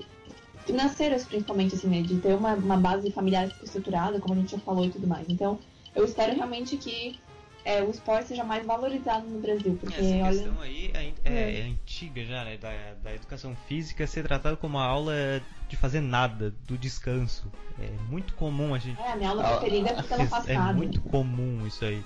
financeiras, 0.65 1.25
principalmente 1.25 1.75
assim, 1.75 1.89
né, 1.89 2.01
de 2.01 2.15
ter 2.19 2.33
uma, 2.33 2.53
uma 2.53 2.77
base 2.77 3.11
familiar 3.11 3.51
estruturada, 3.61 4.17
como 4.21 4.33
a 4.35 4.37
gente 4.37 4.51
já 4.51 4.59
falou 4.59 4.85
e 4.85 4.89
tudo 4.89 5.05
mais. 5.05 5.27
Então, 5.27 5.59
eu 5.93 6.05
espero 6.05 6.33
realmente 6.33 6.77
que 6.77 7.19
é, 7.65 7.83
o 7.83 7.91
esporte 7.91 8.29
seja 8.29 8.45
mais 8.45 8.65
valorizado 8.65 9.27
no 9.27 9.41
Brasil, 9.41 9.77
porque 9.77 9.99
Essa 9.99 10.15
olha, 10.15 10.31
questão 10.31 10.61
aí 10.61 10.89
é, 10.93 11.11
é- 11.25 11.59
é 11.59 11.63
antiga 11.63 12.23
já, 12.23 12.45
né? 12.45 12.55
Da, 12.55 12.71
da 13.03 13.13
educação 13.13 13.57
física 13.67 14.07
ser 14.07 14.23
tratada 14.23 14.55
como 14.55 14.77
uma 14.77 14.85
aula 14.85 15.11
de 15.67 15.75
fazer 15.75 15.99
nada, 15.99 16.53
do 16.65 16.77
descanso. 16.77 17.51
É 17.77 17.89
muito 18.09 18.33
comum 18.35 18.73
a 18.73 18.79
gente. 18.79 19.01
é, 19.01 19.11
a 19.11 19.15
minha 19.17 19.31
aula 19.31 19.43
preferida 19.43 19.89
é 19.89 19.93
porque 19.95 20.13
ela 20.13 20.25
faz 20.31 20.47
É 20.47 20.53
nada. 20.53 20.77
muito 20.77 21.01
comum 21.01 21.67
isso 21.67 21.83
aí. 21.83 22.01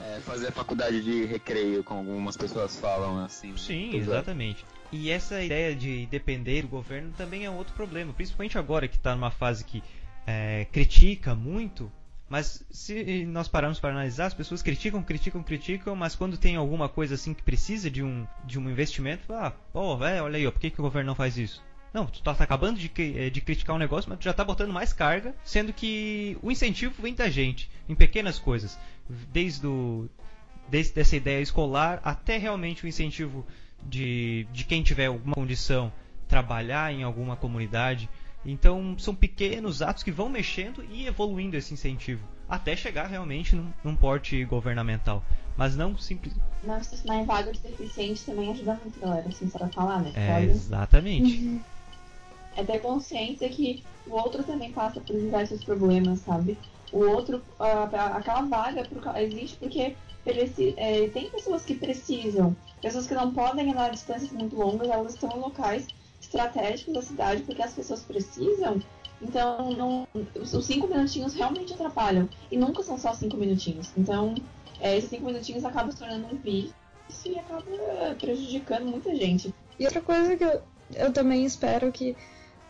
É, 0.00 0.20
fazer 0.20 0.52
faculdade 0.52 1.02
de 1.02 1.24
recreio, 1.24 1.82
como 1.82 2.10
algumas 2.10 2.36
pessoas 2.36 2.78
falam 2.78 3.24
assim. 3.24 3.56
Sim, 3.56 3.88
Pois 3.90 4.02
é. 4.02 4.10
exatamente. 4.10 4.64
E 4.90 5.10
essa 5.10 5.42
ideia 5.42 5.74
de 5.74 6.06
depender 6.06 6.62
do 6.62 6.68
governo 6.68 7.12
também 7.16 7.44
é 7.44 7.50
outro 7.50 7.74
problema, 7.74 8.12
principalmente 8.12 8.56
agora 8.56 8.88
que 8.88 8.96
está 8.96 9.14
numa 9.14 9.30
fase 9.30 9.64
que 9.64 9.82
é, 10.26 10.66
critica 10.72 11.34
muito, 11.34 11.90
mas 12.28 12.64
se 12.70 13.24
nós 13.26 13.48
pararmos 13.48 13.80
para 13.80 13.90
analisar, 13.90 14.26
as 14.26 14.34
pessoas 14.34 14.62
criticam, 14.62 15.02
criticam, 15.02 15.42
criticam, 15.42 15.96
mas 15.96 16.14
quando 16.14 16.36
tem 16.36 16.56
alguma 16.56 16.88
coisa 16.88 17.14
assim 17.14 17.34
que 17.34 17.42
precisa 17.42 17.90
de 17.90 18.02
um, 18.02 18.26
de 18.44 18.58
um 18.58 18.70
investimento, 18.70 19.32
ah, 19.32 19.50
pô, 19.72 19.96
velho, 19.96 20.24
olha 20.24 20.36
aí, 20.36 20.46
ó, 20.46 20.50
por 20.50 20.60
que, 20.60 20.70
que 20.70 20.80
o 20.80 20.84
governo 20.84 21.08
não 21.08 21.14
faz 21.14 21.36
isso? 21.36 21.62
Não, 21.92 22.06
tu 22.06 22.22
tá, 22.22 22.34
tá 22.34 22.44
acabando 22.44 22.78
de, 22.78 22.90
eh, 22.98 23.30
de 23.30 23.40
criticar 23.40 23.74
um 23.74 23.78
negócio, 23.78 24.10
mas 24.10 24.18
tu 24.18 24.24
já 24.24 24.32
tá 24.32 24.44
botando 24.44 24.72
mais 24.72 24.92
carga, 24.92 25.34
sendo 25.42 25.72
que 25.72 26.36
o 26.42 26.50
incentivo 26.50 26.94
vem 27.02 27.14
da 27.14 27.30
gente, 27.30 27.70
em 27.88 27.94
pequenas 27.94 28.38
coisas. 28.38 28.78
Desde, 29.32 29.66
o, 29.66 30.08
desde 30.68 31.00
essa 31.00 31.16
ideia 31.16 31.40
escolar 31.40 32.00
até 32.04 32.36
realmente 32.36 32.84
o 32.84 32.88
incentivo 32.88 33.46
de, 33.82 34.46
de 34.52 34.64
quem 34.64 34.82
tiver 34.82 35.06
alguma 35.06 35.34
condição 35.34 35.92
trabalhar 36.28 36.92
em 36.92 37.02
alguma 37.02 37.36
comunidade. 37.36 38.08
Então 38.44 38.96
são 38.98 39.14
pequenos 39.14 39.82
atos 39.82 40.02
que 40.02 40.12
vão 40.12 40.28
mexendo 40.28 40.84
e 40.90 41.06
evoluindo 41.06 41.56
esse 41.56 41.74
incentivo, 41.74 42.26
até 42.48 42.76
chegar 42.76 43.06
realmente 43.06 43.56
num, 43.56 43.72
num 43.82 43.96
porte 43.96 44.44
governamental. 44.44 45.24
Mas 45.56 45.76
não 45.76 45.98
simples. 45.98 46.34
Mas 46.62 46.82
estacionar 46.82 47.22
em 47.22 47.24
vagas 47.24 47.58
deficientes 47.58 48.22
também 48.22 48.50
ajuda 48.50 48.78
muito, 48.82 49.00
galera, 49.00 49.28
assim, 49.28 49.48
para 49.48 49.68
falar, 49.68 50.02
né? 50.02 50.12
É, 50.14 50.44
exatamente. 50.44 51.60
É 52.56 52.64
ter 52.64 52.78
consciência 52.80 53.48
que 53.48 53.82
o 54.06 54.12
outro 54.14 54.42
também 54.44 54.72
passa 54.72 55.00
por 55.00 55.16
diversos 55.16 55.64
problemas, 55.64 56.20
sabe? 56.20 56.56
O 56.92 56.98
outro, 57.00 57.42
a- 57.58 58.16
aquela 58.16 58.42
vaga 58.42 58.86
existe 59.22 59.56
porque 59.56 59.96
é, 60.76 61.08
tem 61.08 61.30
pessoas 61.30 61.64
que 61.64 61.74
precisam, 61.74 62.54
pessoas 62.82 63.06
que 63.06 63.14
não 63.14 63.32
podem 63.32 63.70
andar 63.70 63.90
distâncias 63.90 64.30
muito 64.30 64.56
longas, 64.56 64.88
elas 64.88 65.14
estão 65.14 65.30
em 65.36 65.40
locais 65.40 65.86
estratégicos 66.20 66.92
da 66.94 67.02
cidade 67.02 67.42
porque 67.42 67.62
as 67.62 67.72
pessoas 67.72 68.02
precisam. 68.02 68.82
Então, 69.20 69.72
não, 69.72 70.06
os 70.40 70.64
cinco 70.64 70.86
minutinhos 70.86 71.34
realmente 71.34 71.72
atrapalham. 71.72 72.28
E 72.50 72.56
nunca 72.56 72.82
são 72.82 72.98
só 72.98 73.12
cinco 73.14 73.36
minutinhos. 73.36 73.90
Então, 73.96 74.34
é, 74.80 74.96
esses 74.96 75.10
cinco 75.10 75.26
minutinhos 75.26 75.64
acabam 75.64 75.90
se 75.90 75.98
tornando 75.98 76.26
um 76.26 76.36
vício 76.36 76.74
e 77.24 77.38
acaba 77.38 77.62
prejudicando 78.20 78.86
muita 78.86 79.14
gente. 79.14 79.52
E 79.78 79.84
outra 79.84 80.00
coisa 80.00 80.36
que 80.36 80.44
eu, 80.44 80.60
eu 80.94 81.12
também 81.12 81.44
espero 81.44 81.90
que 81.90 82.16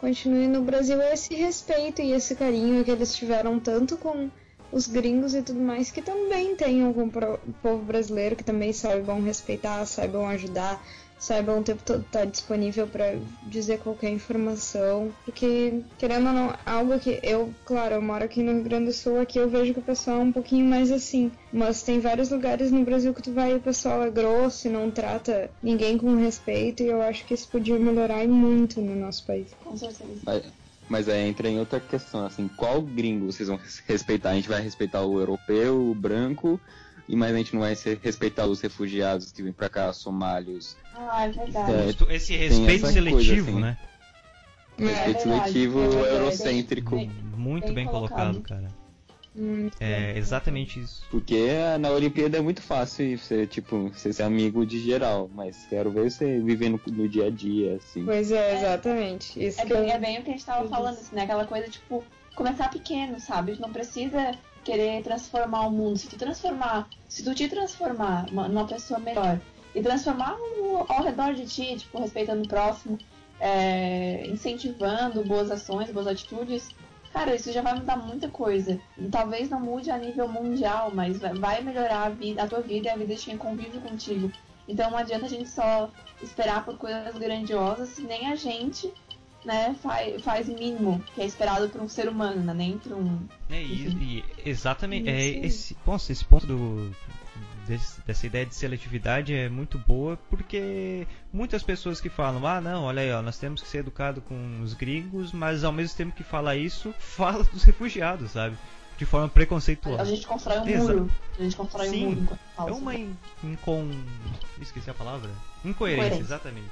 continue 0.00 0.46
no 0.46 0.62
Brasil 0.62 1.00
é 1.00 1.12
esse 1.12 1.34
respeito 1.34 2.00
e 2.00 2.12
esse 2.12 2.34
carinho 2.34 2.84
que 2.84 2.90
eles 2.90 3.14
tiveram 3.14 3.58
tanto 3.58 3.96
com 3.96 4.30
os 4.70 4.86
gringos 4.86 5.34
e 5.34 5.42
tudo 5.42 5.60
mais, 5.60 5.90
que 5.90 6.02
também 6.02 6.54
tenham 6.54 6.92
com 6.92 7.04
o 7.04 7.52
povo 7.62 7.84
brasileiro, 7.84 8.36
que 8.36 8.44
também 8.44 8.72
saibam 8.72 9.22
respeitar, 9.22 9.84
saibam 9.86 10.28
ajudar, 10.28 10.82
saibam 11.18 11.58
o 11.60 11.64
tempo 11.64 11.82
todo 11.82 12.02
estar 12.02 12.24
disponível 12.24 12.86
para 12.86 13.18
dizer 13.42 13.78
qualquer 13.78 14.10
informação. 14.10 15.12
Porque, 15.24 15.82
querendo 15.98 16.28
ou 16.28 16.32
não, 16.32 16.54
algo 16.64 16.98
que 16.98 17.20
eu, 17.22 17.52
claro, 17.64 17.94
eu 17.96 18.02
moro 18.02 18.24
aqui 18.24 18.42
no 18.42 18.52
Rio 18.52 18.64
Grande 18.64 18.86
do 18.86 18.92
Sul, 18.92 19.20
aqui 19.20 19.38
eu 19.38 19.48
vejo 19.48 19.72
que 19.72 19.80
o 19.80 19.82
pessoal 19.82 20.20
é 20.20 20.24
um 20.24 20.32
pouquinho 20.32 20.66
mais 20.66 20.90
assim. 20.90 21.30
Mas 21.52 21.82
tem 21.82 21.98
vários 22.00 22.30
lugares 22.30 22.70
no 22.70 22.84
Brasil 22.84 23.12
que 23.14 23.22
tu 23.22 23.32
vai 23.32 23.52
e 23.52 23.56
o 23.56 23.60
pessoal 23.60 24.02
é 24.02 24.10
grosso 24.10 24.68
e 24.68 24.70
não 24.70 24.90
trata 24.90 25.50
ninguém 25.62 25.98
com 25.98 26.14
respeito, 26.16 26.82
e 26.82 26.86
eu 26.86 27.00
acho 27.02 27.24
que 27.26 27.34
isso 27.34 27.48
podia 27.50 27.78
melhorar 27.78 28.26
muito 28.28 28.80
no 28.80 28.94
nosso 28.94 29.24
país. 29.26 29.50
Com 29.64 29.76
certeza. 29.76 30.20
Mas, 30.24 30.42
mas 30.88 31.08
aí 31.08 31.28
entra 31.28 31.48
em 31.48 31.58
outra 31.58 31.80
questão, 31.80 32.24
assim, 32.24 32.48
qual 32.48 32.80
gringo 32.82 33.26
vocês 33.26 33.48
vão 33.48 33.58
res- 33.58 33.82
respeitar? 33.86 34.30
A 34.30 34.34
gente 34.34 34.48
vai 34.48 34.60
respeitar 34.60 35.02
o 35.04 35.18
europeu, 35.18 35.90
o 35.90 35.94
branco, 35.94 36.60
e 37.08 37.16
mas 37.16 37.34
a 37.34 37.38
gente 37.38 37.54
não 37.54 37.60
vai 37.62 37.74
respeitar 38.02 38.46
os 38.46 38.60
refugiados 38.60 39.32
que 39.32 39.42
vêm 39.42 39.52
pra 39.52 39.68
cá, 39.68 39.92
somálios. 39.92 40.76
Ah, 40.94 41.24
é 41.24 41.30
verdade. 41.30 41.96
É, 42.08 42.14
Esse 42.14 42.36
respeito 42.36 42.86
seletivo, 42.86 43.12
coisa, 43.12 43.32
assim. 43.42 43.60
né? 43.60 43.78
Respeito 44.78 45.04
verdade, 45.04 45.22
seletivo 45.22 45.80
é 45.82 45.88
verdade. 45.88 46.14
eurocêntrico. 46.14 46.96
Bem- 46.96 47.10
Muito 47.36 47.66
bem 47.66 47.74
bem, 47.74 47.86
colocado. 47.86 48.34
colocado, 48.34 48.42
cara. 48.42 48.88
Hum, 49.36 49.70
É 49.78 50.16
exatamente 50.18 50.80
isso. 50.80 51.04
Porque 51.10 51.46
na 51.78 51.90
Olimpíada 51.90 52.38
é 52.38 52.40
muito 52.40 52.60
fácil 52.60 53.16
você, 53.16 53.46
tipo, 53.46 53.88
você 53.88 54.12
ser 54.12 54.24
amigo 54.24 54.66
de 54.66 54.80
geral, 54.80 55.30
mas 55.32 55.64
quero 55.68 55.90
ver 55.92 56.10
você 56.10 56.40
vivendo 56.40 56.80
no 56.88 57.08
dia 57.08 57.26
a 57.26 57.30
dia, 57.30 57.76
assim. 57.76 58.04
Pois 58.04 58.32
é, 58.32 58.56
exatamente. 58.56 59.42
Isso 59.44 59.60
É 59.60 59.64
que 59.66 59.72
eu... 59.72 59.80
bem, 59.80 59.90
é 59.92 59.98
bem 59.98 60.18
o 60.18 60.22
que 60.24 60.30
a 60.30 60.32
gente 60.32 60.44
tava 60.44 60.68
falando, 60.68 60.94
assim, 60.98 61.14
né? 61.14 61.22
Aquela 61.22 61.46
coisa, 61.46 61.68
tipo, 61.68 62.02
começar 62.34 62.68
pequeno, 62.70 63.20
sabe? 63.20 63.56
Não 63.60 63.72
precisa 63.72 64.32
querer 64.68 65.02
transformar 65.02 65.62
o 65.66 65.70
mundo. 65.70 65.96
Se 65.98 66.08
tu 66.08 66.16
transformar, 66.18 66.88
se 67.08 67.24
tu 67.24 67.34
te 67.34 67.48
transformar 67.48 68.26
uma- 68.30 68.48
numa 68.48 68.66
pessoa 68.66 69.00
melhor 69.00 69.40
e 69.74 69.80
transformar 69.82 70.34
o, 70.36 70.84
ao 70.88 71.02
redor 71.02 71.32
de 71.34 71.46
ti, 71.46 71.76
tipo, 71.76 71.98
respeitando 71.98 72.42
o 72.44 72.48
próximo, 72.48 72.98
é, 73.40 74.26
incentivando 74.26 75.24
boas 75.24 75.50
ações, 75.50 75.90
boas 75.90 76.06
atitudes, 76.06 76.68
cara, 77.12 77.34
isso 77.34 77.50
já 77.52 77.62
vai 77.62 77.74
mudar 77.74 77.96
muita 77.96 78.28
coisa. 78.28 78.78
Talvez 79.10 79.48
não 79.48 79.60
mude 79.60 79.90
a 79.90 79.96
nível 79.96 80.28
mundial, 80.28 80.90
mas 80.92 81.18
vai- 81.18 81.34
vai 81.34 81.62
melhorar 81.62 82.02
a, 82.06 82.10
vida, 82.10 82.42
a 82.42 82.46
tua 82.48 82.60
vida 82.60 82.88
e 82.88 82.90
a 82.90 82.96
vida 82.96 83.14
de 83.14 83.24
quem 83.24 83.38
convive 83.38 83.78
contigo. 83.80 84.30
Então 84.68 84.90
não 84.90 84.98
adianta 84.98 85.24
a 85.26 85.28
gente 85.30 85.48
só 85.48 85.88
esperar 86.22 86.64
por 86.64 86.76
coisas 86.76 87.16
grandiosas 87.16 87.88
se 87.90 88.02
nem 88.02 88.30
a 88.30 88.34
gente 88.36 88.92
né, 89.48 89.74
faz, 89.82 90.22
faz 90.22 90.48
o 90.48 90.52
mínimo 90.52 91.02
que 91.14 91.22
é 91.22 91.26
esperado 91.26 91.68
por 91.70 91.80
um 91.80 91.88
ser 91.88 92.06
humano, 92.08 92.42
né? 92.42 92.52
Nem 92.54 92.76
por 92.78 92.92
um. 92.92 93.18
É, 93.50 93.62
e, 93.62 93.88
e 93.88 94.24
exatamente, 94.48 95.08
é 95.08 95.24
Isso. 95.24 95.46
esse, 95.46 95.76
nossa, 95.86 96.12
esse 96.12 96.24
ponto 96.24 96.46
do, 96.46 96.90
desse- 97.66 98.00
dessa 98.02 98.26
ideia 98.26 98.44
de 98.44 98.54
seletividade 98.54 99.34
é 99.34 99.48
muito 99.48 99.78
boa, 99.78 100.18
porque 100.28 101.06
muitas 101.32 101.62
pessoas 101.62 101.98
que 102.00 102.08
falam, 102.10 102.46
ah 102.46 102.60
não, 102.60 102.84
olha 102.84 103.00
aí, 103.02 103.10
ó, 103.10 103.22
nós 103.22 103.38
temos 103.38 103.62
que 103.62 103.68
ser 103.68 103.78
educados 103.78 104.22
com 104.28 104.60
os 104.62 104.74
gringos, 104.74 105.32
mas 105.32 105.64
ao 105.64 105.72
mesmo 105.72 105.96
tempo 105.96 106.14
que 106.14 106.22
fala 106.22 106.54
isso, 106.54 106.94
fala 107.00 107.42
dos 107.44 107.64
refugiados, 107.64 108.32
sabe? 108.32 108.54
De 108.98 109.06
forma 109.06 109.26
A 109.26 109.30
preconceituosa. 109.30 110.04
gente 110.04 110.26
constrói 110.26 110.58
um 110.58 110.76
muro. 110.78 111.10
A 111.38 111.42
gente 111.42 111.56
constrói 111.56 111.88
Sim. 111.88 112.06
um 112.06 112.10
muro 112.20 112.38
É 112.58 112.62
uma 112.72 112.94
incon... 113.44 113.88
esqueci 114.60 114.90
a 114.90 114.94
palavra? 114.94 115.30
Incoerência, 115.64 116.04
Incoerência. 116.06 116.20
exatamente. 116.20 116.70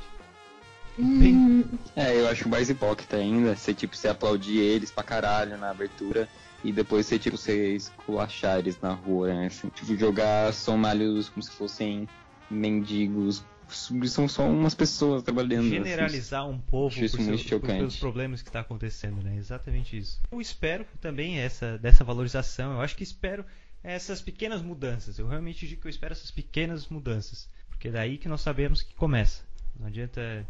Hum, 0.98 1.64
É, 1.94 2.14
eu 2.20 2.28
acho 2.28 2.48
mais 2.48 2.68
hipócrita 2.70 3.16
ainda, 3.16 3.54
você 3.56 3.72
tipo, 3.74 3.96
você 3.96 4.08
aplaudir 4.08 4.58
eles 4.58 4.90
pra 4.90 5.02
caralho 5.02 5.56
na 5.58 5.70
abertura 5.70 6.28
e 6.64 6.72
depois 6.72 7.06
você 7.06 7.18
tipo, 7.18 7.36
você 7.36 7.74
esculachar 7.74 8.58
eles 8.58 8.78
na 8.80 8.92
rua, 8.92 9.28
né? 9.32 9.46
Assim, 9.46 9.68
tipo, 9.68 9.96
jogar 9.96 10.52
somálios 10.52 11.28
como 11.28 11.42
se 11.42 11.52
fossem 11.52 12.08
mendigos. 12.50 13.44
São 13.68 14.28
só 14.28 14.46
umas 14.48 14.74
pessoas 14.74 15.22
trabalhando. 15.24 15.60
assim. 15.66 15.70
generalizar 15.70 16.48
um 16.48 16.58
povo 16.58 16.94
por 16.94 17.20
muito 17.20 17.38
seu- 17.48 17.58
por- 17.60 17.66
pelos 17.66 17.96
problemas 17.96 18.40
que 18.42 18.48
está 18.48 18.60
acontecendo, 18.60 19.20
né? 19.22 19.36
Exatamente 19.36 19.98
isso. 19.98 20.20
Eu 20.30 20.40
espero 20.40 20.86
também 21.00 21.38
essa 21.40 21.76
dessa 21.78 22.04
valorização. 22.04 22.74
Eu 22.74 22.80
acho 22.80 22.94
que 22.96 23.02
espero 23.02 23.44
essas 23.82 24.20
pequenas 24.22 24.62
mudanças. 24.62 25.18
Eu 25.18 25.26
realmente 25.26 25.66
digo 25.66 25.80
que 25.80 25.86
eu 25.88 25.90
espero 25.90 26.12
essas 26.12 26.30
pequenas 26.30 26.86
mudanças, 26.88 27.48
porque 27.68 27.88
é 27.88 27.90
daí 27.90 28.18
que 28.18 28.28
nós 28.28 28.40
sabemos 28.40 28.82
que 28.82 28.94
começa. 28.94 29.42
Não 29.78 29.88
adianta 29.88 30.46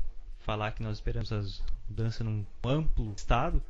falar 0.47 0.71
que 0.73 0.83
nós 0.83 0.97
esperamos 0.99 1.33
as 1.33 1.61
mudanças 1.89 2.25
num 2.25 2.47
amplo 2.65 3.13
estado. 3.17 3.61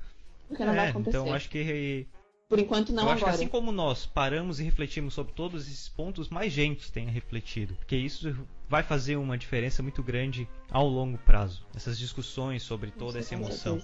Porque 0.46 0.64
não 0.64 0.74
vai 0.74 0.86
É, 0.86 0.90
acontecer. 0.90 1.16
então 1.16 1.32
acho 1.34 1.48
que 1.48 2.06
Por 2.48 2.58
enquanto 2.60 2.92
não 2.92 3.04
eu 3.04 3.08
acho 3.08 3.16
que 3.18 3.24
agora. 3.24 3.34
assim 3.34 3.48
como 3.48 3.72
nós 3.72 4.06
paramos 4.06 4.60
e 4.60 4.62
refletimos 4.62 5.14
sobre 5.14 5.32
todos 5.32 5.66
esses 5.66 5.88
pontos, 5.88 6.28
mais 6.28 6.52
gente 6.52 6.92
tenha 6.92 7.10
refletido. 7.10 7.74
Porque 7.74 7.96
isso 7.96 8.36
vai 8.68 8.82
fazer 8.84 9.16
uma 9.16 9.36
diferença 9.36 9.82
muito 9.82 10.02
grande 10.02 10.46
ao 10.70 10.86
longo 10.86 11.18
prazo. 11.18 11.66
Essas 11.74 11.98
discussões 11.98 12.62
sobre 12.62 12.90
toda 12.92 13.18
essa 13.18 13.34
emoção. 13.34 13.80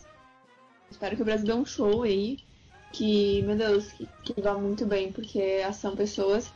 Espero 0.91 1.17
que 1.17 1.23
o 1.23 1.25
Brasil 1.25 1.47
dê 1.47 1.55
um 1.55 1.65
show 1.65 2.03
aí. 2.03 2.39
Que, 2.93 3.41
meu 3.43 3.57
Deus, 3.57 3.91
que, 4.23 4.35
que 4.35 4.41
vá 4.43 4.53
muito 4.55 4.85
bem, 4.85 5.11
porque 5.11 5.63
são 5.73 5.97
pessoas 5.97 6.53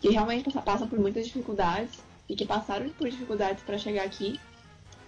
que 0.00 0.08
realmente 0.10 0.44
passa- 0.46 0.60
passam 0.60 0.88
por 0.88 0.98
muitas 0.98 1.26
dificuldades 1.26 2.00
e 2.28 2.34
que 2.34 2.44
passaram 2.44 2.88
por 2.90 3.08
dificuldades 3.08 3.62
para 3.62 3.78
chegar 3.78 4.04
aqui 4.04 4.38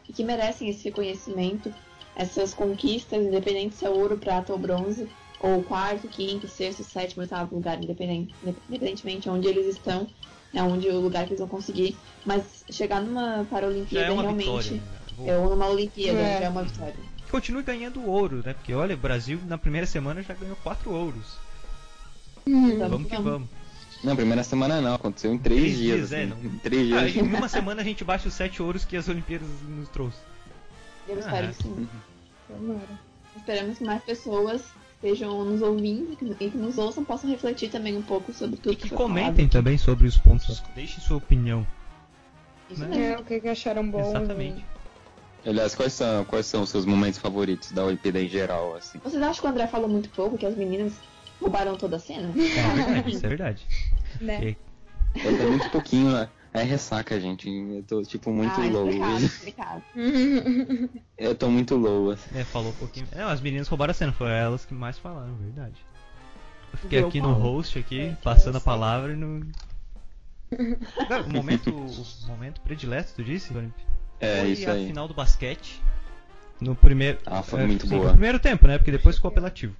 e 0.08 0.12
que 0.12 0.24
merecem 0.24 0.68
esse 0.68 0.84
reconhecimento, 0.84 1.72
essas 2.16 2.54
conquistas, 2.54 3.22
independente 3.22 3.76
se 3.76 3.84
é 3.84 3.90
ouro, 3.90 4.16
prata 4.18 4.52
ou 4.52 4.58
bronze, 4.58 5.08
ou 5.40 5.62
quarto, 5.62 6.08
quinto, 6.08 6.48
sexto, 6.48 6.82
sétimo, 6.82 7.22
oitavo 7.22 7.54
lugar, 7.54 7.80
independente, 7.82 8.32
independentemente 8.68 9.20
de 9.22 9.30
onde 9.30 9.46
eles 9.46 9.66
estão, 9.66 10.06
né, 10.52 10.62
onde 10.62 10.88
o 10.88 10.98
lugar 11.00 11.24
que 11.24 11.30
eles 11.30 11.40
vão 11.40 11.48
conseguir, 11.48 11.96
mas 12.24 12.64
chegar 12.70 13.00
numa 13.00 13.38
Já 13.38 13.44
Paralimpíada 13.44 14.06
é 14.08 14.10
uma 14.10 14.22
realmente 14.22 14.44
vitória. 14.46 14.72
né? 14.72 15.30
É 15.30 15.36
uma 15.36 15.66
Olimpíada, 15.68 16.18
É. 16.18 16.38
já 16.40 16.44
é 16.46 16.48
uma 16.48 16.62
vitória. 16.64 16.94
Continue 17.30 17.62
ganhando 17.62 18.08
ouro, 18.08 18.42
né? 18.44 18.54
Porque 18.54 18.72
olha, 18.74 18.94
o 18.94 18.98
Brasil 18.98 19.38
na 19.46 19.58
primeira 19.58 19.86
semana 19.86 20.22
já 20.22 20.32
ganhou 20.34 20.56
quatro 20.56 20.90
ouros. 20.90 21.36
Então, 22.46 22.88
Vamos 22.88 23.10
que 23.10 23.16
vamos. 23.18 23.48
Não, 24.02 24.14
primeira 24.14 24.44
semana 24.44 24.80
não, 24.80 24.94
aconteceu 24.94 25.32
em 25.32 25.38
três, 25.38 25.60
Três 25.60 25.76
dias. 25.78 25.96
dias, 26.08 26.12
é, 26.12 26.22
assim. 26.22 26.30
não- 26.44 26.50
Em 26.54 26.58
três 26.58 26.92
Ah, 26.92 27.00
dias. 27.08 27.16
em 27.16 27.22
uma 27.22 27.48
semana 27.48 27.80
a 27.80 27.84
gente 27.84 28.04
baixa 28.04 28.28
os 28.28 28.34
sete 28.34 28.62
ouros 28.62 28.84
que 28.84 28.96
as 28.96 29.08
Olimpíadas 29.08 29.48
nos 29.68 29.88
trouxe. 29.88 30.18
Eu 31.08 31.16
Ah, 31.16 31.18
espero 31.20 31.46
é. 31.46 31.48
que 31.50 31.62
sim. 31.62 31.88
tomara. 32.46 32.80
Esperamos 33.36 33.78
que 33.78 33.84
mais 33.84 34.02
pessoas 34.04 34.62
estejam 34.94 35.44
nos 35.44 35.62
ouvindo 35.62 36.16
que- 36.16 36.44
e 36.44 36.50
que 36.50 36.56
nos 36.56 36.76
ouçam 36.78 37.04
possam 37.04 37.28
refletir 37.30 37.70
também 37.70 37.96
um 37.96 38.02
pouco 38.02 38.32
sobre 38.32 38.56
tudo 38.56 38.72
E 38.72 38.76
que 38.76 38.88
foi 38.88 38.96
comentem 38.98 39.48
também 39.48 39.76
sobre 39.78 40.06
os 40.06 40.16
pontos. 40.16 40.62
Deixem 40.74 41.00
sua 41.00 41.16
opinião. 41.16 41.64
falado. 41.64 41.78
Isso 42.70 42.80
né? 42.82 42.88
mesmo. 42.88 43.04
É, 43.14 43.18
o 43.18 43.24
que, 43.24 43.40
que 43.40 43.48
acharam 43.48 43.88
bom. 43.90 44.10
Exatamente. 44.10 44.64
Aliás, 45.46 45.74
quais 45.74 45.92
são, 45.92 46.24
quais 46.24 46.46
são 46.46 46.62
os 46.62 46.68
seus 46.68 46.84
momentos 46.84 47.18
favoritos 47.18 47.70
da 47.72 47.84
Olimpíada 47.84 48.20
em 48.20 48.28
geral, 48.28 48.74
assim? 48.76 48.98
Vocês 49.02 49.22
acham 49.22 49.40
que 49.40 49.46
o 49.46 49.50
André 49.50 49.66
falou 49.68 49.88
muito 49.88 50.08
pouco, 50.10 50.36
que 50.36 50.44
as 50.44 50.54
meninas 50.56 50.92
roubaram 51.40 51.76
toda 51.76 51.96
a 51.96 52.00
cena? 52.00 52.32
É 52.36 52.74
verdade, 52.74 53.10
isso 53.10 53.26
é 53.26 53.28
verdade. 53.28 53.66
Né? 54.20 54.56
Eu 55.22 55.38
tô 55.38 55.48
muito 55.50 55.70
pouquinho, 55.70 56.10
né? 56.10 56.28
É 56.52 56.62
ressaca, 56.62 57.20
gente. 57.20 57.48
Eu 57.48 57.82
tô, 57.84 58.02
tipo, 58.02 58.32
muito 58.32 58.58
ah, 58.58 58.66
low. 58.66 58.88
explicado, 58.88 59.24
explicado. 59.24 59.82
Eu 61.16 61.34
tô 61.34 61.48
muito 61.48 61.76
low, 61.76 62.10
assim. 62.10 62.38
É, 62.38 62.44
falou 62.44 62.70
um 62.70 62.74
pouquinho. 62.74 63.06
É, 63.12 63.22
as 63.22 63.40
meninas 63.40 63.68
roubaram 63.68 63.90
a 63.90 63.94
cena, 63.94 64.12
foram 64.12 64.32
elas 64.32 64.64
que 64.64 64.74
mais 64.74 64.98
falaram, 64.98 65.34
verdade. 65.36 65.76
Eu 66.72 66.78
fiquei 66.78 66.98
Viu, 66.98 67.08
aqui 67.08 67.20
no 67.20 67.32
host 67.32 67.78
aqui, 67.78 68.00
É, 68.00 68.16
passando 68.22 68.56
a 68.56 68.60
palavra 68.60 69.12
e 69.12 69.16
não. 69.16 69.40
Não, 71.08 71.22
o 71.26 71.30
momento, 71.30 71.70
o 71.70 72.26
momento 72.26 72.60
predileto, 72.62 73.12
tu 73.14 73.22
disse, 73.22 73.54
Olymp? 73.54 73.74
É, 74.20 74.40
Foi 74.40 74.50
isso 74.50 74.70
a 74.70 74.72
aí. 74.72 74.86
final 74.86 75.06
do 75.06 75.14
basquete. 75.14 75.82
No 76.60 76.74
primeiro. 76.74 77.18
Ah, 77.26 77.42
foi 77.42 77.60
é, 77.60 77.66
muito 77.66 77.86
sim, 77.86 77.94
boa. 77.94 78.06
No 78.06 78.12
primeiro 78.12 78.38
tempo, 78.38 78.66
né? 78.66 78.78
Porque 78.78 78.90
depois 78.90 79.16
ficou 79.16 79.28
apelativo. 79.28 79.76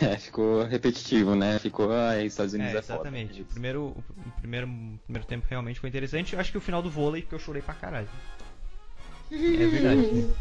É, 0.00 0.16
ficou 0.16 0.64
repetitivo, 0.64 1.34
né? 1.34 1.58
Ficou, 1.58 1.92
ah, 1.92 2.22
Estados 2.22 2.54
Unidos 2.54 2.74
É, 2.74 2.78
é, 2.78 2.82
foda. 2.82 2.94
exatamente. 2.94 3.42
O 3.42 3.44
primeiro, 3.44 3.82
o 3.88 4.30
primeiro, 4.40 4.66
o 4.66 4.98
primeiro 5.04 5.26
tempo 5.28 5.46
realmente 5.48 5.78
foi 5.78 5.90
interessante. 5.90 6.32
Eu 6.32 6.40
acho 6.40 6.50
que 6.50 6.56
o 6.58 6.60
final 6.60 6.80
do 6.80 6.90
vôlei, 6.90 7.20
porque 7.22 7.34
eu 7.34 7.38
chorei 7.38 7.60
pra 7.60 7.74
caralho. 7.74 8.08
É 9.30 9.66
verdade. 9.66 10.00
né? 10.00 10.34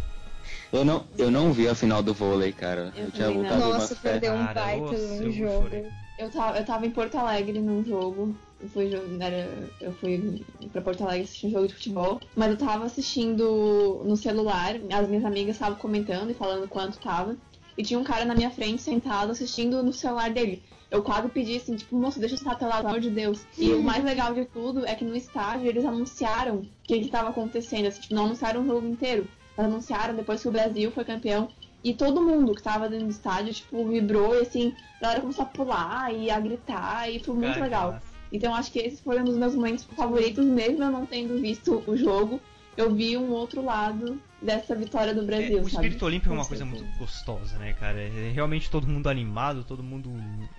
Eu 0.72 0.84
não, 0.86 1.06
eu 1.18 1.30
não 1.30 1.52
vi 1.54 1.68
a 1.68 1.76
final 1.76 2.02
do 2.02 2.14
vôlei, 2.14 2.52
cara. 2.54 2.94
Eu 2.96 3.06
Eu, 3.06 3.12
tinha 3.12 3.30
voltado 3.30 3.62
uma 3.64 3.78
Nossa, 3.78 3.96
fé. 3.96 4.12
perdeu 4.12 4.34
um 4.34 4.46
Cara, 4.46 4.54
baita 4.54 4.96
um 4.96 5.22
eu 5.24 5.32
jogo. 5.32 5.64
chorei. 5.64 5.88
Eu 6.18 6.30
tava, 6.30 6.58
eu 6.58 6.66
tava 6.66 6.86
em 6.86 6.92
Porto 6.92 7.16
Alegre 7.18 7.60
num 7.60 7.84
jogo. 7.84 8.36
Eu 8.62 8.70
fui, 8.70 8.92
era, 9.20 9.50
eu 9.82 9.92
fui 9.94 10.44
pra 10.72 10.82
Porto 10.82 11.04
Alegre 11.04 11.24
assistir 11.24 11.48
um 11.48 11.52
jogo 11.52 11.68
de 11.68 11.74
futebol. 11.74 12.22
Mas 12.36 12.52
eu 12.52 12.58
tava 12.58 12.86
assistindo 12.86 14.02
no 14.06 14.16
celular. 14.16 14.76
As 14.94 15.08
minhas 15.08 15.26
amigas 15.26 15.56
estavam 15.56 15.78
comentando 15.78 16.30
e 16.32 16.34
falando 16.34 16.68
quanto 16.68 16.98
tava. 17.00 17.36
E 17.78 17.84
tinha 17.84 18.00
um 18.00 18.04
cara 18.04 18.26
na 18.26 18.36
minha 18.36 18.52
frente 18.52 18.82
sentado 18.82 19.32
assistindo 19.32 19.82
no 19.84 19.94
celular 19.94 20.32
dele. 20.32 20.62
Eu 20.92 21.02
quase 21.02 21.28
pedi 21.30 21.58
assim, 21.58 21.76
tipo, 21.76 21.96
moço, 21.96 22.20
deixa 22.20 22.36
eu 22.36 22.40
sentar 22.40 22.58
teu 22.58 22.68
lado, 22.68 22.82
pelo 22.82 22.90
amor 22.90 23.02
de 23.02 23.10
Deus. 23.10 23.48
E 23.58 23.72
o 23.74 23.82
mais 23.82 24.04
legal 24.04 24.34
de 24.34 24.46
tudo 24.46 24.86
é 24.86 24.94
que 24.94 25.04
no 25.04 25.16
estádio 25.16 25.68
eles 25.68 25.84
anunciaram 25.84 26.58
o 26.58 26.68
que 26.84 27.00
que 27.00 27.10
tava 27.10 27.30
acontecendo. 27.30 27.88
Assim, 27.88 28.02
tipo, 28.02 28.14
não 28.14 28.26
anunciaram 28.26 28.62
o 28.62 28.66
jogo 28.68 28.88
inteiro. 28.88 29.28
Mas 29.58 29.66
anunciaram 29.66 30.16
depois 30.16 30.42
que 30.42 30.48
o 30.48 30.52
Brasil 30.52 30.92
foi 30.92 31.04
campeão. 31.04 31.50
E 31.84 31.94
todo 31.94 32.22
mundo 32.22 32.56
que 32.56 32.62
tava 32.62 32.88
dentro 32.88 33.08
do 33.08 33.12
estádio, 33.12 33.54
tipo, 33.54 33.86
vibrou 33.88 34.36
e 34.36 34.42
assim, 34.42 34.74
a 35.00 35.02
galera 35.02 35.22
começou 35.22 35.44
a 35.44 35.48
pular 35.48 36.14
e 36.14 36.30
a 36.30 36.40
gritar 36.40 37.10
e 37.10 37.20
foi 37.20 37.36
muito 37.36 37.60
legal. 37.60 38.00
Então 38.32 38.56
acho 38.56 38.72
que 38.72 38.80
esse 38.80 39.02
foi 39.02 39.20
um 39.20 39.26
dos 39.26 39.38
meus 39.38 39.54
momentos 39.54 39.84
favoritos, 39.84 40.46
mesmo 40.46 40.84
eu 40.84 40.92
não 40.92 41.06
tendo 41.06 41.40
visto 41.40 41.84
o 41.86 41.98
jogo. 41.98 42.40
Eu 42.76 42.94
vi 42.94 43.16
um 43.18 43.30
outro 43.30 43.64
lado 43.64 44.20
dessa 44.42 44.76
vitória 44.76 45.14
do 45.14 45.22
É, 45.22 45.26
Brasil, 45.26 45.58
o 45.60 45.64
sabe? 45.64 45.68
espírito 45.74 46.06
olímpico 46.06 46.34
é 46.34 46.38
uma 46.38 46.46
coisa 46.46 46.66
muito 46.66 46.84
gostosa, 46.98 47.58
né, 47.58 47.74
cara? 47.74 48.02
É 48.02 48.32
realmente 48.34 48.70
todo 48.70 48.88
mundo 48.88 49.08
animado, 49.08 49.64
todo 49.64 49.84
mundo 49.84 50.12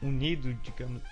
unido, 0.02 0.54
digamos. 0.62 1.02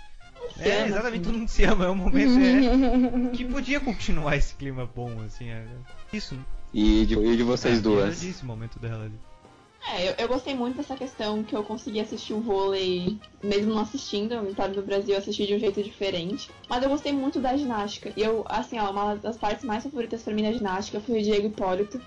Se 0.57 0.69
É, 0.69 0.79
ama, 0.79 0.87
exatamente, 0.89 1.21
assim. 1.21 1.23
todo 1.31 1.39
mundo 1.39 1.49
se 1.49 1.65
ama. 1.65 1.85
É 1.87 1.91
um 1.91 1.95
momento 1.97 2.39
é, 2.39 3.29
que 3.37 3.45
podia 3.45 3.81
continuar 3.81 4.37
esse 4.37 4.55
clima 4.55 4.87
bom, 4.95 5.21
assim. 5.23 5.49
É, 5.51 5.65
isso? 6.13 6.39
E 6.73 7.05
de, 7.07 7.15
e 7.19 7.37
de 7.37 7.43
vocês 7.43 7.79
Ah, 7.79 7.83
duas? 7.83 8.21
Disse 8.21 8.43
o 8.43 8.47
momento 8.47 8.79
dela 8.79 9.05
ali. 9.05 9.19
É, 9.89 10.09
eu, 10.09 10.15
eu 10.19 10.29
gostei 10.29 10.55
muito 10.55 10.77
dessa 10.77 10.97
questão 10.97 11.43
que 11.43 11.55
eu 11.55 11.65
consegui 11.65 12.01
assistir 12.01 12.33
o 12.33 12.41
vôlei, 12.41 13.19
mesmo 13.43 13.75
não 13.75 13.83
assistindo, 13.83 14.33
a 14.33 14.41
vitória 14.41 14.75
do 14.75 14.83
Brasil, 14.83 15.15
eu 15.15 15.19
assisti 15.19 15.47
de 15.47 15.55
um 15.55 15.59
jeito 15.59 15.83
diferente. 15.83 16.51
Mas 16.69 16.83
eu 16.83 16.89
gostei 16.89 17.13
muito 17.13 17.41
da 17.41 17.57
ginástica. 17.57 18.13
E 18.17 18.23
eu, 18.23 18.45
assim, 18.49 18.79
ó, 18.79 18.91
uma 18.91 19.17
das 19.17 19.37
partes 19.37 19.65
mais 19.65 19.83
favoritas 19.83 20.23
pra 20.23 20.33
mim 20.33 20.45
da 20.45 20.53
ginástica 20.53 21.01
foi 21.01 21.19
o 21.19 21.23
Diego 21.23 21.49
Hipólito 21.49 22.01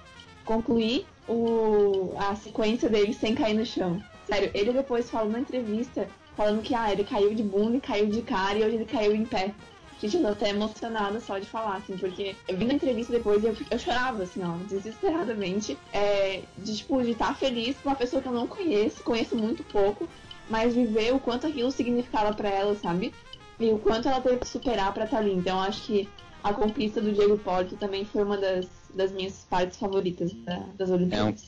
concluir 0.45 1.05
o, 1.28 2.13
a 2.17 2.36
sequência 2.36 2.89
dele 2.89 3.13
sem 3.13 3.36
cair 3.36 3.55
no 3.55 3.65
chão. 3.65 4.01
Sério, 4.26 4.49
ele 4.53 4.71
depois 4.71 5.09
falou 5.09 5.32
na 5.32 5.39
entrevista, 5.39 6.07
falando 6.36 6.61
que, 6.61 6.73
ah, 6.73 6.91
ele 6.91 7.03
caiu 7.03 7.34
de 7.34 7.43
bunda 7.43 7.78
e 7.78 7.82
caiu 7.82 8.07
de 8.07 8.21
cara 8.21 8.57
e 8.57 8.63
hoje 8.63 8.76
ele 8.76 8.86
caiu 8.86 9.15
em 9.15 9.26
pé. 9.26 9.53
Gente, 9.99 10.17
eu 10.17 10.21
tô 10.21 10.27
até 10.27 10.49
emocionada 10.49 11.19
só 11.21 11.39
de 11.39 11.47
falar, 11.47 11.77
assim, 11.77 11.97
porque 11.97 12.35
eu 12.47 12.57
vi 12.57 12.65
na 12.65 12.73
entrevista 12.73 13.13
depois 13.13 13.43
e 13.43 13.47
eu, 13.47 13.55
eu 13.71 13.79
chorava, 13.79 14.23
assim, 14.23 14.43
ó, 14.43 14.57
desesperadamente, 14.67 15.77
é, 15.91 16.43
de, 16.57 16.77
tipo, 16.77 17.01
de 17.01 17.11
estar 17.11 17.35
feliz 17.37 17.77
com 17.77 17.89
uma 17.89 17.95
pessoa 17.95 18.21
que 18.21 18.27
eu 18.27 18.33
não 18.33 18.45
conheço, 18.47 19.03
conheço 19.03 19.35
muito 19.35 19.63
pouco, 19.63 20.07
mas 20.49 20.75
viver 20.75 21.13
o 21.13 21.19
quanto 21.19 21.47
aquilo 21.47 21.71
significava 21.71 22.33
pra 22.33 22.49
ela, 22.49 22.75
sabe? 22.75 23.13
E 23.59 23.71
o 23.71 23.79
quanto 23.79 24.07
ela 24.09 24.19
teve 24.19 24.37
que 24.39 24.47
superar 24.47 24.93
pra 24.93 25.05
estar 25.05 25.17
ali. 25.19 25.31
Então, 25.31 25.57
eu 25.57 25.63
acho 25.63 25.83
que 25.83 26.09
a 26.43 26.53
conquista 26.53 27.01
do 27.01 27.11
Diego 27.13 27.37
Porto 27.37 27.77
também 27.77 28.05
foi 28.05 28.23
uma 28.23 28.37
das, 28.37 28.67
das 28.93 29.11
minhas 29.11 29.45
partes 29.49 29.79
favoritas 29.79 30.33
da- 30.45 30.67
das 30.77 30.89
Olimpíadas. 30.91 31.45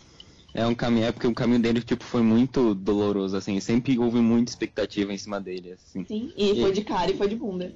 É 0.53 0.65
um 0.65 0.73
caminho, 0.73 1.05
é 1.05 1.11
porque 1.11 1.27
o 1.27 1.35
caminho 1.35 1.59
dele, 1.61 1.81
tipo, 1.81 2.03
foi 2.03 2.23
muito 2.23 2.73
doloroso, 2.73 3.37
assim, 3.37 3.59
sempre 3.59 3.99
houve 3.99 4.19
muita 4.19 4.49
expectativa 4.49 5.13
em 5.13 5.17
cima 5.17 5.39
dele, 5.39 5.73
assim. 5.73 6.03
Sim, 6.07 6.31
e 6.35 6.59
foi 6.61 6.71
de 6.71 6.83
cara 6.83 7.11
e 7.11 7.17
foi 7.17 7.27
de 7.27 7.35
bunda. 7.35 7.71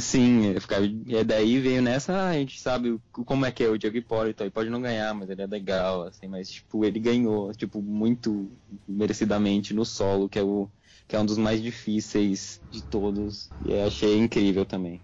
Sim, 0.00 0.46
eu 0.54 0.60
ficava, 0.60 0.84
e 0.84 1.24
daí 1.24 1.60
veio 1.60 1.80
nessa, 1.80 2.12
ah, 2.12 2.28
a 2.30 2.34
gente 2.34 2.60
sabe 2.60 3.00
como 3.12 3.46
é 3.46 3.52
que 3.52 3.62
é 3.62 3.68
o 3.68 3.78
Diego 3.78 3.96
Hipólito, 3.96 4.42
ele 4.42 4.50
pode 4.50 4.70
não 4.70 4.80
ganhar, 4.80 5.14
mas 5.14 5.30
ele 5.30 5.42
é 5.42 5.46
legal, 5.46 6.02
assim, 6.02 6.26
mas, 6.26 6.50
tipo, 6.50 6.84
ele 6.84 6.98
ganhou, 6.98 7.52
tipo, 7.52 7.80
muito 7.80 8.50
merecidamente 8.88 9.72
no 9.72 9.84
solo, 9.84 10.28
que 10.28 10.38
é 10.38 10.42
o 10.42 10.68
que 11.06 11.16
é 11.16 11.20
um 11.20 11.24
dos 11.24 11.38
mais 11.38 11.62
difíceis 11.62 12.60
de 12.70 12.82
todos, 12.82 13.50
e 13.64 13.72
eu 13.72 13.86
achei 13.86 14.18
incrível 14.18 14.66
também. 14.66 15.00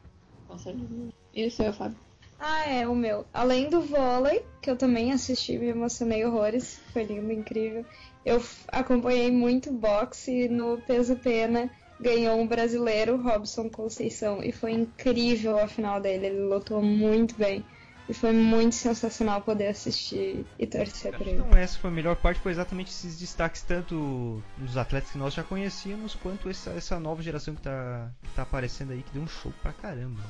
Com 0.46 0.58
certeza. 0.58 1.08
E 1.32 1.46
o 1.46 1.50
seu, 1.50 1.72
Fábio? 1.72 1.98
Ah, 2.38 2.68
é, 2.68 2.86
o 2.86 2.94
meu. 2.94 3.24
Além 3.32 3.70
do 3.70 3.80
vôlei, 3.80 4.44
que 4.60 4.70
eu 4.70 4.76
também 4.76 5.12
assisti 5.12 5.52
e 5.52 5.58
me 5.58 5.68
emocionei 5.68 6.24
horrores, 6.24 6.78
foi 6.92 7.04
lindo, 7.04 7.32
incrível. 7.32 7.86
Eu 8.24 8.42
acompanhei 8.68 9.30
muito 9.30 9.72
boxe 9.72 10.30
e 10.30 10.48
no 10.48 10.78
peso 10.82 11.16
pena 11.16 11.70
ganhou 12.04 12.38
um 12.38 12.46
brasileiro, 12.46 13.16
Robson 13.16 13.70
Conceição, 13.70 14.42
e 14.42 14.52
foi 14.52 14.72
incrível 14.72 15.58
a 15.58 15.66
final 15.66 16.00
dele, 16.00 16.26
ele 16.26 16.40
lutou 16.40 16.82
muito 16.82 17.34
bem. 17.34 17.64
E 18.06 18.12
foi 18.12 18.32
muito 18.32 18.74
sensacional 18.74 19.40
poder 19.40 19.68
assistir 19.68 20.44
e 20.58 20.66
torcer 20.66 21.16
por 21.16 21.26
ele. 21.26 21.38
Então 21.38 21.56
essa 21.56 21.78
foi 21.78 21.88
a 21.88 21.92
melhor 21.92 22.14
parte, 22.16 22.38
foi 22.38 22.52
exatamente 22.52 22.90
esses 22.90 23.18
destaques, 23.18 23.62
tanto 23.62 24.42
nos 24.58 24.76
atletas 24.76 25.10
que 25.10 25.16
nós 25.16 25.32
já 25.32 25.42
conhecíamos, 25.42 26.14
quanto 26.14 26.50
essa, 26.50 26.70
essa 26.72 27.00
nova 27.00 27.22
geração 27.22 27.54
que 27.54 27.62
tá, 27.62 28.10
que 28.22 28.30
tá 28.34 28.42
aparecendo 28.42 28.92
aí, 28.92 29.02
que 29.02 29.10
deu 29.10 29.22
um 29.22 29.26
show 29.26 29.50
pra 29.62 29.72
caramba. 29.72 30.20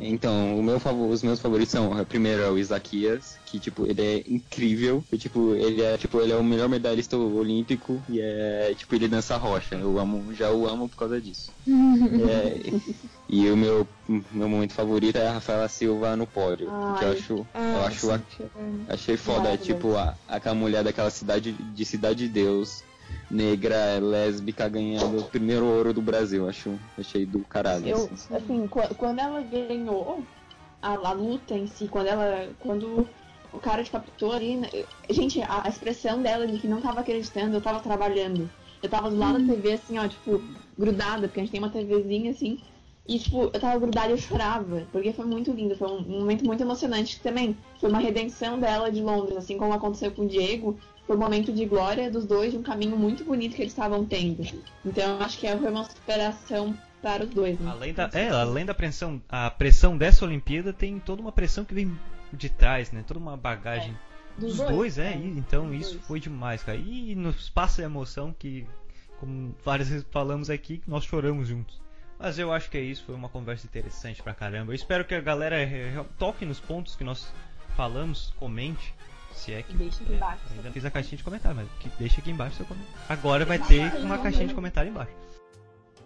Então, 0.00 0.58
o 0.58 0.62
meu 0.62 0.78
favor, 0.78 1.08
os 1.10 1.22
meus 1.22 1.40
favoritos 1.40 1.72
são, 1.72 1.92
o 1.92 2.06
primeiro 2.06 2.42
é 2.42 2.50
o 2.50 2.58
Isaquias, 2.58 3.36
que, 3.46 3.58
tipo, 3.58 3.86
ele 3.86 4.02
é 4.02 4.16
incrível, 4.28 5.02
e, 5.10 5.16
tipo, 5.18 5.54
ele 5.54 5.82
é, 5.82 5.96
tipo, 5.96 6.20
ele 6.20 6.32
é 6.32 6.36
o 6.36 6.44
melhor 6.44 6.68
medalhista 6.68 7.16
olímpico, 7.16 8.02
e 8.08 8.20
é, 8.20 8.74
tipo, 8.76 8.94
ele 8.94 9.08
dança 9.08 9.36
rocha, 9.36 9.74
eu 9.76 9.98
amo, 9.98 10.32
já 10.34 10.50
o 10.50 10.66
amo 10.68 10.88
por 10.88 10.96
causa 10.96 11.20
disso. 11.20 11.52
É, 12.20 12.72
e 13.28 13.48
o 13.48 13.56
meu, 13.56 13.86
meu 14.08 14.48
momento 14.48 14.72
favorito 14.72 15.16
é 15.16 15.26
a 15.28 15.34
Rafaela 15.34 15.68
Silva 15.68 16.16
no 16.16 16.26
pódio, 16.26 16.66
que 16.98 17.04
eu 17.04 17.08
Ai. 17.08 17.14
acho, 17.14 17.32
eu 17.34 17.46
Ah, 17.54 17.86
acho, 17.86 18.10
a- 18.10 18.20
achei 18.88 19.16
foda, 19.16 19.40
Maravilhoso. 19.44 19.64
tipo, 19.74 19.96
a, 19.96 20.16
aquela 20.28 20.54
mulher 20.54 20.82
daquela 20.82 21.10
cidade, 21.10 21.52
de 21.52 21.84
Cidade 21.84 22.26
de 22.26 22.32
Deus, 22.32 22.82
negra, 23.30 23.98
lésbica, 24.00 24.68
ganhando 24.68 25.20
o 25.20 25.24
primeiro 25.30 25.64
ouro 25.66 25.92
do 25.94 26.02
Brasil, 26.02 26.48
acho, 26.48 26.78
achei 26.98 27.24
do 27.26 27.40
caralho, 27.44 27.86
Eu, 27.86 27.96
assim. 27.96 28.34
assim, 28.34 28.68
qu- 28.68 28.94
quando 28.96 29.18
ela 29.20 29.40
ganhou 29.42 30.26
a, 30.82 30.94
a 31.08 31.12
luta 31.12 31.54
em 31.54 31.66
si, 31.66 31.88
quando 31.88 32.06
ela. 32.08 32.54
Quando 32.58 33.08
o 33.52 33.58
cara 33.60 33.82
tipo, 33.84 33.96
apitou 33.96 34.32
ali. 34.32 34.56
né, 34.56 34.68
Gente, 35.10 35.40
a, 35.42 35.64
a 35.64 35.68
expressão 35.68 36.22
dela 36.22 36.46
de 36.46 36.58
que 36.58 36.68
não 36.68 36.80
tava 36.80 37.00
acreditando, 37.00 37.56
eu 37.56 37.60
tava 37.60 37.80
trabalhando. 37.80 38.50
Eu 38.82 38.88
tava 38.88 39.10
do 39.10 39.16
lado 39.16 39.38
da 39.44 39.54
TV, 39.54 39.72
assim, 39.72 39.98
ó, 39.98 40.08
tipo, 40.08 40.42
grudada, 40.78 41.28
porque 41.28 41.40
a 41.40 41.42
gente 41.44 41.52
tem 41.52 41.60
uma 41.60 41.70
TVzinha 41.70 42.30
assim. 42.30 42.58
E, 43.06 43.18
tipo, 43.18 43.42
eu 43.42 43.60
tava 43.60 43.78
grudada 43.78 44.08
e 44.08 44.12
eu 44.12 44.16
chorava, 44.18 44.86
porque 44.92 45.12
foi 45.12 45.24
muito 45.26 45.52
lindo, 45.52 45.74
foi 45.76 45.88
um, 45.88 45.96
um 45.98 46.20
momento 46.20 46.44
muito 46.44 46.62
emocionante 46.62 47.16
que 47.16 47.22
também. 47.22 47.56
Foi 47.80 47.90
uma 47.90 47.98
redenção 47.98 48.58
dela 48.58 48.90
de 48.90 49.02
Londres, 49.02 49.36
assim 49.36 49.58
como 49.58 49.72
aconteceu 49.72 50.12
com 50.12 50.22
o 50.22 50.28
Diego. 50.28 50.78
Foi 51.10 51.16
um 51.16 51.20
momento 51.20 51.52
de 51.52 51.66
glória 51.66 52.08
dos 52.08 52.24
dois, 52.24 52.52
de 52.52 52.56
um 52.58 52.62
caminho 52.62 52.96
muito 52.96 53.24
bonito 53.24 53.56
que 53.56 53.62
eles 53.62 53.72
estavam 53.72 54.06
tendo. 54.06 54.46
Então, 54.86 55.20
acho 55.20 55.40
que 55.40 55.48
foi 55.56 55.68
uma 55.68 55.82
superação 55.82 56.72
para 57.02 57.24
os 57.24 57.30
dois, 57.30 57.58
né? 57.58 57.68
Além 57.68 57.92
da, 57.92 58.08
é, 58.12 58.28
além 58.28 58.64
da 58.64 58.72
pressão, 58.72 59.20
a 59.28 59.50
pressão 59.50 59.98
dessa 59.98 60.24
Olimpíada 60.24 60.72
tem 60.72 61.00
toda 61.00 61.20
uma 61.20 61.32
pressão 61.32 61.64
que 61.64 61.74
vem 61.74 61.98
de 62.32 62.48
trás, 62.48 62.92
né? 62.92 63.02
Toda 63.04 63.18
uma 63.18 63.36
bagagem 63.36 63.98
dos 64.38 64.56
dois, 64.58 64.98
é, 64.98 65.16
e- 65.16 65.36
então 65.36 65.74
isso 65.74 65.94
dois. 65.94 66.06
foi 66.06 66.20
demais, 66.20 66.62
cara. 66.62 66.78
E 66.78 67.12
nos 67.16 67.50
passa 67.50 67.82
a 67.82 67.86
emoção 67.86 68.32
que, 68.32 68.64
como 69.18 69.52
várias 69.64 69.88
vezes 69.88 70.06
falamos 70.12 70.48
aqui, 70.48 70.80
nós 70.86 71.02
choramos 71.02 71.48
juntos. 71.48 71.80
Mas 72.20 72.38
eu 72.38 72.52
acho 72.52 72.70
que 72.70 72.78
é 72.78 72.82
isso, 72.82 73.02
foi 73.04 73.16
uma 73.16 73.28
conversa 73.28 73.66
interessante 73.66 74.22
pra 74.22 74.32
caramba. 74.32 74.70
Eu 74.70 74.76
espero 74.76 75.04
que 75.04 75.16
a 75.16 75.20
galera 75.20 75.60
eh, 75.60 75.92
eh, 75.92 76.04
toque 76.20 76.44
nos 76.44 76.60
pontos 76.60 76.94
que 76.94 77.02
nós 77.02 77.32
falamos, 77.74 78.32
comente, 78.38 78.94
se 79.34 79.52
é 79.52 79.62
que. 79.62 79.74
Deixa 79.76 80.02
aqui 80.02 80.10
né? 80.10 80.16
embaixo. 80.16 80.40
Ainda 80.50 80.62
não 80.64 80.72
fiz 80.72 80.84
a 80.84 80.90
caixinha 80.90 81.16
de 81.16 81.24
comentário, 81.24 81.56
mas 81.56 81.68
que 81.80 81.88
deixa 81.98 82.20
aqui 82.20 82.30
embaixo 82.30 82.56
seu 82.56 82.66
comentário. 82.66 82.96
Agora 83.08 83.44
vai 83.44 83.58
ter 83.58 83.94
uma 84.00 84.18
caixinha 84.18 84.46
de 84.48 84.54
comentário 84.54 84.90
embaixo. 84.90 85.12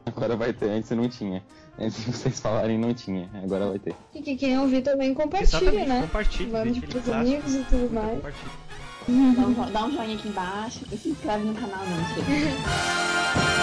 Agora 0.06 0.36
vai 0.36 0.52
ter, 0.52 0.68
antes 0.70 0.90
não 0.90 1.08
tinha. 1.08 1.42
Antes 1.78 2.04
de 2.04 2.12
vocês 2.12 2.38
falarem 2.38 2.78
não 2.78 2.92
tinha, 2.92 3.28
agora 3.42 3.68
vai 3.70 3.78
ter. 3.78 3.94
E 4.14 4.20
que 4.22 4.36
quem 4.36 4.58
ouvir 4.58 4.82
também 4.82 5.14
compartilha, 5.14 5.58
Exatamente, 5.58 5.88
né? 5.88 6.10
deixa 6.12 6.42
ele 6.78 6.80
pros 6.86 7.08
amigos 7.08 7.54
e 7.54 7.64
tudo 7.64 7.94
mais. 7.94 8.10
compartilhe. 8.16 8.50
Dá 9.06 9.42
um, 9.46 9.54
jo- 9.54 9.70
dá 9.72 9.84
um 9.84 9.92
joinha 9.92 10.16
aqui 10.16 10.28
embaixo 10.28 10.80
e 10.92 10.96
se 10.96 11.08
inscreve 11.10 11.44
no 11.44 11.54
canal, 11.54 11.80
não, 11.84 11.96
mentira. 11.96 12.24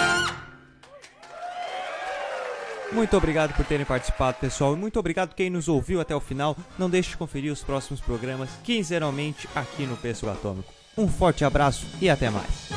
Muito 2.94 3.16
obrigado 3.16 3.54
por 3.54 3.64
terem 3.64 3.86
participado, 3.86 4.38
pessoal, 4.38 4.74
e 4.74 4.76
muito 4.76 4.98
obrigado 4.98 5.34
quem 5.34 5.48
nos 5.48 5.66
ouviu 5.66 6.00
até 6.00 6.14
o 6.14 6.20
final. 6.20 6.56
Não 6.78 6.90
deixe 6.90 7.10
de 7.10 7.16
conferir 7.16 7.50
os 7.50 7.64
próximos 7.64 8.00
programas 8.00 8.50
quinzenalmente 8.62 9.48
aqui 9.54 9.86
no 9.86 9.96
Pêssego 9.96 10.30
Atômico. 10.30 10.72
Um 10.96 11.08
forte 11.08 11.42
abraço 11.42 11.86
e 12.00 12.10
até 12.10 12.28
mais. 12.28 12.68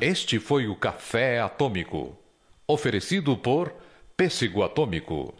Este 0.00 0.38
foi 0.38 0.66
o 0.66 0.74
Café 0.74 1.40
Atômico, 1.40 2.16
oferecido 2.66 3.36
por 3.36 3.72
Pêssego 4.16 4.62
Atômico. 4.62 5.34